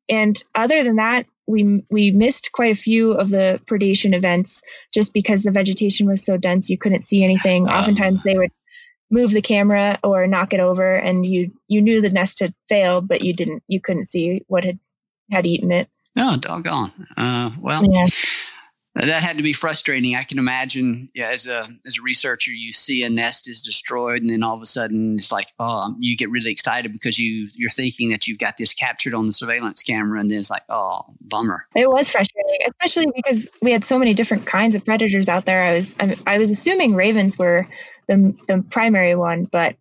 and 0.09 0.41
other 0.53 0.83
than 0.83 0.97
that, 0.97 1.25
we 1.45 1.83
we 1.89 2.11
missed 2.11 2.51
quite 2.51 2.71
a 2.71 2.79
few 2.79 3.13
of 3.13 3.29
the 3.29 3.59
predation 3.65 4.15
events 4.15 4.61
just 4.93 5.13
because 5.13 5.43
the 5.43 5.51
vegetation 5.51 6.07
was 6.07 6.25
so 6.25 6.37
dense 6.37 6.69
you 6.69 6.77
couldn't 6.77 7.03
see 7.03 7.23
anything. 7.23 7.67
Um, 7.67 7.73
Oftentimes 7.73 8.23
they 8.23 8.37
would 8.37 8.51
move 9.11 9.31
the 9.31 9.41
camera 9.41 9.99
or 10.03 10.25
knock 10.25 10.53
it 10.53 10.61
over, 10.61 10.95
and 10.95 11.25
you 11.25 11.51
you 11.67 11.81
knew 11.81 12.01
the 12.01 12.09
nest 12.09 12.39
had 12.39 12.53
failed, 12.69 13.07
but 13.07 13.23
you 13.23 13.33
didn't 13.33 13.63
you 13.67 13.81
couldn't 13.81 14.05
see 14.05 14.43
what 14.47 14.63
had 14.63 14.79
had 15.31 15.45
eaten 15.45 15.71
it. 15.71 15.89
Oh, 16.17 16.37
doggone! 16.37 16.91
Uh, 17.17 17.51
well, 17.59 17.85
yeah 17.85 18.07
that 18.95 19.23
had 19.23 19.37
to 19.37 19.43
be 19.43 19.53
frustrating. 19.53 20.15
I 20.15 20.23
can 20.23 20.37
imagine 20.37 21.09
yeah, 21.15 21.29
as 21.29 21.47
a 21.47 21.67
as 21.85 21.97
a 21.97 22.01
researcher, 22.03 22.51
you 22.51 22.71
see 22.71 23.03
a 23.03 23.09
nest 23.09 23.49
is 23.49 23.63
destroyed, 23.63 24.21
and 24.21 24.29
then 24.29 24.43
all 24.43 24.55
of 24.55 24.61
a 24.61 24.67
sudden 24.67 25.15
it's 25.15 25.31
like, 25.31 25.47
oh, 25.59 25.85
um, 25.85 25.97
you 25.99 26.15
get 26.15 26.29
really 26.29 26.51
excited 26.51 26.93
because 26.93 27.17
you 27.17 27.49
you're 27.55 27.71
thinking 27.71 28.11
that 28.11 28.27
you've 28.27 28.37
got 28.37 28.55
this 28.57 28.73
captured 28.73 29.15
on 29.15 29.25
the 29.25 29.33
surveillance 29.33 29.81
camera, 29.81 30.19
and 30.19 30.29
then 30.29 30.37
it's 30.37 30.51
like, 30.51 30.63
oh, 30.69 31.01
bummer. 31.21 31.65
It 31.75 31.89
was 31.89 32.07
frustrating, 32.07 32.59
especially 32.67 33.07
because 33.15 33.49
we 33.61 33.71
had 33.71 33.83
so 33.83 33.97
many 33.97 34.13
different 34.13 34.45
kinds 34.45 34.75
of 34.75 34.85
predators 34.85 35.27
out 35.27 35.45
there. 35.45 35.63
I 35.63 35.73
was 35.73 35.95
I, 35.99 36.15
I 36.27 36.37
was 36.37 36.51
assuming 36.51 36.93
ravens 36.93 37.37
were 37.37 37.67
the 38.07 38.35
the 38.47 38.63
primary 38.69 39.15
one, 39.15 39.45
but 39.45 39.75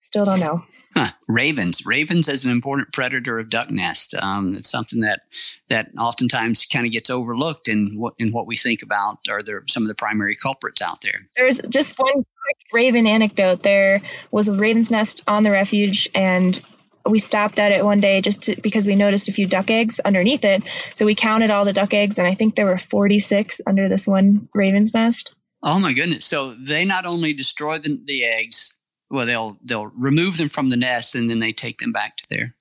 still 0.00 0.26
don't 0.26 0.40
know. 0.40 0.62
Huh. 0.94 1.10
Ravens. 1.26 1.86
Ravens 1.86 2.28
as 2.28 2.44
an 2.44 2.50
important 2.50 2.92
predator 2.92 3.38
of 3.38 3.48
duck 3.48 3.70
nest. 3.70 4.14
Um, 4.14 4.54
it's 4.54 4.70
something 4.70 5.00
that 5.00 5.22
that 5.70 5.88
oftentimes 5.98 6.66
kind 6.66 6.84
of 6.84 6.92
gets 6.92 7.08
overlooked 7.08 7.68
in 7.68 7.94
what 7.96 8.14
in 8.18 8.30
what 8.30 8.46
we 8.46 8.56
think 8.56 8.82
about 8.82 9.18
are 9.30 9.42
there 9.42 9.62
some 9.68 9.82
of 9.82 9.88
the 9.88 9.94
primary 9.94 10.36
culprits 10.36 10.82
out 10.82 11.00
there. 11.00 11.28
There's 11.34 11.60
just 11.68 11.98
one 11.98 12.12
quick 12.12 12.56
raven 12.72 13.06
anecdote. 13.06 13.62
There 13.62 14.02
was 14.30 14.48
a 14.48 14.54
raven's 14.54 14.90
nest 14.90 15.22
on 15.26 15.44
the 15.44 15.50
refuge, 15.50 16.10
and 16.14 16.60
we 17.08 17.18
stopped 17.18 17.58
at 17.58 17.72
it 17.72 17.84
one 17.84 18.00
day 18.00 18.20
just 18.20 18.42
to, 18.42 18.60
because 18.60 18.86
we 18.86 18.94
noticed 18.94 19.28
a 19.28 19.32
few 19.32 19.46
duck 19.46 19.70
eggs 19.70 19.98
underneath 19.98 20.44
it. 20.44 20.62
So 20.94 21.06
we 21.06 21.14
counted 21.14 21.50
all 21.50 21.64
the 21.64 21.72
duck 21.72 21.94
eggs, 21.94 22.18
and 22.18 22.26
I 22.26 22.34
think 22.34 22.54
there 22.54 22.66
were 22.66 22.78
46 22.78 23.62
under 23.66 23.88
this 23.88 24.06
one 24.06 24.48
raven's 24.54 24.92
nest. 24.92 25.34
Oh 25.62 25.80
my 25.80 25.92
goodness! 25.92 26.26
So 26.26 26.54
they 26.54 26.84
not 26.84 27.06
only 27.06 27.32
destroy 27.32 27.78
the, 27.78 27.98
the 28.04 28.24
eggs, 28.24 28.71
well 29.12 29.26
they'll 29.26 29.58
they'll 29.62 29.86
remove 29.86 30.38
them 30.38 30.48
from 30.48 30.70
the 30.70 30.76
nest 30.76 31.14
and 31.14 31.30
then 31.30 31.38
they 31.38 31.52
take 31.52 31.78
them 31.78 31.92
back 31.92 32.16
to 32.16 32.24
their 32.30 32.54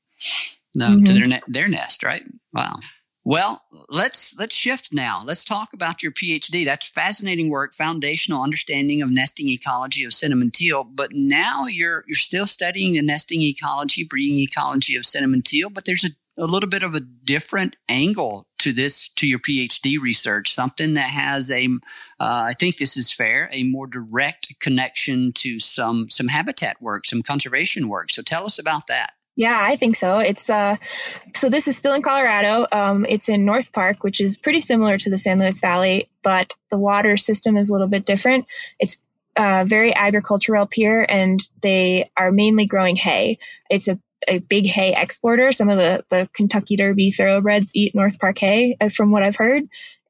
no, 0.75 0.87
mm-hmm. 0.87 1.03
to 1.03 1.13
their 1.13 1.25
ne- 1.25 1.41
their 1.47 1.67
nest 1.67 2.03
right? 2.03 2.23
Wow. 2.53 2.75
Well 3.23 3.63
let's 3.89 4.37
let's 4.37 4.55
shift 4.55 4.93
now. 4.93 5.23
Let's 5.25 5.45
talk 5.45 5.73
about 5.73 6.03
your 6.03 6.11
phd 6.11 6.65
that's 6.65 6.89
fascinating 6.89 7.49
work 7.49 7.73
foundational 7.73 8.43
understanding 8.43 9.01
of 9.01 9.09
nesting 9.09 9.49
ecology 9.49 10.03
of 10.03 10.13
cinnamon 10.13 10.51
teal 10.51 10.83
but 10.83 11.09
now 11.13 11.65
you're 11.67 12.03
you're 12.07 12.15
still 12.15 12.47
studying 12.47 12.93
the 12.93 13.01
nesting 13.01 13.41
ecology 13.41 14.03
breeding 14.03 14.39
ecology 14.39 14.95
of 14.95 15.05
cinnamon 15.05 15.41
teal 15.41 15.69
but 15.69 15.85
there's 15.85 16.03
a, 16.03 16.09
a 16.41 16.45
little 16.45 16.69
bit 16.69 16.83
of 16.83 16.95
a 16.95 16.99
different 16.99 17.75
angle 17.87 18.47
to 18.61 18.73
this 18.73 19.09
to 19.09 19.27
your 19.27 19.39
PhD 19.39 19.99
research, 19.99 20.53
something 20.53 20.93
that 20.93 21.09
has 21.09 21.51
a, 21.51 21.67
uh, 22.19 22.49
I 22.49 22.53
think 22.59 22.77
this 22.77 22.97
is 22.97 23.11
fair, 23.11 23.49
a 23.51 23.63
more 23.63 23.87
direct 23.87 24.59
connection 24.59 25.31
to 25.33 25.59
some 25.59 26.09
some 26.09 26.27
habitat 26.27 26.81
work, 26.81 27.05
some 27.05 27.21
conservation 27.21 27.89
work. 27.89 28.11
So 28.11 28.21
tell 28.21 28.45
us 28.45 28.59
about 28.59 28.87
that. 28.87 29.13
Yeah, 29.35 29.57
I 29.59 29.75
think 29.77 29.95
so. 29.95 30.19
It's 30.19 30.49
uh, 30.49 30.75
so 31.33 31.49
this 31.49 31.67
is 31.67 31.77
still 31.77 31.93
in 31.93 32.01
Colorado. 32.01 32.67
Um, 32.71 33.05
it's 33.07 33.29
in 33.29 33.45
North 33.45 33.71
Park, 33.71 34.03
which 34.03 34.21
is 34.21 34.37
pretty 34.37 34.59
similar 34.59 34.97
to 34.97 35.09
the 35.09 35.17
San 35.17 35.39
Luis 35.39 35.59
Valley, 35.59 36.09
but 36.21 36.53
the 36.69 36.77
water 36.77 37.17
system 37.17 37.57
is 37.57 37.69
a 37.69 37.73
little 37.73 37.87
bit 37.87 38.05
different. 38.05 38.45
It's 38.77 38.97
uh, 39.35 39.63
very 39.65 39.95
agricultural 39.95 40.67
here, 40.71 41.05
and 41.07 41.41
they 41.61 42.11
are 42.17 42.31
mainly 42.31 42.65
growing 42.65 42.97
hay. 42.97 43.39
It's 43.69 43.87
a 43.87 43.99
a 44.27 44.39
big 44.39 44.67
hay 44.67 44.93
exporter. 44.95 45.51
Some 45.51 45.69
of 45.69 45.77
the, 45.77 46.03
the 46.09 46.29
Kentucky 46.33 46.75
Derby 46.75 47.11
thoroughbreds 47.11 47.75
eat 47.75 47.95
North 47.95 48.19
Park 48.19 48.37
hay, 48.39 48.77
uh, 48.79 48.89
from 48.89 49.11
what 49.11 49.23
I've 49.23 49.35
heard. 49.35 49.63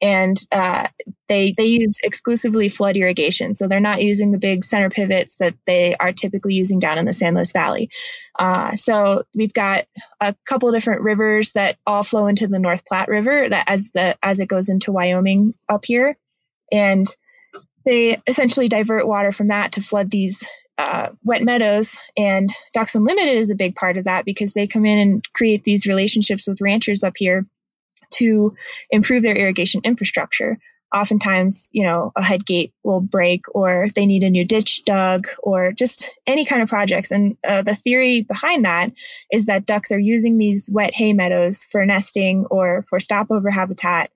And 0.04 0.36
uh, 0.52 0.88
they 1.28 1.54
they 1.56 1.66
use 1.66 2.00
exclusively 2.04 2.70
flood 2.70 2.98
irrigation, 2.98 3.54
so 3.54 3.68
they're 3.68 3.80
not 3.80 4.02
using 4.02 4.32
the 4.32 4.40
big 4.40 4.64
center 4.64 4.90
pivots 4.90 5.38
that 5.38 5.54
they 5.68 5.96
are 5.96 6.12
typically 6.12 6.56
using 6.56 6.80
down 6.80 6.98
in 6.98 7.06
the 7.06 7.14
San 7.14 7.36
Luis 7.36 7.52
Valley. 7.52 7.92
Uh, 8.38 8.76
so 8.76 9.22
we've 9.36 9.54
got 9.54 9.86
a 10.20 10.36
couple 10.44 10.72
different 10.72 11.04
rivers 11.04 11.52
that 11.52 11.78
all 11.86 12.02
flow 12.02 12.26
into 12.26 12.48
the 12.48 12.58
North 12.58 12.84
Platte 12.84 13.10
River 13.10 13.48
that 13.48 13.66
as 13.68 13.92
the 13.92 14.18
as 14.24 14.40
it 14.40 14.48
goes 14.48 14.70
into 14.70 14.92
Wyoming 14.92 15.54
up 15.70 15.86
here, 15.86 16.18
and 16.72 17.06
they 17.86 18.20
essentially 18.26 18.70
divert 18.70 19.08
water 19.08 19.32
from 19.32 19.50
that 19.50 19.74
to 19.74 19.82
flood 19.82 20.10
these 20.10 20.48
uh, 20.78 21.10
wet 21.24 21.44
meadows 21.44 21.98
and 22.18 22.50
ducks 22.74 22.96
unlimited 22.96 23.38
is 23.38 23.52
a 23.52 23.56
big 23.56 23.76
part 23.76 23.98
of 23.98 24.06
that 24.06 24.26
because 24.26 24.54
they 24.54 24.68
come 24.68 24.86
in 24.86 25.00
and 25.00 25.34
create 25.34 25.64
these 25.64 25.86
relationships 25.86 26.48
with 26.48 26.62
ranchers 26.62 27.04
up 27.04 27.14
here 27.16 27.46
to 28.12 28.56
improve 28.90 29.24
their 29.24 29.36
irrigation 29.36 29.82
infrastructure. 29.84 30.58
Oftentimes 30.94 31.70
you 31.72 31.84
know 31.84 32.12
a 32.16 32.24
head 32.24 32.46
gate 32.46 32.74
will 32.84 33.00
break 33.00 33.46
or 33.56 33.88
they 33.96 34.06
need 34.06 34.24
a 34.24 34.30
new 34.30 34.44
ditch 34.44 34.84
dug 34.84 35.28
or 35.42 35.72
just 35.72 36.10
any 36.28 36.46
kind 36.46 36.62
of 36.62 36.70
projects. 36.70 37.12
And 37.12 37.38
uh, 37.48 37.62
the 37.62 37.76
theory 37.76 38.22
behind 38.22 38.66
that 38.66 38.92
is 39.32 39.46
that 39.46 39.66
ducks 39.66 39.92
are 39.92 40.00
using 40.00 40.38
these 40.38 40.70
wet 40.72 40.94
hay 40.94 41.14
meadows 41.14 41.64
for 41.64 41.86
nesting 41.86 42.46
or 42.50 42.86
for 42.90 43.00
stopover 43.00 43.50
habitat 43.50 44.12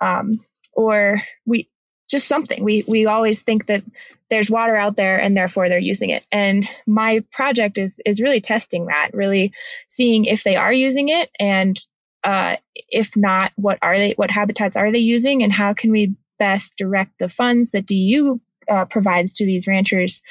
um, 0.00 0.40
or 0.72 1.20
we 1.46 1.68
just 2.08 2.26
something. 2.26 2.64
We 2.64 2.84
we 2.86 3.06
always 3.06 3.42
think 3.42 3.66
that 3.66 3.84
there's 4.30 4.50
water 4.50 4.76
out 4.76 4.96
there 4.96 5.20
and 5.20 5.36
therefore 5.36 5.68
they're 5.68 5.78
using 5.78 6.10
it. 6.10 6.24
And 6.32 6.68
my 6.86 7.24
project 7.32 7.78
is 7.78 8.00
is 8.04 8.20
really 8.20 8.40
testing 8.40 8.86
that, 8.86 9.10
really 9.12 9.52
seeing 9.86 10.24
if 10.24 10.42
they 10.42 10.56
are 10.56 10.72
using 10.72 11.08
it 11.08 11.30
and 11.38 11.80
uh, 12.24 12.56
if 12.74 13.16
not, 13.16 13.52
what 13.56 13.78
are 13.80 13.96
they? 13.96 14.12
What 14.12 14.30
habitats 14.30 14.76
are 14.76 14.90
they 14.90 14.98
using, 14.98 15.42
and 15.42 15.52
how 15.52 15.72
can 15.72 15.90
we 15.90 16.14
best 16.38 16.76
direct 16.76 17.18
the 17.18 17.28
funds 17.28 17.70
that 17.70 17.86
DU 17.86 18.40
uh, 18.68 18.84
provides 18.84 19.34
to 19.34 19.46
these 19.46 19.66
ranchers 19.66 20.22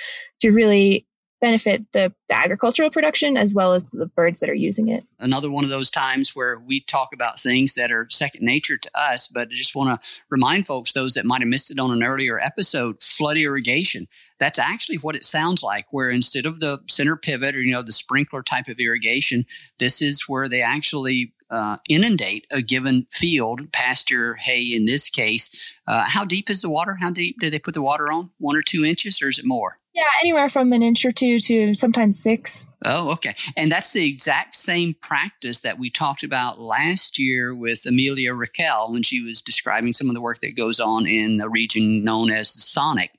to 0.41 0.51
really 0.51 1.06
benefit 1.39 1.85
the, 1.93 2.13
the, 2.27 2.35
agricultural 2.35 2.89
production 2.89 3.37
as 3.37 3.53
well 3.53 3.73
as 3.73 3.83
the 3.91 4.07
birds 4.07 4.39
that 4.39 4.49
are 4.49 4.55
using 4.55 4.89
it. 4.89 5.03
Another 5.19 5.51
one 5.51 5.63
of 5.63 5.69
those 5.69 5.89
times 5.89 6.35
where 6.35 6.59
we 6.59 6.81
talk 6.81 7.09
about 7.13 7.39
things 7.39 7.75
that 7.75 7.91
are 7.91 8.07
second 8.09 8.43
nature 8.43 8.77
to 8.77 8.89
us, 8.95 9.27
but 9.27 9.49
I 9.49 9.53
just 9.53 9.75
want 9.75 10.01
to 10.01 10.09
remind 10.29 10.67
folks, 10.67 10.91
those 10.91 11.13
that 11.13 11.25
might 11.25 11.41
have 11.41 11.47
missed 11.47 11.71
it 11.71 11.79
on 11.79 11.91
an 11.91 12.03
earlier 12.03 12.39
episode, 12.39 13.01
flood 13.01 13.37
irrigation. 13.37 14.07
That's 14.39 14.59
actually 14.59 14.97
what 14.97 15.15
it 15.15 15.25
sounds 15.25 15.63
like, 15.63 15.87
where 15.91 16.07
instead 16.07 16.45
of 16.45 16.59
the 16.59 16.79
center 16.87 17.15
pivot 17.15 17.55
or, 17.55 17.61
you 17.61 17.71
know, 17.71 17.83
the 17.83 17.91
sprinkler 17.91 18.43
type 18.43 18.67
of 18.67 18.79
irrigation, 18.79 19.45
this 19.79 20.01
is 20.01 20.23
where 20.27 20.47
they 20.47 20.61
actually 20.61 21.33
uh, 21.49 21.77
inundate 21.89 22.45
a 22.51 22.61
given 22.61 23.07
field, 23.11 23.71
pasture, 23.71 24.35
hay 24.35 24.61
in 24.61 24.85
this 24.85 25.09
case. 25.09 25.73
Uh, 25.87 26.03
how 26.05 26.25
deep 26.25 26.49
is 26.49 26.61
the 26.61 26.69
water? 26.69 26.97
How 26.99 27.11
deep 27.11 27.37
do 27.39 27.49
they 27.49 27.59
put 27.59 27.73
the 27.73 27.81
water 27.81 28.11
on? 28.11 28.31
One 28.39 28.55
or 28.55 28.61
two 28.61 28.83
inches, 28.83 29.21
or 29.21 29.29
is 29.29 29.39
it 29.39 29.45
more? 29.45 29.75
Yeah, 29.97 30.03
anywhere 30.21 30.47
from 30.47 30.71
an 30.73 30.83
inch 30.83 31.03
or 31.05 31.11
two 31.11 31.39
to 31.39 31.73
sometimes 31.73 32.23
2006. 32.23 32.67
Oh, 32.85 33.13
okay. 33.13 33.33
And 33.55 33.71
that's 33.71 33.93
the 33.93 34.05
exact 34.07 34.53
same 34.53 34.93
practice 35.01 35.61
that 35.61 35.79
we 35.79 35.89
talked 35.89 36.21
about 36.23 36.61
last 36.61 37.17
year 37.17 37.55
with 37.55 37.83
Amelia 37.87 38.35
Raquel 38.35 38.91
when 38.93 39.01
she 39.01 39.23
was 39.23 39.41
describing 39.41 39.93
some 39.93 40.07
of 40.07 40.13
the 40.13 40.21
work 40.21 40.39
that 40.41 40.55
goes 40.55 40.79
on 40.79 41.07
in 41.07 41.41
a 41.41 41.49
region 41.49 42.03
known 42.03 42.29
as 42.29 42.53
the 42.53 42.61
SONEC. 42.61 43.09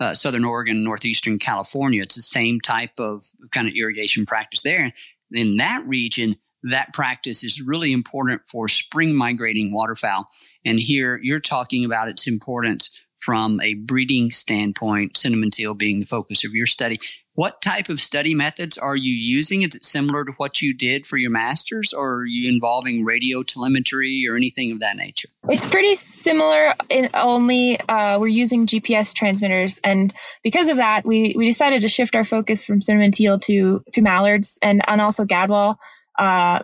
Uh, 0.00 0.14
Southern 0.14 0.46
Oregon, 0.46 0.82
Northeastern 0.82 1.38
California. 1.38 2.02
It's 2.02 2.16
the 2.16 2.22
same 2.22 2.58
type 2.58 2.98
of 2.98 3.26
kind 3.52 3.68
of 3.68 3.74
irrigation 3.74 4.24
practice 4.24 4.62
there. 4.62 4.92
In 5.30 5.58
that 5.58 5.84
region, 5.86 6.36
that 6.62 6.94
practice 6.94 7.44
is 7.44 7.60
really 7.60 7.92
important 7.92 8.40
for 8.48 8.66
spring 8.66 9.14
migrating 9.14 9.74
waterfowl. 9.74 10.26
And 10.64 10.80
here 10.80 11.20
you're 11.22 11.38
talking 11.38 11.84
about 11.84 12.08
its 12.08 12.26
importance 12.26 12.98
from 13.24 13.60
a 13.62 13.74
breeding 13.74 14.30
standpoint, 14.30 15.16
cinnamon 15.16 15.50
teal 15.50 15.74
being 15.74 16.00
the 16.00 16.06
focus 16.06 16.44
of 16.44 16.52
your 16.52 16.66
study. 16.66 17.00
What 17.36 17.62
type 17.62 17.88
of 17.88 17.98
study 17.98 18.34
methods 18.34 18.78
are 18.78 18.94
you 18.94 19.12
using? 19.12 19.62
Is 19.62 19.74
it 19.74 19.84
similar 19.84 20.24
to 20.24 20.32
what 20.36 20.60
you 20.60 20.72
did 20.72 21.06
for 21.06 21.16
your 21.16 21.30
master's, 21.30 21.92
or 21.92 22.18
are 22.18 22.26
you 22.26 22.48
involving 22.48 23.02
radio 23.02 23.42
telemetry 23.42 24.26
or 24.28 24.36
anything 24.36 24.72
of 24.72 24.80
that 24.80 24.96
nature? 24.96 25.28
It's 25.48 25.66
pretty 25.66 25.94
similar, 25.94 26.74
in 26.90 27.08
only 27.14 27.80
uh, 27.80 28.18
we're 28.20 28.28
using 28.28 28.66
GPS 28.66 29.14
transmitters, 29.14 29.80
and 29.82 30.12
because 30.44 30.68
of 30.68 30.76
that, 30.76 31.04
we 31.04 31.34
we 31.36 31.46
decided 31.46 31.80
to 31.80 31.88
shift 31.88 32.14
our 32.14 32.24
focus 32.24 32.64
from 32.64 32.80
cinnamon 32.80 33.10
teal 33.10 33.38
to 33.40 33.82
to 33.92 34.02
mallards 34.02 34.58
and 34.62 34.82
and 34.86 35.00
also 35.00 35.24
gadwall, 35.24 35.76
uh, 36.16 36.62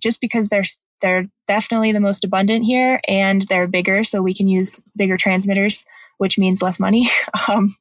just 0.00 0.20
because 0.20 0.48
they're 0.48 0.64
they're 1.00 1.28
definitely 1.46 1.92
the 1.92 2.00
most 2.00 2.24
abundant 2.24 2.64
here 2.64 3.00
and 3.06 3.42
they're 3.42 3.66
bigger, 3.66 4.04
so 4.04 4.22
we 4.22 4.34
can 4.34 4.48
use 4.48 4.82
bigger 4.96 5.16
transmitters, 5.16 5.84
which 6.18 6.38
means 6.38 6.62
less 6.62 6.80
money. 6.80 7.08
um, 7.48 7.74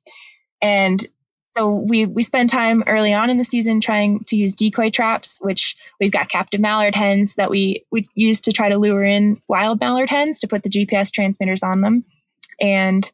and 0.62 1.06
so 1.46 1.72
we 1.72 2.06
we 2.06 2.22
spend 2.22 2.50
time 2.50 2.84
early 2.86 3.14
on 3.14 3.30
in 3.30 3.38
the 3.38 3.46
season 3.46 3.80
trying 3.80 4.26
to 4.26 4.36
use 4.36 4.54
decoy 4.54 4.90
traps, 4.90 5.40
which 5.42 5.78
we've 6.00 6.12
got 6.12 6.28
captive 6.28 6.60
mallard 6.60 6.96
hens 6.96 7.36
that 7.36 7.50
we 7.50 7.86
we 7.92 8.10
use 8.14 8.42
to 8.42 8.52
try 8.52 8.70
to 8.70 8.78
lure 8.78 9.04
in 9.04 9.42
wild 9.48 9.80
mallard 9.80 10.10
hens 10.10 10.40
to 10.40 10.50
put 10.50 10.64
the 10.64 10.70
GPS 10.70 11.12
transmitters 11.12 11.64
on 11.64 11.80
them, 11.80 12.04
and 12.60 13.10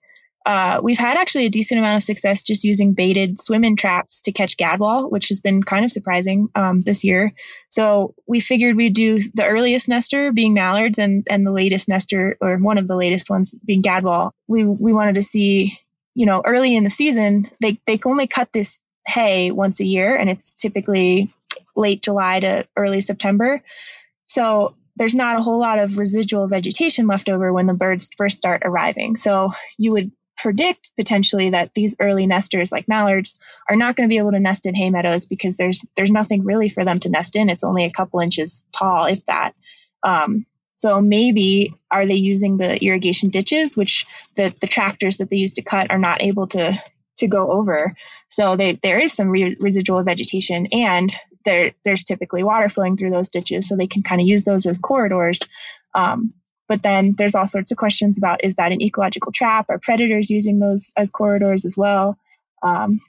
uh, 0.46 0.82
we've 0.82 0.98
had 0.98 1.18
actually 1.18 1.46
a 1.46 1.50
decent 1.50 1.80
amount 1.80 1.98
of 1.98 2.04
success 2.04 2.42
just 2.42 2.64
using 2.64 2.94
baited 2.94 3.40
swim-in 3.40 3.76
traps 3.76 4.22
to 4.22 4.32
catch 4.32 4.58
gadwall, 4.58 5.12
which 5.12 5.30
has 5.30 5.40
been 5.40 5.62
kind 5.62 5.86
of 5.86 5.92
surprising 5.92 6.50
um, 6.56 6.82
this 6.82 7.04
year. 7.04 7.34
So 7.70 8.16
we 8.28 8.40
figured 8.40 8.76
we'd 8.76 8.96
do 8.96 9.20
the 9.20 9.46
earliest 9.46 9.88
nester 9.88 10.32
being 10.32 10.54
mallards 10.54 10.98
and 10.98 11.28
and 11.30 11.46
the 11.46 11.52
latest 11.52 11.88
nester 11.88 12.38
or 12.42 12.58
one 12.58 12.80
of 12.80 12.88
the 12.88 12.96
latest 12.96 13.30
ones 13.30 13.54
being 13.66 13.84
gadwall. 13.84 14.32
We 14.48 14.66
we 14.66 14.94
wanted 14.94 15.16
to 15.16 15.24
see, 15.24 15.78
you 16.16 16.26
know, 16.26 16.42
early 16.44 16.76
in 16.76 16.84
the 16.84 16.90
season 16.90 17.48
they 17.62 17.80
they 17.86 18.00
only 18.04 18.28
cut 18.28 18.52
this 18.52 18.84
hay 19.06 19.52
once 19.52 19.80
a 19.80 19.86
year, 19.86 20.16
and 20.16 20.30
it's 20.30 20.54
typically 20.54 21.32
late 21.76 22.02
July 22.02 22.40
to 22.40 22.68
early 22.76 23.02
September. 23.02 23.62
So 24.26 24.76
there's 24.96 25.16
not 25.16 25.38
a 25.38 25.42
whole 25.42 25.60
lot 25.60 25.80
of 25.80 25.98
residual 25.98 26.48
vegetation 26.48 27.08
left 27.08 27.30
over 27.30 27.54
when 27.54 27.66
the 27.66 27.74
birds 27.74 28.10
first 28.18 28.38
start 28.38 28.64
arriving. 28.66 29.16
So 29.16 29.52
you 29.78 29.94
would 29.94 30.12
predict 30.42 30.92
potentially 30.98 31.52
that 31.52 31.72
these 31.74 31.96
early 32.00 32.26
nesters 32.26 32.72
like 32.72 32.88
mallards 32.88 33.36
are 33.70 33.76
not 33.76 33.96
going 33.96 34.08
to 34.08 34.14
be 34.14 34.18
able 34.18 34.32
to 34.32 34.40
nest 34.40 34.66
in 34.66 34.76
hay 34.76 34.90
meadows 34.90 35.26
because 35.26 35.58
there's 35.58 35.86
there's 35.96 36.12
nothing 36.12 36.44
really 36.44 36.70
for 36.70 36.84
them 36.84 37.00
to 37.00 37.10
nest 37.10 37.36
in. 37.36 37.50
It's 37.50 37.64
only 37.64 37.86
a 37.86 37.92
couple 37.92 38.20
inches 38.20 38.66
tall, 38.72 39.06
if 39.06 39.26
that. 39.26 39.54
Um, 40.04 40.46
so 40.76 41.00
maybe 41.00 41.76
are 41.92 42.08
they 42.08 42.16
using 42.16 42.58
the 42.58 42.84
irrigation 42.84 43.30
ditches, 43.30 43.78
which 43.78 44.06
the 44.36 44.54
the 44.62 44.68
tractors 44.68 45.18
that 45.18 45.30
they 45.30 45.38
use 45.38 45.54
to 45.54 45.62
cut 45.62 45.92
are 45.92 46.00
not 46.00 46.24
able 46.24 46.48
to 46.48 46.82
to 47.18 47.28
go 47.28 47.52
over. 47.52 47.94
So 48.30 48.56
they, 48.56 48.80
there 48.82 49.00
is 49.00 49.14
some 49.14 49.30
re- 49.30 49.58
residual 49.60 50.04
vegetation, 50.04 50.68
and 50.72 51.14
there 51.46 51.74
there's 51.86 52.04
typically 52.04 52.44
water 52.44 52.68
flowing 52.68 52.98
through 52.98 53.12
those 53.12 53.30
ditches, 53.30 53.68
so 53.68 53.76
they 53.76 53.88
can 53.88 54.04
kind 54.04 54.22
of 54.22 54.28
use 54.28 54.44
those 54.44 54.66
as 54.66 54.80
corridors. 54.80 55.40
Um, 55.94 56.34
but 56.72 56.84
then 56.84 57.16
there's 57.18 57.36
all 57.36 57.46
sorts 57.46 57.70
of 57.72 57.78
questions 57.78 58.18
about 58.18 58.46
is 58.46 58.56
that 58.56 58.72
an 58.72 58.82
ecological 58.82 59.34
trap? 59.34 59.66
Are 59.68 59.78
predators 59.78 60.30
using 60.30 60.60
those 60.60 60.94
as 60.96 61.12
corridors 61.12 61.66
as 61.66 61.76
well? 61.76 62.18
Um, 62.64 63.02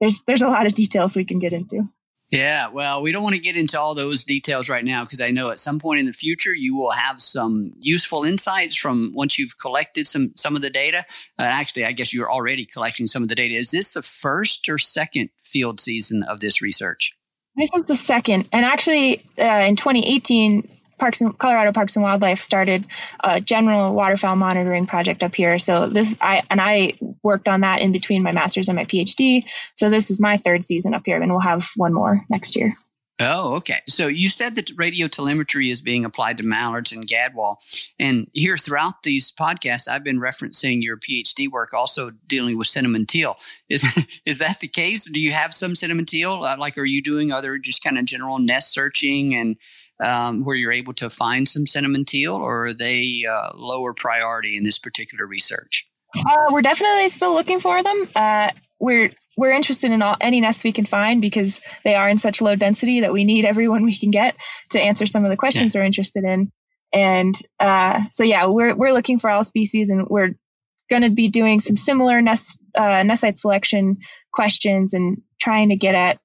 there's 0.00 0.22
there's 0.26 0.40
a 0.40 0.48
lot 0.48 0.64
of 0.64 0.72
details 0.72 1.14
we 1.14 1.26
can 1.26 1.38
get 1.38 1.52
into. 1.52 1.90
Yeah, 2.30 2.68
well, 2.70 3.02
we 3.02 3.12
don't 3.12 3.22
want 3.22 3.34
to 3.34 3.42
get 3.42 3.54
into 3.54 3.78
all 3.78 3.94
those 3.94 4.24
details 4.24 4.70
right 4.70 4.82
now 4.82 5.04
because 5.04 5.20
I 5.20 5.28
know 5.28 5.50
at 5.50 5.58
some 5.58 5.78
point 5.78 6.00
in 6.00 6.06
the 6.06 6.14
future 6.14 6.54
you 6.54 6.74
will 6.74 6.92
have 6.92 7.20
some 7.20 7.70
useful 7.82 8.24
insights 8.24 8.76
from 8.76 9.12
once 9.14 9.38
you've 9.38 9.58
collected 9.60 10.06
some 10.06 10.32
some 10.34 10.56
of 10.56 10.62
the 10.62 10.70
data. 10.70 11.04
Uh, 11.38 11.42
actually, 11.42 11.84
I 11.84 11.92
guess 11.92 12.14
you're 12.14 12.32
already 12.32 12.64
collecting 12.64 13.06
some 13.08 13.20
of 13.20 13.28
the 13.28 13.34
data. 13.34 13.56
Is 13.56 13.72
this 13.72 13.92
the 13.92 14.00
first 14.00 14.70
or 14.70 14.78
second 14.78 15.28
field 15.44 15.80
season 15.80 16.22
of 16.22 16.40
this 16.40 16.62
research? 16.62 17.10
This 17.56 17.68
is 17.74 17.82
the 17.82 17.94
second, 17.94 18.48
and 18.52 18.64
actually, 18.64 19.22
uh, 19.38 19.66
in 19.68 19.76
2018, 19.76 20.78
Parks 21.02 21.20
and 21.20 21.36
Colorado 21.36 21.72
Parks 21.72 21.96
and 21.96 22.04
Wildlife 22.04 22.38
started 22.38 22.86
a 23.18 23.40
general 23.40 23.92
waterfowl 23.92 24.36
monitoring 24.36 24.86
project 24.86 25.24
up 25.24 25.34
here. 25.34 25.58
So 25.58 25.88
this 25.88 26.16
I 26.20 26.42
and 26.48 26.60
I 26.60 26.92
worked 27.24 27.48
on 27.48 27.62
that 27.62 27.82
in 27.82 27.90
between 27.90 28.22
my 28.22 28.30
master's 28.30 28.68
and 28.68 28.76
my 28.76 28.84
PhD. 28.84 29.44
So 29.74 29.90
this 29.90 30.12
is 30.12 30.20
my 30.20 30.36
third 30.36 30.64
season 30.64 30.94
up 30.94 31.02
here, 31.04 31.20
and 31.20 31.28
we'll 31.28 31.40
have 31.40 31.68
one 31.74 31.92
more 31.92 32.24
next 32.30 32.54
year. 32.54 32.76
Oh, 33.20 33.56
okay. 33.56 33.80
So 33.88 34.06
you 34.06 34.28
said 34.28 34.54
that 34.56 34.70
radio 34.76 35.06
telemetry 35.08 35.70
is 35.70 35.82
being 35.82 36.04
applied 36.04 36.38
to 36.38 36.44
mallards 36.44 36.92
and 36.92 37.06
gadwall. 37.06 37.56
And 37.98 38.28
here 38.32 38.56
throughout 38.56 39.02
these 39.02 39.32
podcasts, 39.32 39.86
I've 39.88 40.02
been 40.04 40.18
referencing 40.18 40.82
your 40.82 40.96
PhD 40.96 41.50
work 41.50 41.74
also 41.74 42.10
dealing 42.26 42.58
with 42.58 42.68
cinnamon 42.68 43.06
teal. 43.06 43.36
Is, 43.68 43.84
is 44.26 44.38
that 44.38 44.60
the 44.60 44.68
case? 44.68 45.04
Do 45.04 45.20
you 45.20 45.32
have 45.32 45.52
some 45.52 45.74
cinnamon 45.74 46.06
teal? 46.06 46.42
Uh, 46.42 46.56
like, 46.58 46.78
are 46.78 46.84
you 46.84 47.02
doing 47.02 47.32
other 47.32 47.58
just 47.58 47.84
kind 47.84 47.98
of 47.98 48.06
general 48.06 48.38
nest 48.38 48.72
searching 48.72 49.34
and 49.34 49.56
um, 50.02 50.44
where 50.44 50.56
you're 50.56 50.72
able 50.72 50.92
to 50.94 51.08
find 51.08 51.48
some 51.48 51.66
cinnamon 51.66 52.04
teal, 52.04 52.34
or 52.34 52.66
are 52.66 52.74
they 52.74 53.24
uh, 53.30 53.50
lower 53.54 53.94
priority 53.94 54.56
in 54.56 54.62
this 54.62 54.78
particular 54.78 55.26
research? 55.26 55.88
Uh, 56.16 56.46
we're 56.50 56.62
definitely 56.62 57.08
still 57.08 57.32
looking 57.32 57.60
for 57.60 57.82
them. 57.82 58.08
Uh, 58.14 58.50
we're 58.78 59.10
we're 59.36 59.52
interested 59.52 59.90
in 59.90 60.02
all, 60.02 60.16
any 60.20 60.40
nests 60.40 60.64
we 60.64 60.72
can 60.72 60.84
find 60.84 61.22
because 61.22 61.60
they 61.84 61.94
are 61.94 62.08
in 62.08 62.18
such 62.18 62.42
low 62.42 62.54
density 62.54 63.00
that 63.00 63.12
we 63.12 63.24
need 63.24 63.46
everyone 63.46 63.84
we 63.84 63.96
can 63.96 64.10
get 64.10 64.36
to 64.70 64.80
answer 64.80 65.06
some 65.06 65.24
of 65.24 65.30
the 65.30 65.38
questions 65.38 65.74
yeah. 65.74 65.80
we're 65.80 65.86
interested 65.86 66.24
in. 66.24 66.52
And 66.92 67.34
uh, 67.58 68.02
so, 68.10 68.24
yeah, 68.24 68.46
we're 68.46 68.74
we're 68.74 68.92
looking 68.92 69.18
for 69.18 69.30
all 69.30 69.44
species, 69.44 69.88
and 69.88 70.06
we're 70.06 70.34
going 70.90 71.02
to 71.02 71.10
be 71.10 71.28
doing 71.28 71.60
some 71.60 71.76
similar 71.76 72.20
nest 72.20 72.58
uh, 72.74 73.02
nest 73.02 73.22
site 73.22 73.38
selection 73.38 73.98
questions 74.32 74.92
and 74.92 75.22
trying 75.40 75.70
to 75.70 75.76
get 75.76 75.94
at 75.94 76.18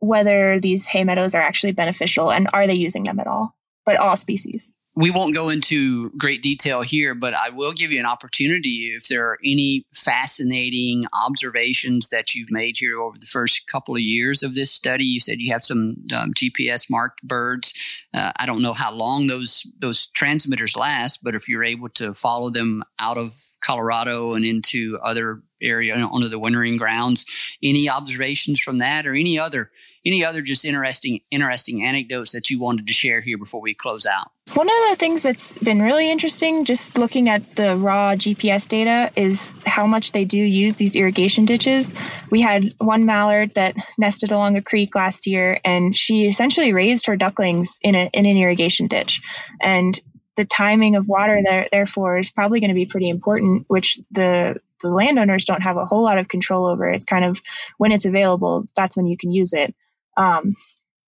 whether 0.00 0.60
these 0.60 0.86
hay 0.86 1.04
meadows 1.04 1.34
are 1.34 1.42
actually 1.42 1.72
beneficial 1.72 2.30
and 2.30 2.48
are 2.52 2.66
they 2.66 2.74
using 2.74 3.04
them 3.04 3.20
at 3.20 3.26
all, 3.26 3.54
but 3.84 3.96
all 3.96 4.16
species. 4.16 4.74
We 4.98 5.12
won't 5.12 5.32
go 5.32 5.48
into 5.48 6.10
great 6.18 6.42
detail 6.42 6.82
here, 6.82 7.14
but 7.14 7.32
I 7.32 7.50
will 7.50 7.70
give 7.70 7.92
you 7.92 8.00
an 8.00 8.06
opportunity 8.06 8.92
if 8.96 9.06
there 9.06 9.28
are 9.28 9.36
any 9.44 9.86
fascinating 9.94 11.04
observations 11.24 12.08
that 12.08 12.34
you've 12.34 12.50
made 12.50 12.74
here 12.78 13.00
over 13.00 13.16
the 13.16 13.28
first 13.28 13.68
couple 13.68 13.94
of 13.94 14.00
years 14.00 14.42
of 14.42 14.56
this 14.56 14.72
study. 14.72 15.04
You 15.04 15.20
said 15.20 15.38
you 15.38 15.52
have 15.52 15.62
some 15.62 15.94
um, 16.12 16.32
GPS 16.34 16.90
marked 16.90 17.22
birds. 17.22 17.72
Uh, 18.12 18.32
I 18.34 18.46
don't 18.46 18.60
know 18.60 18.72
how 18.72 18.92
long 18.92 19.28
those 19.28 19.70
those 19.78 20.08
transmitters 20.08 20.76
last, 20.76 21.22
but 21.22 21.36
if 21.36 21.48
you're 21.48 21.62
able 21.62 21.90
to 21.90 22.12
follow 22.14 22.50
them 22.50 22.82
out 22.98 23.18
of 23.18 23.36
Colorado 23.60 24.34
and 24.34 24.44
into 24.44 24.98
other 25.04 25.44
area 25.62 25.94
onto 25.94 26.28
the 26.28 26.38
wintering 26.38 26.76
grounds. 26.76 27.24
Any 27.62 27.88
observations 27.88 28.60
from 28.60 28.78
that, 28.78 29.06
or 29.06 29.14
any 29.14 29.38
other 29.38 29.70
any 30.06 30.24
other 30.24 30.42
just 30.42 30.64
interesting 30.64 31.20
interesting 31.30 31.84
anecdotes 31.84 32.32
that 32.32 32.50
you 32.50 32.58
wanted 32.58 32.86
to 32.86 32.92
share 32.92 33.20
here 33.20 33.38
before 33.38 33.60
we 33.60 33.74
close 33.74 34.06
out? 34.06 34.30
One 34.54 34.66
of 34.66 34.90
the 34.90 34.96
things 34.96 35.22
that's 35.22 35.52
been 35.52 35.82
really 35.82 36.10
interesting, 36.10 36.64
just 36.64 36.96
looking 36.96 37.28
at 37.28 37.54
the 37.54 37.76
raw 37.76 38.14
GPS 38.14 38.66
data, 38.66 39.10
is 39.14 39.56
how 39.66 39.86
much 39.86 40.12
they 40.12 40.24
do 40.24 40.38
use 40.38 40.76
these 40.76 40.96
irrigation 40.96 41.44
ditches. 41.44 41.94
We 42.30 42.40
had 42.40 42.74
one 42.78 43.04
mallard 43.04 43.54
that 43.54 43.74
nested 43.98 44.32
along 44.32 44.56
a 44.56 44.62
creek 44.62 44.94
last 44.94 45.26
year, 45.26 45.58
and 45.64 45.94
she 45.94 46.24
essentially 46.24 46.72
raised 46.72 47.06
her 47.06 47.16
ducklings 47.16 47.78
in, 47.82 47.94
a, 47.94 48.08
in 48.12 48.24
an 48.24 48.36
irrigation 48.38 48.86
ditch. 48.86 49.20
And 49.60 50.00
the 50.36 50.46
timing 50.46 50.96
of 50.96 51.08
water 51.08 51.40
there, 51.44 51.68
therefore 51.70 52.18
is 52.18 52.30
probably 52.30 52.60
going 52.60 52.70
to 52.70 52.74
be 52.74 52.86
pretty 52.86 53.10
important, 53.10 53.64
which 53.68 53.98
the 54.12 54.60
the 54.80 54.90
landowners 54.90 55.44
don't 55.44 55.62
have 55.62 55.76
a 55.76 55.86
whole 55.86 56.02
lot 56.02 56.18
of 56.18 56.28
control 56.28 56.66
over. 56.66 56.88
It's 56.88 57.04
kind 57.06 57.24
of 57.24 57.40
when 57.76 57.92
it's 57.92 58.06
available, 58.06 58.66
that's 58.76 58.96
when 58.96 59.06
you 59.06 59.16
can 59.16 59.30
use 59.30 59.52
it. 59.52 59.74
Um, 60.16 60.56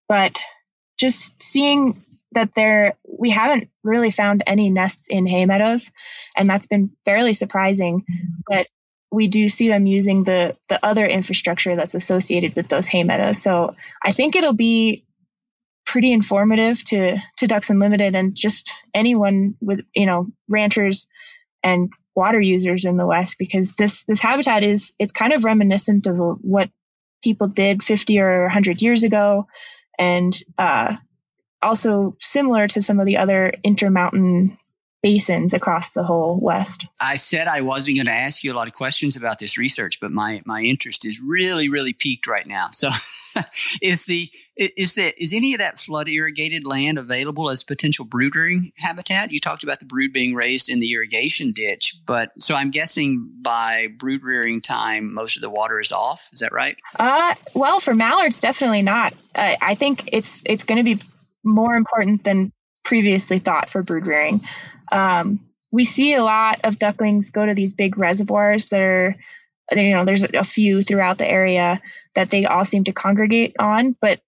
but 0.08 0.40
just 0.98 1.42
seeing 1.42 2.02
that 2.32 2.54
there, 2.54 2.96
we 3.06 3.30
haven't 3.30 3.70
really 3.82 4.10
found 4.10 4.42
any 4.46 4.70
nests 4.70 5.08
in 5.08 5.26
hay 5.26 5.46
meadows, 5.46 5.90
and 6.36 6.48
that's 6.48 6.66
been 6.66 6.90
fairly 7.04 7.34
surprising. 7.34 8.04
But 8.46 8.68
we 9.10 9.28
do 9.28 9.48
see 9.48 9.68
them 9.68 9.86
using 9.86 10.24
the 10.24 10.56
the 10.68 10.84
other 10.84 11.06
infrastructure 11.06 11.74
that's 11.74 11.94
associated 11.94 12.54
with 12.54 12.68
those 12.68 12.86
hay 12.86 13.02
meadows. 13.02 13.42
So 13.42 13.74
I 14.02 14.12
think 14.12 14.36
it'll 14.36 14.52
be 14.52 15.04
pretty 15.84 16.12
informative 16.12 16.82
to 16.84 17.18
to 17.38 17.46
Ducks 17.46 17.70
Unlimited 17.70 18.14
and 18.14 18.34
just 18.34 18.72
anyone 18.94 19.56
with 19.60 19.84
you 19.94 20.06
know 20.06 20.28
ranchers 20.48 21.08
and 21.62 21.90
water 22.14 22.40
users 22.40 22.84
in 22.84 22.96
the 22.96 23.06
West 23.06 23.36
because 23.38 23.74
this 23.74 24.04
this 24.04 24.20
habitat 24.20 24.62
is 24.62 24.94
it's 24.98 25.12
kind 25.12 25.32
of 25.32 25.44
reminiscent 25.44 26.06
of 26.06 26.18
what 26.42 26.70
people 27.22 27.48
did 27.48 27.82
50 27.82 28.20
or 28.20 28.42
100 28.42 28.82
years 28.82 29.02
ago. 29.02 29.46
And 29.98 30.38
uh, 30.56 30.96
also 31.62 32.16
similar 32.18 32.66
to 32.68 32.82
some 32.82 33.00
of 33.00 33.06
the 33.06 33.18
other 33.18 33.52
intermountain 33.62 34.58
basins 35.02 35.54
across 35.54 35.90
the 35.90 36.02
whole 36.02 36.38
West. 36.40 36.86
I 37.00 37.16
said 37.16 37.48
I 37.48 37.62
wasn't 37.62 37.96
going 37.96 38.06
to 38.06 38.12
ask 38.12 38.44
you 38.44 38.52
a 38.52 38.54
lot 38.54 38.68
of 38.68 38.74
questions 38.74 39.16
about 39.16 39.38
this 39.38 39.56
research, 39.56 40.00
but 40.00 40.10
my 40.10 40.42
my 40.44 40.62
interest 40.62 41.04
is 41.04 41.20
really 41.20 41.68
really 41.68 41.92
piqued 41.92 42.26
right 42.26 42.46
now. 42.46 42.66
So, 42.72 42.88
is 43.82 44.04
the 44.04 44.28
is 44.56 44.94
the 44.94 45.14
is 45.20 45.32
any 45.32 45.54
of 45.54 45.58
that 45.58 45.78
flood 45.78 46.08
irrigated 46.08 46.66
land 46.66 46.98
available 46.98 47.50
as 47.50 47.62
potential 47.62 48.04
brooding 48.04 48.72
habitat? 48.78 49.32
You 49.32 49.38
talked 49.38 49.62
about 49.62 49.78
the 49.78 49.86
brood 49.86 50.12
being 50.12 50.34
raised 50.34 50.68
in 50.68 50.80
the 50.80 50.92
irrigation 50.92 51.52
ditch, 51.52 52.00
but 52.06 52.30
so 52.42 52.54
I'm 52.54 52.70
guessing 52.70 53.30
by 53.42 53.88
brood 53.96 54.22
rearing 54.22 54.60
time, 54.60 55.14
most 55.14 55.36
of 55.36 55.42
the 55.42 55.50
water 55.50 55.80
is 55.80 55.92
off. 55.92 56.28
Is 56.32 56.40
that 56.40 56.52
right? 56.52 56.76
Uh, 56.98 57.34
well, 57.54 57.80
for 57.80 57.94
mallards, 57.94 58.40
definitely 58.40 58.82
not. 58.82 59.14
Uh, 59.34 59.56
I 59.60 59.74
think 59.74 60.10
it's 60.12 60.42
it's 60.44 60.64
going 60.64 60.78
to 60.78 60.96
be 60.96 61.02
more 61.42 61.74
important 61.74 62.24
than 62.24 62.52
previously 62.84 63.38
thought 63.38 63.70
for 63.70 63.82
brood 63.82 64.06
rearing. 64.06 64.40
Um, 64.90 65.40
we 65.72 65.84
see 65.84 66.14
a 66.14 66.22
lot 66.22 66.60
of 66.64 66.78
ducklings 66.78 67.30
go 67.30 67.46
to 67.46 67.54
these 67.54 67.74
big 67.74 67.96
reservoirs 67.96 68.68
that 68.68 68.80
are, 68.80 69.16
you 69.72 69.92
know, 69.92 70.04
there's 70.04 70.24
a 70.24 70.44
few 70.44 70.82
throughout 70.82 71.18
the 71.18 71.30
area 71.30 71.80
that 72.14 72.30
they 72.30 72.46
all 72.46 72.64
seem 72.64 72.84
to 72.84 72.92
congregate 72.92 73.54
on, 73.58 73.96
but 74.00 74.20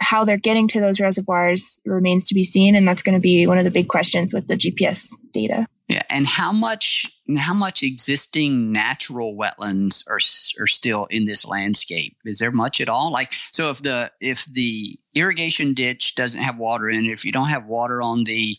how 0.00 0.24
they're 0.24 0.36
getting 0.36 0.68
to 0.68 0.80
those 0.80 1.00
reservoirs 1.00 1.80
remains 1.84 2.28
to 2.28 2.34
be 2.34 2.44
seen, 2.44 2.76
and 2.76 2.86
that's 2.86 3.02
going 3.02 3.16
to 3.16 3.20
be 3.20 3.46
one 3.46 3.58
of 3.58 3.64
the 3.64 3.70
big 3.70 3.88
questions 3.88 4.32
with 4.32 4.46
the 4.46 4.54
GPS 4.54 5.12
data. 5.32 5.66
Yeah, 5.88 6.02
and 6.10 6.26
how 6.26 6.52
much 6.52 7.06
how 7.36 7.54
much 7.54 7.82
existing 7.82 8.72
natural 8.72 9.36
wetlands 9.36 10.04
are 10.08 10.20
are 10.62 10.66
still 10.66 11.06
in 11.06 11.24
this 11.24 11.46
landscape? 11.46 12.16
Is 12.24 12.38
there 12.38 12.52
much 12.52 12.80
at 12.80 12.88
all? 12.88 13.10
Like, 13.10 13.32
so 13.32 13.70
if 13.70 13.82
the 13.82 14.12
if 14.20 14.44
the 14.44 14.98
irrigation 15.14 15.74
ditch 15.74 16.14
doesn't 16.14 16.42
have 16.42 16.58
water 16.58 16.88
in 16.88 17.06
it, 17.06 17.12
if 17.12 17.24
you 17.24 17.32
don't 17.32 17.48
have 17.48 17.66
water 17.66 18.02
on 18.02 18.24
the 18.24 18.56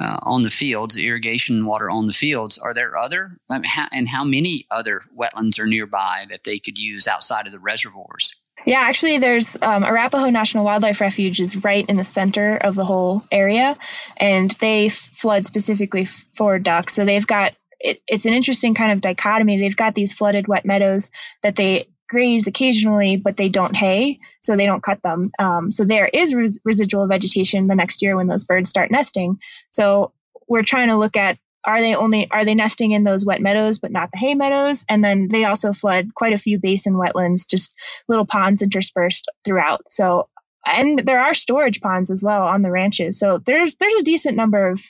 uh, 0.00 0.18
on 0.22 0.42
the 0.42 0.50
fields, 0.50 0.96
irrigation 0.96 1.66
water 1.66 1.90
on 1.90 2.06
the 2.06 2.12
fields. 2.12 2.58
Are 2.58 2.74
there 2.74 2.96
other, 2.96 3.38
I 3.50 3.58
mean, 3.58 3.64
how, 3.64 3.86
and 3.92 4.08
how 4.08 4.24
many 4.24 4.66
other 4.70 5.02
wetlands 5.16 5.58
are 5.58 5.66
nearby 5.66 6.26
that 6.30 6.44
they 6.44 6.58
could 6.58 6.78
use 6.78 7.08
outside 7.08 7.46
of 7.46 7.52
the 7.52 7.58
reservoirs? 7.60 8.36
Yeah, 8.64 8.80
actually, 8.80 9.18
there's 9.18 9.56
um, 9.62 9.82
National 9.82 10.64
Wildlife 10.64 11.00
Refuge 11.00 11.40
is 11.40 11.64
right 11.64 11.88
in 11.88 11.96
the 11.96 12.04
center 12.04 12.56
of 12.56 12.74
the 12.74 12.84
whole 12.84 13.24
area, 13.30 13.76
and 14.16 14.50
they 14.50 14.88
flood 14.88 15.46
specifically 15.46 16.04
for 16.04 16.58
ducks. 16.58 16.94
So 16.94 17.04
they've 17.04 17.26
got 17.26 17.54
it, 17.80 18.02
it's 18.06 18.26
an 18.26 18.34
interesting 18.34 18.74
kind 18.74 18.92
of 18.92 19.00
dichotomy. 19.00 19.58
They've 19.58 19.76
got 19.76 19.94
these 19.94 20.12
flooded 20.12 20.48
wet 20.48 20.66
meadows 20.66 21.10
that 21.42 21.56
they 21.56 21.88
graze 22.08 22.46
occasionally, 22.46 23.16
but 23.16 23.36
they 23.36 23.48
don't 23.48 23.76
hay, 23.76 24.20
so 24.40 24.56
they 24.56 24.66
don't 24.66 24.82
cut 24.82 25.02
them. 25.02 25.30
Um, 25.38 25.70
so 25.70 25.84
there 25.84 26.08
is 26.08 26.34
res- 26.34 26.60
residual 26.64 27.06
vegetation 27.06 27.68
the 27.68 27.74
next 27.74 28.02
year 28.02 28.16
when 28.16 28.26
those 28.26 28.44
birds 28.44 28.70
start 28.70 28.90
nesting. 28.90 29.38
So 29.70 30.12
we're 30.48 30.62
trying 30.62 30.88
to 30.88 30.96
look 30.96 31.16
at 31.16 31.38
are 31.64 31.80
they 31.80 31.94
only 31.94 32.30
are 32.30 32.44
they 32.44 32.54
nesting 32.54 32.92
in 32.92 33.04
those 33.04 33.26
wet 33.26 33.42
meadows 33.42 33.78
but 33.78 33.90
not 33.90 34.10
the 34.10 34.18
hay 34.18 34.34
meadows 34.34 34.84
and 34.88 35.04
then 35.04 35.28
they 35.28 35.44
also 35.44 35.72
flood 35.72 36.14
quite 36.14 36.32
a 36.32 36.38
few 36.38 36.58
basin 36.58 36.94
wetlands 36.94 37.48
just 37.48 37.74
little 38.06 38.24
ponds 38.24 38.62
interspersed 38.62 39.30
throughout 39.44 39.82
so 39.90 40.28
and 40.64 41.00
there 41.00 41.20
are 41.20 41.34
storage 41.34 41.80
ponds 41.80 42.10
as 42.10 42.22
well 42.22 42.44
on 42.44 42.62
the 42.62 42.70
ranches 42.70 43.18
so 43.18 43.38
there's 43.38 43.74
there's 43.76 43.94
a 43.94 44.04
decent 44.04 44.36
number 44.36 44.68
of 44.68 44.80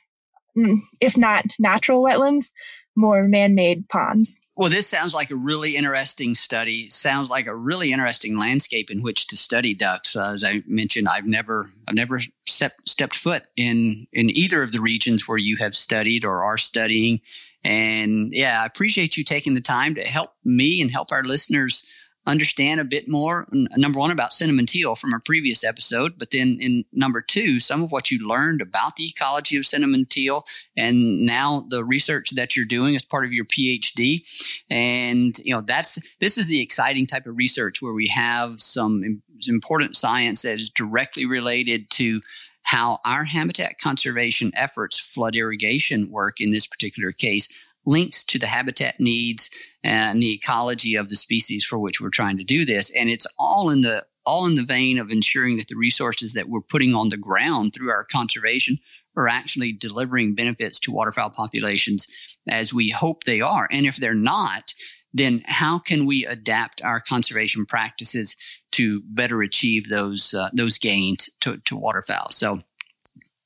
mm, 0.57 0.79
if 1.01 1.17
not 1.17 1.45
natural 1.59 2.03
wetlands 2.03 2.51
more 2.95 3.25
man-made 3.25 3.89
ponds 3.89 4.39
well, 4.59 4.69
this 4.69 4.89
sounds 4.89 5.15
like 5.15 5.31
a 5.31 5.37
really 5.37 5.77
interesting 5.77 6.35
study. 6.35 6.91
Sounds 6.91 7.31
like 7.31 7.47
a 7.47 7.55
really 7.55 7.93
interesting 7.93 8.37
landscape 8.37 8.91
in 8.91 9.03
which 9.03 9.29
to 9.29 9.37
study 9.37 9.73
ducks. 9.73 10.17
Uh, 10.17 10.33
as 10.35 10.43
I 10.43 10.65
mentioned, 10.67 11.07
I've 11.07 11.27
never, 11.27 11.71
I've 11.87 11.95
never 11.95 12.21
stepped, 12.45 12.89
stepped 12.89 13.15
foot 13.15 13.45
in 13.57 14.09
in 14.13 14.37
either 14.37 14.61
of 14.65 14.73
the 14.73 14.81
regions 14.81 15.29
where 15.29 15.39
you 15.39 15.59
have 15.59 15.77
studied 15.77 16.25
or 16.25 16.43
are 16.43 16.57
studying. 16.57 17.21
And 17.63 18.33
yeah, 18.33 18.61
I 18.61 18.67
appreciate 18.67 19.17
you 19.17 19.23
taking 19.23 19.55
the 19.55 19.61
time 19.61 19.95
to 19.95 20.03
help 20.03 20.33
me 20.45 20.83
and 20.83 20.91
help 20.91 21.13
our 21.13 21.23
listeners 21.23 21.89
understand 22.29 22.79
a 22.79 22.85
bit 22.85 23.09
more 23.09 23.47
number 23.77 23.99
one 23.99 24.11
about 24.11 24.35
cinnamon 24.35 24.67
teal 24.67 24.95
from 24.95 25.15
a 25.15 25.21
previous 25.21 25.65
episode 25.65 26.19
but 26.19 26.31
then 26.31 26.59
in 26.61 26.85
number 26.93 27.23
two 27.23 27.59
some 27.59 27.83
of 27.83 27.91
what 27.91 28.11
you 28.11 28.29
learned 28.29 28.61
about 28.61 28.97
the 28.97 29.07
ecology 29.07 29.57
of 29.57 29.65
cinnamon 29.65 30.05
teal 30.05 30.45
and 30.77 31.25
now 31.25 31.65
the 31.71 31.83
research 31.83 32.31
that 32.31 32.55
you're 32.55 32.67
doing 32.67 32.95
as 32.95 33.03
part 33.03 33.25
of 33.25 33.33
your 33.33 33.47
phd 33.47 34.21
and 34.71 35.39
you 35.43 35.55
know 35.55 35.63
that's 35.63 35.99
this 36.21 36.37
is 36.37 36.49
the 36.49 36.61
exciting 36.61 37.07
type 37.07 37.27
of 37.27 37.37
research 37.37 37.81
where 37.81 37.95
we 37.95 38.07
have 38.07 38.61
some 38.61 39.23
important 39.47 39.97
science 39.97 40.43
that 40.43 40.61
is 40.61 40.69
directly 40.69 41.25
related 41.25 41.89
to 41.89 42.21
how 42.69 42.99
our 43.07 43.25
habitat 43.25 43.79
conservation 43.79 44.51
efforts 44.55 44.99
flood 44.99 45.35
irrigation 45.35 46.11
work 46.11 46.39
in 46.39 46.51
this 46.51 46.67
particular 46.67 47.13
case 47.13 47.49
links 47.89 48.23
to 48.23 48.39
the 48.39 48.47
habitat 48.47 49.01
needs 49.01 49.51
and 49.83 50.21
the 50.21 50.35
ecology 50.35 50.95
of 50.95 51.09
the 51.09 51.17
species 51.17 51.65
for 51.65 51.79
which 51.79 52.01
we're 52.01 52.11
trying 52.11 52.37
to 52.37 52.45
do 52.45 52.65
this. 52.65 52.95
And 52.95 53.09
it's 53.09 53.27
all 53.39 53.71
in 53.71 53.81
the 53.81 54.05
all 54.27 54.47
in 54.47 54.57
the 54.57 54.63
vein 54.63 54.99
of 54.99 55.09
ensuring 55.09 55.57
that 55.57 55.69
the 55.69 55.77
resources 55.77 56.35
that 56.35 56.51
we're 56.51 56.61
putting 56.61 56.95
on 56.95 57.09
the 57.09 57.17
ground 57.17 57.73
through 57.75 57.91
our 57.91 58.05
conservation 58.05 58.79
are 59.17 59.27
actually 59.27 59.73
delivering 59.73 60.35
benefits 60.35 60.79
to 60.79 60.93
waterfowl 60.93 61.31
populations 61.31 62.07
as 62.47 62.75
we 62.75 62.91
hope 62.91 63.25
they 63.25 63.41
are. 63.41 63.67
And 63.73 63.87
if 63.87 63.97
they're 63.97 64.15
not, 64.15 64.75
then 65.15 65.41
how 65.47 65.79
can 65.79 66.05
we 66.05 66.27
adapt 66.27 66.83
our 66.83 67.01
conservation 67.01 67.65
practices 67.65 68.37
to 68.73 69.03
better 69.07 69.41
achieve 69.41 69.89
those 69.89 70.35
uh, 70.35 70.51
those 70.53 70.79
gains 70.79 71.31
to, 71.41 71.57
to 71.65 71.75
waterfowl? 71.75 72.29
So 72.31 72.61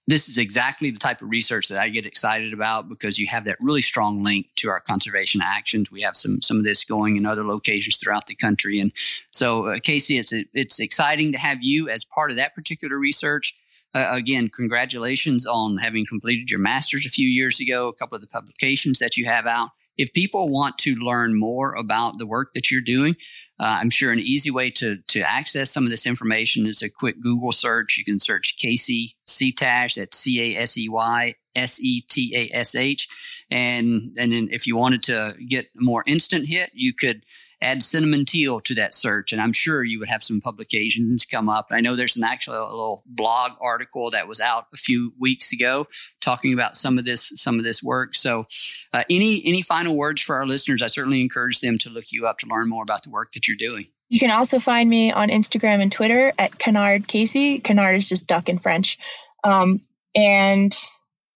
this 0.08 0.28
is 0.28 0.36
exactly 0.36 0.90
the 0.90 0.98
type 0.98 1.22
of 1.22 1.30
research 1.30 1.68
that 1.68 1.78
I 1.78 1.88
get 1.88 2.06
excited 2.06 2.52
about 2.52 2.88
because 2.88 3.18
you 3.18 3.26
have 3.28 3.44
that 3.44 3.56
really 3.62 3.80
strong 3.80 4.24
link 4.24 4.46
to 4.56 4.68
our 4.68 4.80
conservation 4.80 5.40
actions. 5.42 5.92
We 5.92 6.02
have 6.02 6.16
some 6.16 6.42
some 6.42 6.58
of 6.58 6.64
this 6.64 6.84
going 6.84 7.16
in 7.16 7.24
other 7.24 7.44
locations 7.44 7.96
throughout 7.96 8.26
the 8.26 8.34
country, 8.34 8.80
and 8.80 8.92
so 9.30 9.66
uh, 9.66 9.78
Casey, 9.82 10.18
it's 10.18 10.32
it's 10.54 10.80
exciting 10.80 11.32
to 11.32 11.38
have 11.38 11.58
you 11.60 11.88
as 11.88 12.04
part 12.04 12.30
of 12.30 12.36
that 12.36 12.54
particular 12.54 12.98
research. 12.98 13.54
Uh, 13.94 14.08
again, 14.12 14.48
congratulations 14.48 15.46
on 15.46 15.76
having 15.76 16.06
completed 16.06 16.50
your 16.50 16.60
master's 16.60 17.06
a 17.06 17.10
few 17.10 17.28
years 17.28 17.60
ago. 17.60 17.88
A 17.88 17.92
couple 17.92 18.16
of 18.16 18.22
the 18.22 18.28
publications 18.28 18.98
that 18.98 19.16
you 19.16 19.26
have 19.26 19.46
out. 19.46 19.70
If 20.02 20.12
people 20.12 20.48
want 20.48 20.78
to 20.78 20.96
learn 20.96 21.38
more 21.38 21.74
about 21.74 22.18
the 22.18 22.26
work 22.26 22.54
that 22.54 22.72
you're 22.72 22.80
doing, 22.80 23.14
uh, 23.60 23.78
I'm 23.80 23.88
sure 23.90 24.10
an 24.10 24.18
easy 24.18 24.50
way 24.50 24.68
to, 24.72 24.96
to 24.96 25.20
access 25.20 25.70
some 25.70 25.84
of 25.84 25.90
this 25.90 26.06
information 26.06 26.66
is 26.66 26.82
a 26.82 26.90
quick 26.90 27.20
Google 27.22 27.52
search. 27.52 27.96
You 27.96 28.04
can 28.04 28.18
search 28.18 28.58
Casey 28.58 29.14
Setash, 29.28 29.94
that's 29.94 30.18
C 30.18 30.56
A 30.56 30.60
S 30.60 30.76
E 30.76 30.88
Y 30.88 31.34
S 31.54 31.80
E 31.80 32.00
T 32.10 32.34
A 32.34 32.56
S 32.56 32.74
H. 32.74 33.06
And, 33.48 34.10
and 34.18 34.32
then 34.32 34.48
if 34.50 34.66
you 34.66 34.76
wanted 34.76 35.04
to 35.04 35.34
get 35.48 35.66
a 35.66 35.82
more 35.82 36.02
instant 36.08 36.48
hit, 36.48 36.70
you 36.74 36.92
could 36.92 37.24
add 37.62 37.82
cinnamon 37.82 38.24
teal 38.24 38.60
to 38.60 38.74
that 38.74 38.94
search, 38.94 39.32
and 39.32 39.40
I'm 39.40 39.52
sure 39.52 39.84
you 39.84 39.98
would 39.98 40.08
have 40.08 40.22
some 40.22 40.40
publications 40.40 41.24
come 41.24 41.48
up. 41.48 41.68
I 41.70 41.80
know 41.80 41.96
there's 41.96 42.16
an 42.16 42.24
actual 42.24 42.54
a 42.54 42.70
little 42.70 43.02
blog 43.06 43.52
article 43.60 44.10
that 44.10 44.28
was 44.28 44.40
out 44.40 44.66
a 44.72 44.76
few 44.76 45.12
weeks 45.18 45.52
ago 45.52 45.86
talking 46.20 46.52
about 46.52 46.76
some 46.76 46.98
of 46.98 47.04
this 47.04 47.32
some 47.36 47.58
of 47.58 47.64
this 47.64 47.82
work. 47.82 48.14
So, 48.14 48.44
uh, 48.92 49.04
any 49.08 49.42
any 49.44 49.62
final 49.62 49.96
words 49.96 50.20
for 50.20 50.36
our 50.36 50.46
listeners? 50.46 50.82
I 50.82 50.88
certainly 50.88 51.20
encourage 51.20 51.60
them 51.60 51.78
to 51.78 51.90
look 51.90 52.06
you 52.12 52.26
up 52.26 52.38
to 52.38 52.46
learn 52.46 52.68
more 52.68 52.82
about 52.82 53.02
the 53.02 53.10
work 53.10 53.32
that 53.32 53.48
you're 53.48 53.56
doing. 53.56 53.86
You 54.08 54.18
can 54.18 54.30
also 54.30 54.58
find 54.58 54.90
me 54.90 55.10
on 55.10 55.30
Instagram 55.30 55.80
and 55.80 55.90
Twitter 55.90 56.32
at 56.38 56.58
Canard 56.58 57.06
Casey. 57.06 57.60
Canard 57.60 57.96
is 57.96 58.08
just 58.08 58.26
duck 58.26 58.50
in 58.50 58.58
French. 58.58 58.98
Um, 59.42 59.80
and 60.14 60.76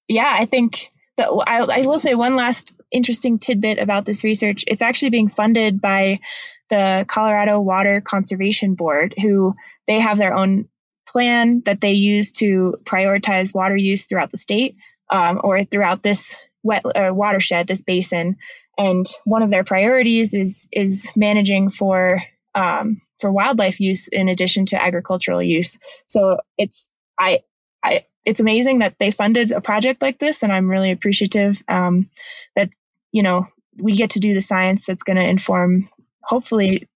yeah, 0.09 0.31
I 0.31 0.45
think 0.45 0.93
that 1.17 1.29
I, 1.47 1.81
I 1.81 1.87
will 1.87 1.99
say 1.99 2.15
one 2.15 2.37
last 2.37 2.76
interesting 2.91 3.39
tidbit 3.39 3.79
about 3.79 4.05
this 4.05 4.25
research. 4.25 4.65
It's 4.67 4.83
actually 4.83 5.11
being 5.11 5.29
funded 5.29 5.81
by 5.81 6.21
the 6.69 7.05
Colorado 7.09 7.61
Water 7.61 8.01
Conservation 8.01 8.75
Board, 8.75 9.15
who 9.21 9.55
they 9.87 10.01
have 10.01 10.19
their 10.19 10.35
own 10.35 10.69
plan 11.09 11.63
that 11.65 11.81
they 11.81 11.93
use 11.93 12.33
to 12.33 12.77
prioritize 12.85 13.55
water 13.55 13.77
use 13.77 14.07
throughout 14.07 14.31
the 14.31 14.37
state 14.37 14.77
um, 15.09 15.41
or 15.43 15.65
throughout 15.65 16.03
this 16.03 16.37
wet 16.63 16.85
uh, 16.85 17.13
watershed, 17.15 17.67
this 17.67 17.83
basin. 17.83 18.37
And 18.77 19.07
one 19.25 19.43
of 19.43 19.51
their 19.51 19.65
priorities 19.65 20.35
is 20.35 20.69
is 20.73 21.09
managing 21.17 21.71
for 21.71 22.23
um, 22.55 23.01
for 23.21 23.33
wildlife 23.33 23.81
use 23.81 24.09
in 24.09 24.29
addition 24.29 24.67
to 24.67 24.83
agricultural 24.83 25.43
use. 25.43 25.79
So 26.07 26.39
it's 26.59 26.91
I 27.19 27.41
I 27.83 28.05
it's 28.27 28.41
amazing 28.41 28.81
that 28.81 28.99
they 28.99 29.13
funded 29.13 29.53
a 29.53 29.61
project 29.61 30.03
like 30.03 30.19
this, 30.19 30.43
and 30.43 30.53
I'm 30.53 30.69
really 30.69 30.91
appreciative 30.91 31.63
um, 31.69 32.11
that 32.57 32.71
you 33.13 33.23
know 33.23 33.47
we 33.79 33.95
get 33.95 34.11
to 34.11 34.21
do 34.21 34.35
the 34.35 34.43
science 34.43 34.85
that's 34.85 35.05
going 35.05 35.17
to 35.17 35.23
inform, 35.23 35.89
hopefully, 36.23 36.89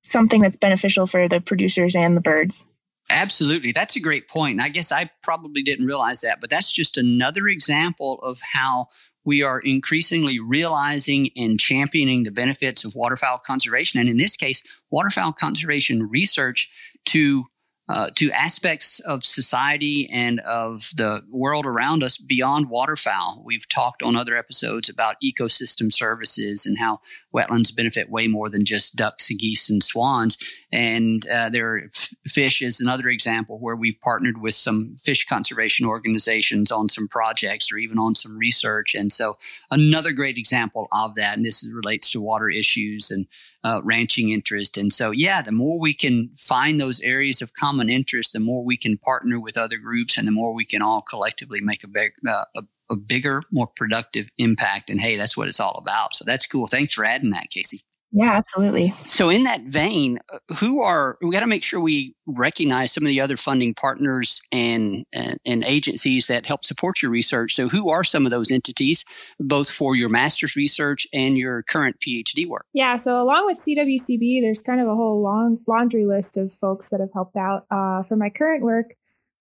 something 0.00 0.40
that's 0.40 0.56
beneficial 0.56 1.06
for 1.06 1.28
the 1.28 1.40
producers 1.40 1.96
and 1.96 2.16
the 2.16 2.20
birds. 2.20 2.68
Absolutely. 3.10 3.72
That's 3.72 3.96
a 3.96 4.00
great 4.00 4.28
point. 4.28 4.62
I 4.62 4.70
guess 4.70 4.90
I 4.90 5.10
probably 5.22 5.62
didn't 5.62 5.86
realize 5.86 6.20
that, 6.20 6.40
but 6.40 6.48
that's 6.48 6.72
just 6.72 6.96
another 6.96 7.48
example 7.48 8.18
of 8.22 8.40
how 8.40 8.88
we 9.24 9.42
are 9.42 9.58
increasingly 9.58 10.38
realizing 10.38 11.30
and 11.36 11.58
championing 11.58 12.22
the 12.22 12.32
benefits 12.32 12.84
of 12.84 12.94
waterfowl 12.94 13.38
conservation. 13.38 14.00
And 14.00 14.08
in 14.08 14.16
this 14.16 14.36
case, 14.36 14.62
waterfowl 14.90 15.32
conservation 15.32 16.08
research 16.08 16.70
to 17.06 17.44
uh, 17.88 18.10
to 18.14 18.30
aspects 18.30 18.98
of 19.00 19.24
society 19.24 20.08
and 20.10 20.40
of 20.40 20.90
the 20.96 21.20
world 21.30 21.66
around 21.66 22.02
us 22.02 22.16
beyond 22.16 22.70
waterfowl. 22.70 23.42
We've 23.44 23.68
talked 23.68 24.02
on 24.02 24.16
other 24.16 24.36
episodes 24.36 24.88
about 24.88 25.16
ecosystem 25.22 25.92
services 25.92 26.64
and 26.64 26.78
how 26.78 27.00
wetlands 27.34 27.74
benefit 27.74 28.10
way 28.10 28.28
more 28.28 28.48
than 28.48 28.64
just 28.64 28.96
ducks, 28.96 29.30
and 29.30 29.38
geese, 29.38 29.68
and 29.68 29.82
swans. 29.82 30.38
And 30.72 31.26
uh, 31.28 31.50
there, 31.50 31.88
fish 32.26 32.62
is 32.62 32.80
another 32.80 33.08
example 33.08 33.58
where 33.58 33.76
we've 33.76 34.00
partnered 34.00 34.40
with 34.40 34.54
some 34.54 34.96
fish 34.96 35.26
conservation 35.26 35.86
organizations 35.86 36.70
on 36.70 36.88
some 36.88 37.08
projects 37.08 37.72
or 37.72 37.76
even 37.78 37.98
on 37.98 38.14
some 38.14 38.36
research. 38.36 38.94
And 38.94 39.12
so, 39.12 39.36
another 39.70 40.12
great 40.12 40.38
example 40.38 40.88
of 40.92 41.14
that. 41.16 41.36
And 41.36 41.44
this 41.44 41.68
relates 41.74 42.10
to 42.12 42.20
water 42.20 42.48
issues 42.48 43.10
and 43.10 43.26
uh, 43.64 43.80
ranching 43.82 44.30
interest. 44.30 44.76
And 44.76 44.92
so, 44.92 45.10
yeah, 45.10 45.42
the 45.42 45.52
more 45.52 45.80
we 45.80 45.94
can 45.94 46.30
find 46.36 46.78
those 46.78 47.00
areas 47.00 47.40
of 47.40 47.54
common 47.54 47.88
interest, 47.88 48.32
the 48.32 48.40
more 48.40 48.62
we 48.62 48.76
can 48.76 48.98
partner 48.98 49.40
with 49.40 49.56
other 49.56 49.78
groups, 49.78 50.18
and 50.18 50.28
the 50.28 50.32
more 50.32 50.54
we 50.54 50.66
can 50.66 50.82
all 50.82 51.02
collectively 51.02 51.60
make 51.62 51.82
a 51.82 51.88
big, 51.88 52.12
uh, 52.28 52.44
a, 52.56 52.62
a 52.94 52.98
bigger, 52.98 53.42
more 53.52 53.68
productive 53.76 54.28
impact. 54.38 54.90
And 54.90 55.00
hey, 55.00 55.16
that's 55.16 55.36
what 55.36 55.48
it's 55.48 55.60
all 55.60 55.78
about. 55.78 56.14
So 56.14 56.24
that's 56.24 56.46
cool. 56.46 56.66
Thanks 56.66 56.94
for 56.94 57.04
adding 57.04 57.30
that, 57.30 57.50
Casey. 57.50 57.84
Yeah, 58.16 58.30
absolutely. 58.30 58.94
So, 59.06 59.28
in 59.28 59.42
that 59.42 59.62
vein, 59.62 60.20
uh, 60.32 60.38
who 60.60 60.82
are 60.82 61.18
we 61.20 61.32
got 61.32 61.40
to 61.40 61.48
make 61.48 61.64
sure 61.64 61.80
we 61.80 62.14
recognize 62.28 62.92
some 62.92 63.02
of 63.02 63.08
the 63.08 63.20
other 63.20 63.36
funding 63.36 63.74
partners 63.74 64.40
and, 64.52 65.04
and, 65.12 65.36
and 65.44 65.64
agencies 65.64 66.28
that 66.28 66.46
help 66.46 66.64
support 66.64 67.02
your 67.02 67.10
research. 67.10 67.54
So, 67.54 67.68
who 67.68 67.90
are 67.90 68.04
some 68.04 68.24
of 68.24 68.30
those 68.30 68.52
entities, 68.52 69.04
both 69.40 69.68
for 69.68 69.96
your 69.96 70.08
master's 70.08 70.54
research 70.54 71.08
and 71.12 71.36
your 71.36 71.64
current 71.64 71.96
PhD 71.98 72.46
work? 72.46 72.66
Yeah. 72.72 72.94
So, 72.94 73.20
along 73.20 73.46
with 73.46 73.58
CWCB, 73.58 74.40
there's 74.42 74.62
kind 74.62 74.80
of 74.80 74.86
a 74.86 74.94
whole 74.94 75.20
long 75.20 75.58
laundry 75.66 76.06
list 76.06 76.36
of 76.36 76.52
folks 76.52 76.90
that 76.90 77.00
have 77.00 77.12
helped 77.12 77.36
out. 77.36 77.66
Uh, 77.68 78.00
for 78.04 78.16
my 78.16 78.30
current 78.30 78.62
work, 78.62 78.90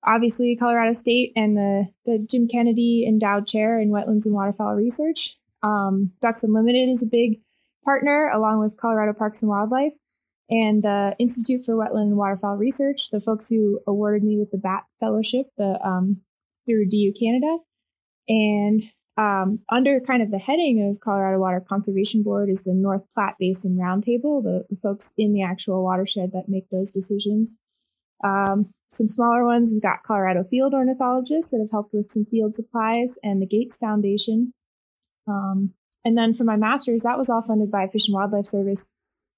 obviously 0.05 0.55
Colorado 0.55 0.93
State 0.93 1.31
and 1.35 1.55
the 1.55 1.87
the 2.05 2.25
Jim 2.29 2.47
Kennedy 2.47 3.05
Endowed 3.07 3.47
Chair 3.47 3.79
in 3.79 3.89
Wetlands 3.89 4.25
and 4.25 4.33
Waterfowl 4.33 4.75
Research. 4.75 5.37
Um, 5.61 6.11
Ducks 6.21 6.43
Unlimited 6.43 6.89
is 6.89 7.03
a 7.03 7.09
big 7.09 7.39
partner 7.83 8.29
along 8.29 8.59
with 8.59 8.77
Colorado 8.77 9.13
Parks 9.13 9.41
and 9.41 9.49
Wildlife 9.49 9.93
and 10.49 10.83
the 10.83 11.15
Institute 11.19 11.61
for 11.65 11.75
Wetland 11.75 12.07
and 12.07 12.17
Waterfowl 12.17 12.57
Research, 12.57 13.09
the 13.11 13.19
folks 13.19 13.49
who 13.49 13.79
awarded 13.87 14.23
me 14.23 14.37
with 14.37 14.51
the 14.51 14.57
Batt 14.57 14.83
Fellowship 14.99 15.47
the, 15.57 15.79
um, 15.85 16.21
through 16.67 16.89
DU 16.89 17.13
Canada. 17.19 17.57
And 18.27 18.81
um, 19.17 19.59
under 19.69 19.99
kind 19.99 20.21
of 20.21 20.31
the 20.31 20.39
heading 20.39 20.89
of 20.89 20.99
Colorado 20.99 21.39
Water 21.39 21.63
Conservation 21.67 22.23
Board 22.23 22.49
is 22.49 22.63
the 22.63 22.73
North 22.73 23.09
Platte 23.11 23.35
Basin 23.39 23.77
Roundtable, 23.77 24.43
the, 24.43 24.65
the 24.69 24.75
folks 24.75 25.13
in 25.17 25.33
the 25.33 25.43
actual 25.43 25.83
watershed 25.83 26.31
that 26.33 26.45
make 26.47 26.69
those 26.69 26.91
decisions. 26.91 27.57
Um, 28.23 28.73
some 28.93 29.07
smaller 29.07 29.45
ones, 29.45 29.71
we've 29.71 29.81
got 29.81 30.03
Colorado 30.03 30.43
field 30.43 30.73
ornithologists 30.73 31.51
that 31.51 31.59
have 31.59 31.71
helped 31.71 31.93
with 31.93 32.09
some 32.09 32.25
field 32.25 32.55
supplies 32.55 33.17
and 33.23 33.41
the 33.41 33.47
Gates 33.47 33.77
Foundation. 33.77 34.53
Um, 35.27 35.73
and 36.05 36.17
then 36.17 36.33
for 36.33 36.43
my 36.43 36.57
master's, 36.57 37.03
that 37.03 37.17
was 37.17 37.29
all 37.29 37.41
funded 37.41 37.71
by 37.71 37.87
Fish 37.87 38.07
and 38.07 38.15
Wildlife 38.15 38.45
Service, 38.45 38.89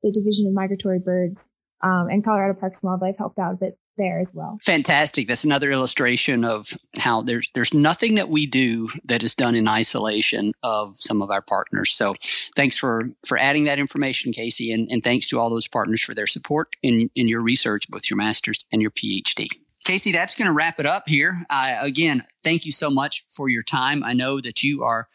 the 0.02 0.12
Division 0.12 0.48
of 0.48 0.54
Migratory 0.54 1.00
Birds, 1.00 1.54
um, 1.82 2.08
and 2.10 2.24
Colorado 2.24 2.60
Parks 2.60 2.84
and 2.84 2.90
Wildlife 2.90 3.18
helped 3.18 3.40
out 3.40 3.54
a 3.54 3.58
bit 3.58 3.78
there 3.98 4.20
as 4.20 4.34
well. 4.36 4.60
Fantastic. 4.64 5.28
That's 5.28 5.44
another 5.44 5.72
illustration 5.72 6.44
of 6.44 6.74
how 6.98 7.22
there's 7.22 7.50
there's 7.54 7.74
nothing 7.74 8.16
that 8.16 8.30
we 8.30 8.46
do 8.46 8.90
that 9.06 9.24
is 9.24 9.36
done 9.36 9.56
in 9.56 9.68
isolation 9.68 10.54
of 10.64 10.96
some 11.00 11.22
of 11.22 11.30
our 11.30 11.42
partners. 11.42 11.92
So 11.92 12.16
thanks 12.56 12.78
for 12.78 13.10
for 13.26 13.38
adding 13.38 13.66
that 13.66 13.80
information, 13.80 14.32
Casey, 14.32 14.72
and, 14.72 14.90
and 14.92 15.04
thanks 15.04 15.28
to 15.28 15.40
all 15.40 15.50
those 15.50 15.68
partners 15.68 16.02
for 16.02 16.14
their 16.14 16.28
support 16.28 16.76
in, 16.84 17.10
in 17.16 17.28
your 17.28 17.42
research, 17.42 17.90
both 17.90 18.10
your 18.10 18.18
master's 18.18 18.66
and 18.72 18.82
your 18.82 18.92
PhD. 18.92 19.48
Casey, 19.86 20.12
that's 20.12 20.34
going 20.34 20.48
to 20.48 20.52
wrap 20.52 20.80
it 20.80 20.88
up 20.88 21.04
here. 21.06 21.46
Uh, 21.50 21.78
again, 21.80 22.26
thank 22.44 22.66
you 22.66 22.72
so 22.72 22.90
much 22.90 23.24
for 23.30 23.50
your 23.50 23.62
time. 23.62 24.04
I 24.04 24.14
know 24.14 24.42
that 24.42 24.64
you 24.64 24.84
are 24.84 25.08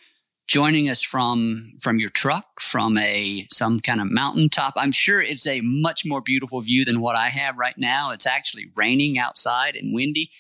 joining 0.51 0.89
us 0.89 1.01
from 1.01 1.73
from 1.79 2.01
your 2.01 2.09
truck 2.09 2.61
from 2.61 2.99
a 2.99 3.47
some 3.53 3.79
kind 3.79 4.01
of 4.01 4.11
mountaintop. 4.11 4.75
I'm 4.77 4.91
sure 4.91 5.23
it's 5.23 5.47
a 5.47 5.61
much 5.61 6.05
more 6.05 6.21
beautiful 6.21 6.61
view 6.61 6.85
than 6.85 7.01
what 7.01 7.15
i 7.15 7.29
have 7.29 7.57
right 7.57 7.79
now. 7.79 8.11
It's 8.11 8.27
actually 8.27 8.67
raining 8.75 9.17
outside 9.17 9.77
and 9.77 9.95
windy. 9.95 10.31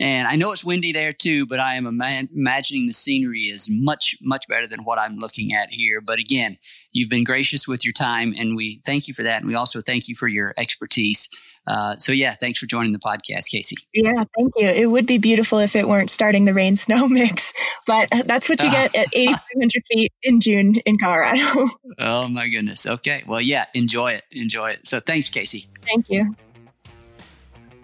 And 0.00 0.26
i 0.26 0.36
know 0.36 0.52
it's 0.52 0.64
windy 0.64 0.92
there 0.92 1.12
too 1.12 1.44
but 1.44 1.60
i 1.60 1.74
am 1.74 1.86
ima- 1.86 2.28
imagining 2.34 2.86
the 2.86 2.94
scenery 2.94 3.42
is 3.42 3.68
much 3.70 4.16
much 4.22 4.48
better 4.48 4.66
than 4.66 4.84
what 4.84 4.98
i'm 4.98 5.18
looking 5.18 5.52
at 5.52 5.68
here. 5.70 6.00
But 6.00 6.18
again 6.18 6.56
you've 6.92 7.10
been 7.10 7.24
gracious 7.24 7.68
with 7.68 7.84
your 7.84 7.92
time 7.92 8.32
and 8.38 8.56
we 8.56 8.80
thank 8.86 9.06
you 9.06 9.12
for 9.12 9.22
that. 9.22 9.42
And 9.42 9.46
we 9.46 9.54
also 9.54 9.82
thank 9.82 10.08
you 10.08 10.16
for 10.16 10.28
your 10.28 10.54
expertise 10.56 11.28
uh, 11.68 11.96
so 11.96 12.12
yeah, 12.12 12.34
thanks 12.34 12.58
for 12.58 12.64
joining 12.64 12.92
the 12.92 12.98
podcast, 12.98 13.50
Casey. 13.50 13.76
Yeah, 13.92 14.24
thank 14.36 14.54
you. 14.56 14.66
It 14.66 14.90
would 14.90 15.06
be 15.06 15.18
beautiful 15.18 15.58
if 15.58 15.76
it 15.76 15.86
weren't 15.86 16.08
starting 16.08 16.46
the 16.46 16.54
rain 16.54 16.76
snow 16.76 17.06
mix, 17.08 17.52
but 17.86 18.08
that's 18.24 18.48
what 18.48 18.62
you 18.62 18.70
get 18.70 18.94
at 18.96 19.08
8,500 19.14 19.82
feet 19.92 20.12
in 20.22 20.40
June 20.40 20.76
in 20.86 20.98
Colorado. 20.98 21.68
oh 21.98 22.28
my 22.28 22.48
goodness. 22.48 22.86
Okay. 22.86 23.22
Well, 23.26 23.42
yeah, 23.42 23.66
enjoy 23.74 24.12
it. 24.12 24.24
Enjoy 24.34 24.70
it. 24.70 24.86
So 24.86 24.98
thanks, 24.98 25.28
Casey. 25.28 25.66
Thank 25.82 26.08
you. 26.08 26.34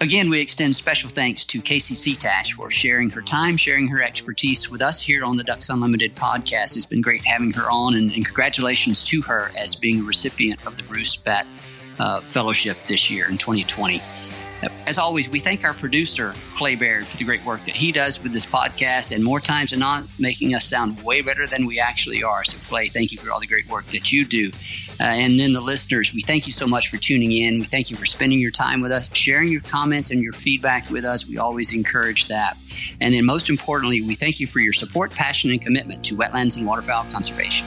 Again, 0.01 0.29
we 0.29 0.41
extend 0.41 0.75
special 0.75 1.09
thanks 1.09 1.45
to 1.47 1.61
Casey 1.61 1.95
Setash 1.95 2.53
for 2.53 2.71
sharing 2.71 3.11
her 3.11 3.23
time, 3.23 3.57
sharing 3.57 3.87
her 3.89 4.03
expertise 4.03 4.71
with 4.71 4.83
us 4.83 5.01
here 5.01 5.25
on 5.25 5.37
the 5.37 5.45
Ducks 5.45 5.69
Unlimited 5.69 6.17
podcast. 6.17 6.77
It's 6.77 6.85
been 6.85 7.01
great 7.01 7.25
having 7.25 7.53
her 7.53 7.71
on, 7.71 7.95
and, 7.95 8.11
and 8.13 8.25
congratulations 8.25 9.05
to 9.05 9.23
her 9.23 9.53
as 9.57 9.77
being 9.77 10.01
a 10.01 10.03
recipient 10.03 10.67
of 10.67 10.77
the 10.77 10.83
Bruce 10.83 11.15
Batt 11.17 11.47
uh, 11.99 12.21
Fellowship 12.23 12.77
this 12.87 13.11
year 13.11 13.29
in 13.29 13.39
2020. 13.39 14.01
As 14.87 14.99
always, 14.99 15.29
we 15.29 15.41
thank 15.41 15.65
our 15.65 15.75
producer, 15.75 16.35
Clay 16.53 16.75
Baird, 16.75 17.09
for 17.09 17.17
the 17.17 17.25
great 17.25 17.45
work 17.45 17.65
that 17.65 17.77
he 17.77 17.93
does 17.93 18.23
with 18.23 18.33
this 18.33 18.47
podcast 18.47 19.15
and 19.15 19.23
more 19.23 19.41
times 19.41 19.71
than 19.71 19.81
not, 19.81 20.05
making 20.19 20.55
us 20.55 20.65
sound 20.65 21.03
way 21.03 21.23
better 21.23 21.47
than 21.47 21.67
we 21.67 21.79
actually 21.79 22.23
are. 22.23 22.45
So, 22.45 22.59
Clay, 22.69 22.89
thank 22.89 23.13
you 23.13 23.19
for 23.19 23.31
all 23.31 23.41
the 23.41 23.47
great 23.47 23.69
work 23.69 23.87
that 23.87 24.13
you 24.13 24.25
do. 24.25 24.51
Uh, 25.01 25.05
and 25.05 25.39
then 25.39 25.53
the 25.53 25.61
listeners, 25.61 26.15
we 26.15 26.21
thank 26.21 26.47
you 26.47 26.53
so 26.53 26.67
much 26.67 26.89
for 26.89 26.97
tuning 26.97 27.33
in. 27.33 27.59
We 27.59 27.65
thank 27.65 27.91
you 27.91 27.97
for 27.97 28.07
spending 28.07 28.39
your 28.39 28.51
time 28.51 28.81
with 28.81 28.93
us, 28.93 29.15
sharing 29.15 29.49
your 29.49 29.63
comments 29.63 30.11
and 30.11 30.23
your 30.23 30.33
feedback 30.33 30.89
with 30.91 31.05
us. 31.05 31.29
We 31.29 31.39
always 31.39 31.75
encourage 31.75 32.29
that. 32.29 32.57
And 33.01 33.15
then, 33.15 33.25
most 33.25 33.51
importantly, 33.51 34.03
we 34.03 34.15
thank 34.15 34.41
you 34.41 34.47
for 34.47 34.61
your 34.61 34.73
support, 34.73 35.13
passion, 35.13 35.51
and 35.51 35.61
commitment 35.61 36.05
to 36.07 36.17
wetlands 36.17 36.57
and 36.57 36.67
waterfowl 36.67 37.05
conservation. 37.11 37.67